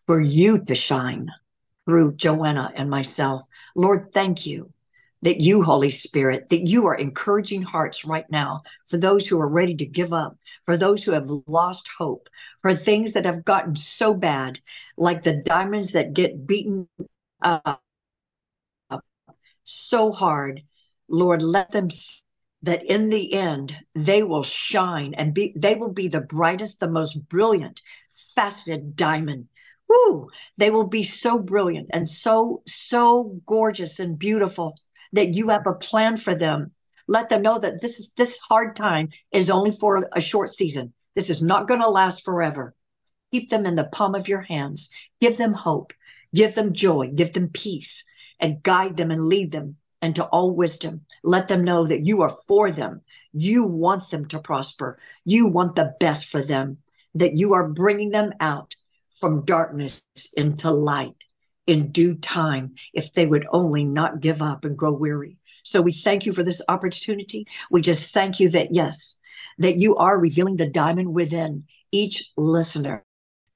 for 0.06 0.20
you 0.20 0.60
to 0.66 0.76
shine 0.76 1.32
through 1.86 2.16
Joanna 2.16 2.74
and 2.76 2.90
myself. 2.90 3.44
Lord, 3.74 4.12
thank 4.12 4.46
you 4.46 4.74
that 5.22 5.40
you, 5.40 5.64
Holy 5.64 5.90
Spirit, 5.90 6.50
that 6.50 6.68
you 6.68 6.88
are 6.88 6.96
encouraging 6.96 7.62
hearts 7.62 8.04
right 8.04 8.30
now 8.30 8.64
for 8.86 8.98
those 8.98 9.26
who 9.26 9.40
are 9.40 9.48
ready 9.48 9.76
to 9.76 9.86
give 9.86 10.12
up, 10.12 10.38
for 10.66 10.76
those 10.76 11.06
who 11.06 11.14
have 11.14 11.32
lost 11.48 11.90
hope, 11.98 12.28
for 12.60 12.76
things 12.76 13.14
that 13.14 13.24
have 13.24 13.46
gotten 13.46 13.78
so 13.78 14.14
bad, 14.14 14.60
like 14.98 15.22
the 15.22 15.38
diamonds 15.38 15.94
that 15.94 16.14
get 16.14 16.46
beaten 16.46 16.90
up 17.42 17.82
so 19.66 20.12
hard. 20.12 20.64
Lord, 21.10 21.42
let 21.42 21.72
them 21.72 21.90
that 22.64 22.84
in 22.84 23.10
the 23.10 23.34
end 23.34 23.78
they 23.94 24.24
will 24.24 24.42
shine 24.42 25.14
and 25.14 25.34
be 25.34 25.54
they 25.56 25.76
will 25.76 25.92
be 25.92 26.08
the 26.08 26.22
brightest 26.22 26.80
the 26.80 26.90
most 26.90 27.28
brilliant 27.30 27.82
faceted 28.12 28.96
diamond 28.96 29.48
whoo, 29.88 30.30
they 30.58 30.70
will 30.70 30.88
be 30.88 31.04
so 31.04 31.40
brilliant 31.40 31.90
and 31.94 32.08
so, 32.08 32.62
so 32.68 33.40
gorgeous 33.46 34.00
and 34.00 34.18
beautiful 34.18 34.76
that 35.14 35.34
you 35.34 35.50
have 35.50 35.68
a 35.68 35.74
plan 35.74 36.18
for 36.18 36.36
them. 36.36 36.72
Let 37.08 37.30
them 37.30 37.42
know 37.42 37.60
that 37.60 37.82
this 37.82 38.00
is 38.00 38.14
this 38.14 38.40
hard 38.40 38.76
time 38.76 39.10
is 39.32 39.50
only 39.50 39.72
for 39.72 40.10
a 40.14 40.22
short 40.22 40.50
season. 40.50 40.94
This 41.16 41.30
is 41.30 41.42
not 41.42 41.68
going 41.68 41.82
to 41.82 41.90
last 41.90 42.26
forever. 42.26 42.74
Keep 43.32 43.50
them 43.50 43.66
in 43.66 43.76
the 43.76 43.86
palm 43.86 44.16
of 44.16 44.28
your 44.28 44.42
hands. 44.42 44.90
Give 45.22 45.38
them 45.38 45.54
hope. 45.54 45.94
Give 46.34 46.56
them 46.56 46.74
joy. 46.74 47.10
Give 47.14 47.32
them 47.32 47.50
peace 47.50 48.04
and 48.40 48.64
guide 48.64 48.98
them 48.98 49.12
and 49.12 49.26
lead 49.26 49.52
them 49.52 49.78
into 50.02 50.24
all 50.26 50.52
wisdom. 50.52 51.02
Let 51.24 51.48
them 51.48 51.64
know 51.64 51.86
that 51.86 52.06
you 52.06 52.22
are 52.22 52.36
for 52.48 52.72
them. 52.72 53.02
You 53.34 53.66
want 53.66 54.10
them 54.10 54.26
to 54.28 54.40
prosper. 54.40 54.98
You 55.24 55.48
want 55.48 55.76
the 55.76 55.94
best 56.00 56.28
for 56.28 56.42
them, 56.42 56.78
that 57.16 57.38
you 57.38 57.54
are 57.54 57.68
bringing 57.68 58.12
them 58.12 58.34
out 58.40 58.76
from 59.12 59.46
darkness 59.46 60.04
into 60.36 60.70
light 60.72 61.24
in 61.66 61.92
due 61.92 62.16
time 62.16 62.76
if 62.94 63.14
they 63.14 63.26
would 63.26 63.48
only 63.52 63.84
not 63.84 64.20
give 64.20 64.42
up 64.42 64.66
and 64.66 64.78
grow 64.78 64.94
weary. 64.94 65.38
So 65.64 65.82
we 65.82 65.94
thank 65.94 66.26
you 66.26 66.34
for 66.34 66.44
this 66.44 66.62
opportunity. 66.70 67.48
We 67.72 67.82
just 67.82 68.14
thank 68.14 68.40
you 68.40 68.50
that, 68.50 68.76
yes, 68.76 69.20
that 69.58 69.82
you 69.82 69.96
are 69.96 70.20
revealing 70.20 70.58
the 70.58 70.70
diamond 70.70 71.14
within 71.14 71.64
each 71.92 72.32
listener, 72.38 73.04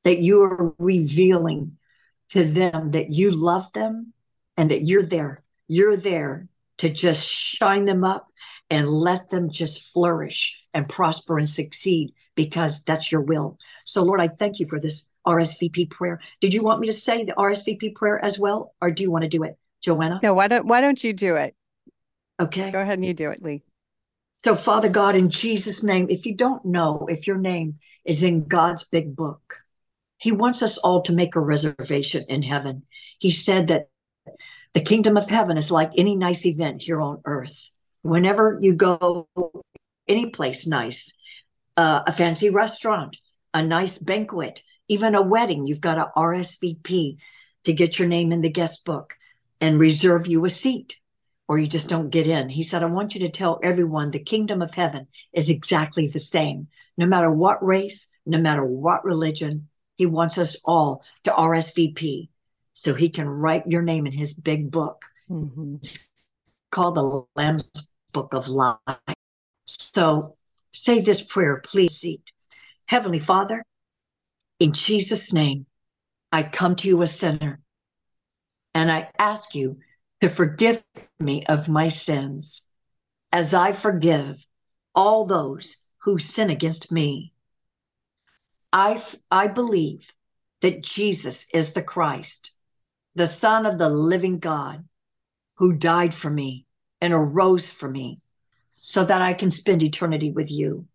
that 0.04 0.20
you 0.20 0.42
are 0.42 0.74
revealing 0.80 1.78
to 2.30 2.44
them 2.46 2.92
that 2.92 3.14
you 3.14 3.32
love 3.32 3.72
them 3.74 4.14
and 4.60 4.70
that 4.72 4.82
you're 4.82 5.02
there. 5.02 5.42
You're 5.70 5.96
there 5.96 6.50
to 6.80 6.90
just 6.90 7.26
shine 7.26 7.86
them 7.86 8.04
up 8.04 8.30
and 8.70 8.90
let 8.90 9.30
them 9.30 9.50
just 9.50 9.94
flourish 9.94 10.62
and 10.74 10.88
prosper 10.88 11.38
and 11.38 11.48
succeed 11.48 12.14
because 12.36 12.84
that's 12.84 13.10
your 13.10 13.22
will. 13.22 13.58
So, 13.86 14.04
Lord, 14.04 14.20
I 14.20 14.28
thank 14.28 14.60
you 14.60 14.68
for 14.68 14.78
this 14.78 15.08
RSVP 15.26 15.90
prayer. 15.90 16.20
Did 16.42 16.54
you 16.54 16.62
want 16.62 16.82
me 16.82 16.88
to 16.88 16.94
say 16.94 17.24
the 17.24 17.32
RSVP 17.34 17.96
prayer 17.96 18.24
as 18.24 18.38
well, 18.38 18.76
or 18.82 18.92
do 18.92 19.02
you 19.02 19.10
want 19.10 19.24
to 19.24 19.30
do 19.30 19.44
it, 19.44 19.58
Joanna? 19.82 20.20
No, 20.22 20.34
why 20.34 20.50
don't 20.50 20.68
why 20.68 20.82
don't 20.82 21.02
you 21.02 21.14
do 21.14 21.38
it? 21.38 21.56
Okay. 22.42 22.70
Go 22.70 22.82
ahead 22.82 22.98
and 22.98 23.06
you 23.06 23.14
do 23.14 23.32
it, 23.32 23.42
Lee. 23.42 23.64
So, 24.44 24.56
Father 24.56 24.90
God, 24.90 25.16
in 25.16 25.30
Jesus' 25.30 25.84
name, 25.84 26.08
if 26.10 26.26
you 26.26 26.36
don't 26.36 26.66
know 26.66 27.08
if 27.10 27.28
your 27.28 27.38
name 27.38 27.80
is 28.04 28.24
in 28.24 28.46
God's 28.46 28.84
big 28.84 29.16
book, 29.16 29.60
He 30.18 30.34
wants 30.34 30.62
us 30.62 30.78
all 30.78 31.02
to 31.04 31.14
make 31.14 31.38
a 31.38 31.42
reservation 31.42 32.26
in 32.28 32.44
heaven. 32.44 32.84
He 33.20 33.32
said 33.32 33.68
that 33.68 33.88
the 34.74 34.82
kingdom 34.82 35.18
of 35.18 35.30
heaven 35.30 35.58
is 35.58 35.72
like 35.72 35.92
any 35.98 36.16
nice 36.16 36.46
event 36.46 36.84
here 36.84 37.02
on 37.02 37.22
earth. 37.26 37.72
Whenever 38.02 38.58
you 38.62 38.76
go 38.76 39.28
any 40.08 40.30
place 40.30 40.68
nice, 40.68 41.14
uh, 41.78 42.02
a 42.06 42.12
fancy 42.12 42.50
restaurant, 42.50 43.18
a 43.54 43.64
nice 43.64 43.98
banquet, 43.98 44.64
even 44.88 45.16
a 45.16 45.22
wedding, 45.22 45.68
you've 45.68 45.82
got 45.82 45.96
to 45.96 46.12
RSVP 46.16 47.18
to 47.66 47.74
get 47.74 48.00
your 48.00 48.08
name 48.08 48.32
in 48.32 48.42
the 48.42 48.50
guest 48.50 48.86
book 48.86 49.16
and 49.60 49.80
reserve 49.80 50.28
you 50.28 50.46
a 50.46 50.50
seat. 50.50 50.98
or 51.50 51.58
you 51.58 51.68
just 51.68 51.90
don't 51.90 52.12
get 52.12 52.28
in. 52.28 52.48
He 52.48 52.62
said, 52.62 52.84
I 52.84 52.86
want 52.86 53.16
you 53.16 53.22
to 53.22 53.30
tell 53.30 53.60
everyone 53.64 54.12
the 54.12 54.20
kingdom 54.24 54.62
of 54.62 54.76
heaven 54.76 55.08
is 55.34 55.50
exactly 55.50 56.08
the 56.08 56.20
same. 56.20 56.68
No 56.96 57.08
matter 57.08 57.32
what 57.32 57.66
race, 57.66 58.12
no 58.26 58.38
matter 58.38 58.64
what 58.64 59.04
religion, 59.04 59.68
he 59.98 60.06
wants 60.06 60.38
us 60.38 60.56
all 60.64 61.04
to 61.24 61.32
RSVP 61.32 62.30
so 62.82 62.94
he 62.94 63.10
can 63.10 63.28
write 63.28 63.68
your 63.68 63.82
name 63.82 64.06
in 64.06 64.14
his 64.14 64.34
big 64.34 64.72
book. 64.72 65.04
Mm-hmm. 65.30 65.76
It's 65.76 66.00
called 66.72 66.96
the 66.96 67.26
Lamb's 67.36 67.70
Book 68.14 68.34
of 68.34 68.48
Life. 68.48 68.78
So 69.66 70.36
say 70.72 71.00
this 71.02 71.22
prayer, 71.22 71.62
please. 71.64 71.98
seat. 71.98 72.24
Heavenly 72.86 73.20
Father, 73.20 73.64
in 74.60 74.72
Jesus' 74.74 75.34
name, 75.34 75.66
I 76.32 76.44
come 76.44 76.76
to 76.78 76.88
you 76.88 77.02
a 77.02 77.08
sinner 77.08 77.60
and 78.74 78.92
I 78.92 79.10
ask 79.20 79.56
you 79.56 79.80
to 80.22 80.30
forgive 80.30 80.84
me 81.20 81.46
of 81.48 81.68
my 81.68 81.90
sins 81.90 82.66
as 83.32 83.54
I 83.54 83.74
forgive 83.74 84.46
all 84.96 85.26
those 85.26 85.78
who 86.04 86.18
sin 86.18 86.50
against 86.50 86.92
me. 86.92 87.34
I, 88.72 89.02
I 89.30 89.48
believe 89.48 90.14
that 90.62 90.84
Jesus 90.84 91.48
is 91.54 91.74
the 91.74 91.82
Christ, 91.82 92.52
the 93.20 93.28
Son 93.28 93.66
of 93.66 93.78
the 93.78 93.90
living 93.90 94.40
God, 94.40 94.86
who 95.56 95.74
died 95.74 96.14
for 96.14 96.30
me 96.30 96.66
and 97.02 97.14
arose 97.14 97.70
for 97.70 97.90
me 97.90 98.20
so 98.72 99.04
that 99.04 99.22
I 99.22 99.34
can 99.34 99.52
spend 99.52 99.84
eternity 99.84 100.32
with 100.32 100.50
you. 100.50 100.88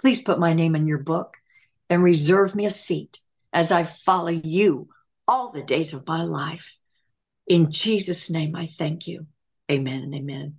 Please 0.00 0.20
put 0.20 0.40
my 0.40 0.54
name 0.54 0.74
in 0.74 0.88
your 0.88 0.98
book 0.98 1.36
and 1.88 2.02
reserve 2.02 2.56
me 2.56 2.66
a 2.66 2.70
seat 2.70 3.20
as 3.52 3.70
I 3.70 3.84
follow 3.84 4.30
you 4.30 4.88
all 5.28 5.52
the 5.52 5.62
days 5.62 5.94
of 5.94 6.04
my 6.04 6.24
life. 6.24 6.78
In 7.46 7.70
Jesus' 7.70 8.28
name, 8.28 8.56
I 8.56 8.66
thank 8.66 9.06
you. 9.06 9.28
Amen 9.70 10.02
and 10.02 10.12
amen. 10.16 10.56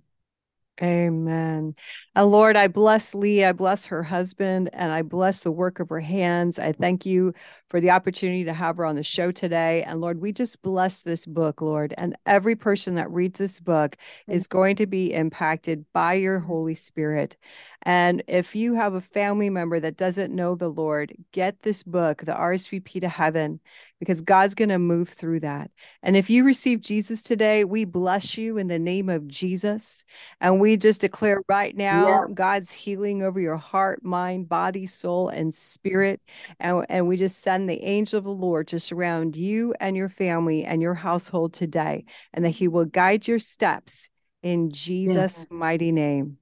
Amen. 0.82 1.74
And 2.16 2.26
Lord, 2.32 2.56
I 2.56 2.66
bless 2.66 3.14
Lee. 3.14 3.44
I 3.44 3.52
bless 3.52 3.86
her 3.86 4.02
husband 4.02 4.70
and 4.72 4.90
I 4.90 5.02
bless 5.02 5.44
the 5.44 5.52
work 5.52 5.78
of 5.78 5.88
her 5.90 6.00
hands. 6.00 6.58
I 6.58 6.72
thank 6.72 7.06
you 7.06 7.32
for 7.70 7.80
the 7.80 7.90
opportunity 7.90 8.42
to 8.44 8.52
have 8.52 8.78
her 8.78 8.84
on 8.84 8.96
the 8.96 9.04
show 9.04 9.30
today. 9.30 9.84
And 9.84 10.00
Lord, 10.00 10.20
we 10.20 10.32
just 10.32 10.62
bless 10.62 11.02
this 11.04 11.26
book, 11.26 11.62
Lord. 11.62 11.94
And 11.96 12.16
every 12.26 12.56
person 12.56 12.96
that 12.96 13.08
reads 13.12 13.38
this 13.38 13.60
book 13.60 13.96
is 14.26 14.48
going 14.48 14.74
to 14.76 14.86
be 14.86 15.12
impacted 15.14 15.84
by 15.92 16.14
your 16.14 16.40
Holy 16.40 16.74
Spirit. 16.74 17.36
And 17.84 18.22
if 18.26 18.56
you 18.56 18.74
have 18.74 18.94
a 18.94 19.00
family 19.00 19.50
member 19.50 19.78
that 19.78 19.96
doesn't 19.96 20.34
know 20.34 20.54
the 20.54 20.68
Lord, 20.68 21.14
get 21.32 21.60
this 21.60 21.82
book, 21.82 22.22
The 22.24 22.32
RSVP 22.32 23.00
to 23.00 23.08
Heaven, 23.08 23.60
because 24.00 24.22
God's 24.22 24.54
going 24.54 24.70
to 24.70 24.78
move 24.78 25.10
through 25.10 25.40
that. 25.40 25.70
And 26.02 26.16
if 26.16 26.30
you 26.30 26.44
receive 26.44 26.80
Jesus 26.80 27.22
today, 27.22 27.64
we 27.64 27.84
bless 27.84 28.38
you 28.38 28.56
in 28.56 28.68
the 28.68 28.78
name 28.78 29.08
of 29.08 29.28
Jesus. 29.28 30.04
And 30.40 30.60
we 30.60 30.76
just 30.76 31.02
declare 31.02 31.42
right 31.48 31.76
now 31.76 32.08
yeah. 32.08 32.24
God's 32.32 32.72
healing 32.72 33.22
over 33.22 33.38
your 33.38 33.58
heart, 33.58 34.02
mind, 34.02 34.48
body, 34.48 34.86
soul, 34.86 35.28
and 35.28 35.54
spirit. 35.54 36.22
And, 36.58 36.86
and 36.88 37.06
we 37.06 37.16
just 37.18 37.40
send 37.40 37.68
the 37.68 37.82
angel 37.84 38.18
of 38.18 38.24
the 38.24 38.30
Lord 38.30 38.68
to 38.68 38.80
surround 38.80 39.36
you 39.36 39.74
and 39.78 39.96
your 39.96 40.08
family 40.08 40.64
and 40.64 40.80
your 40.80 40.94
household 40.94 41.52
today, 41.52 42.04
and 42.32 42.44
that 42.44 42.50
he 42.50 42.68
will 42.68 42.86
guide 42.86 43.28
your 43.28 43.38
steps 43.38 44.08
in 44.42 44.70
Jesus' 44.70 45.46
yeah. 45.50 45.56
mighty 45.56 45.92
name. 45.92 46.38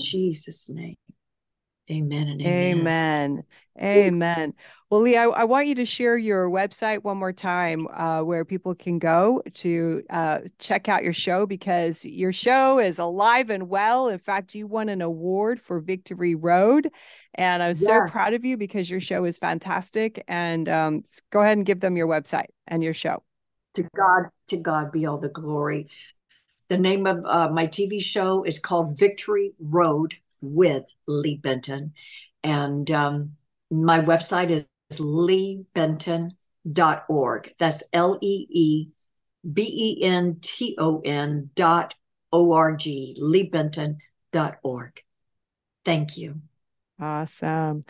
Jesus' 0.00 0.68
name. 0.68 0.96
Amen 1.90 2.28
and 2.28 2.42
amen. 2.42 2.80
Amen. 2.80 3.44
Amen. 3.78 4.54
Well, 4.90 5.00
Lee, 5.02 5.16
I, 5.16 5.24
I, 5.24 5.44
want 5.44 5.66
you 5.66 5.74
to 5.76 5.84
share 5.84 6.16
your 6.16 6.48
website 6.48 7.02
one 7.02 7.18
more 7.18 7.32
time 7.32 7.86
uh, 7.88 8.22
where 8.22 8.44
people 8.44 8.74
can 8.74 8.98
go 8.98 9.42
to 9.54 10.02
uh, 10.08 10.38
check 10.58 10.88
out 10.88 11.04
your 11.04 11.12
show 11.12 11.44
because 11.44 12.04
your 12.04 12.32
show 12.32 12.78
is 12.78 12.98
alive 12.98 13.50
and 13.50 13.68
well. 13.68 14.08
In 14.08 14.18
fact, 14.18 14.54
you 14.54 14.66
won 14.66 14.88
an 14.88 15.02
award 15.02 15.60
for 15.60 15.80
Victory 15.80 16.34
Road. 16.34 16.90
And 17.34 17.62
I'm 17.62 17.74
yeah. 17.78 18.06
so 18.06 18.06
proud 18.08 18.32
of 18.32 18.44
you 18.44 18.56
because 18.56 18.88
your 18.88 19.00
show 19.00 19.24
is 19.24 19.38
fantastic. 19.38 20.24
And 20.26 20.68
um, 20.68 21.02
go 21.30 21.40
ahead 21.40 21.58
and 21.58 21.66
give 21.66 21.80
them 21.80 21.96
your 21.96 22.08
website 22.08 22.48
and 22.66 22.82
your 22.82 22.94
show. 22.94 23.22
To 23.74 23.82
God, 23.94 24.30
to 24.48 24.56
God 24.56 24.90
be 24.90 25.04
all 25.04 25.20
the 25.20 25.28
glory. 25.28 25.88
The 26.68 26.78
name 26.78 27.06
of 27.06 27.24
uh, 27.24 27.48
my 27.50 27.66
TV 27.66 28.02
show 28.02 28.42
is 28.42 28.58
called 28.58 28.98
Victory 28.98 29.52
Road 29.60 30.14
with 30.40 30.92
Lee 31.06 31.36
Benton. 31.36 31.92
And 32.42 32.90
um, 32.90 33.36
my 33.70 34.00
website 34.00 34.50
is 34.50 34.66
leebenton.org. 34.92 37.54
That's 37.58 37.82
L 37.92 38.18
E 38.20 38.46
E 38.50 38.88
B 39.52 39.62
E 39.62 40.04
N 40.04 40.38
T 40.40 40.76
O 40.78 41.00
N 41.04 41.50
dot 41.54 41.94
O 42.32 42.52
R 42.52 42.74
G, 42.76 43.16
leebenton.org. 43.20 45.02
Thank 45.84 46.16
you. 46.16 46.40
Awesome. 47.00 47.84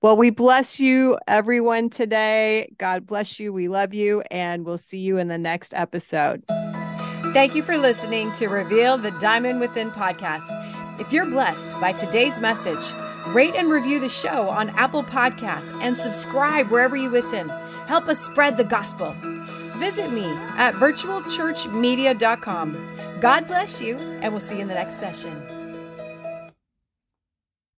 Well, 0.00 0.16
we 0.16 0.30
bless 0.30 0.80
you, 0.80 1.18
everyone, 1.28 1.90
today. 1.90 2.72
God 2.76 3.06
bless 3.06 3.38
you. 3.38 3.52
We 3.52 3.68
love 3.68 3.94
you, 3.94 4.22
and 4.30 4.64
we'll 4.64 4.78
see 4.78 4.98
you 4.98 5.18
in 5.18 5.28
the 5.28 5.38
next 5.38 5.74
episode. 5.74 6.42
Thank 7.32 7.54
you 7.54 7.62
for 7.62 7.78
listening 7.78 8.30
to 8.32 8.48
Reveal 8.48 8.98
the 8.98 9.12
Diamond 9.12 9.58
Within 9.58 9.90
podcast. 9.90 10.50
If 11.00 11.14
you're 11.14 11.24
blessed 11.24 11.72
by 11.80 11.94
today's 11.94 12.38
message, 12.40 12.92
rate 13.28 13.54
and 13.54 13.70
review 13.70 14.00
the 14.00 14.10
show 14.10 14.50
on 14.50 14.68
Apple 14.70 15.02
Podcasts 15.02 15.72
and 15.80 15.96
subscribe 15.96 16.68
wherever 16.68 16.94
you 16.94 17.08
listen. 17.08 17.48
Help 17.86 18.08
us 18.08 18.20
spread 18.20 18.58
the 18.58 18.64
gospel. 18.64 19.16
Visit 19.78 20.12
me 20.12 20.26
at 20.58 20.74
virtualchurchmedia.com. 20.74 22.88
God 23.20 23.46
bless 23.46 23.80
you, 23.80 23.96
and 23.96 24.30
we'll 24.30 24.40
see 24.40 24.56
you 24.56 24.62
in 24.62 24.68
the 24.68 24.74
next 24.74 25.00
session. 25.00 25.61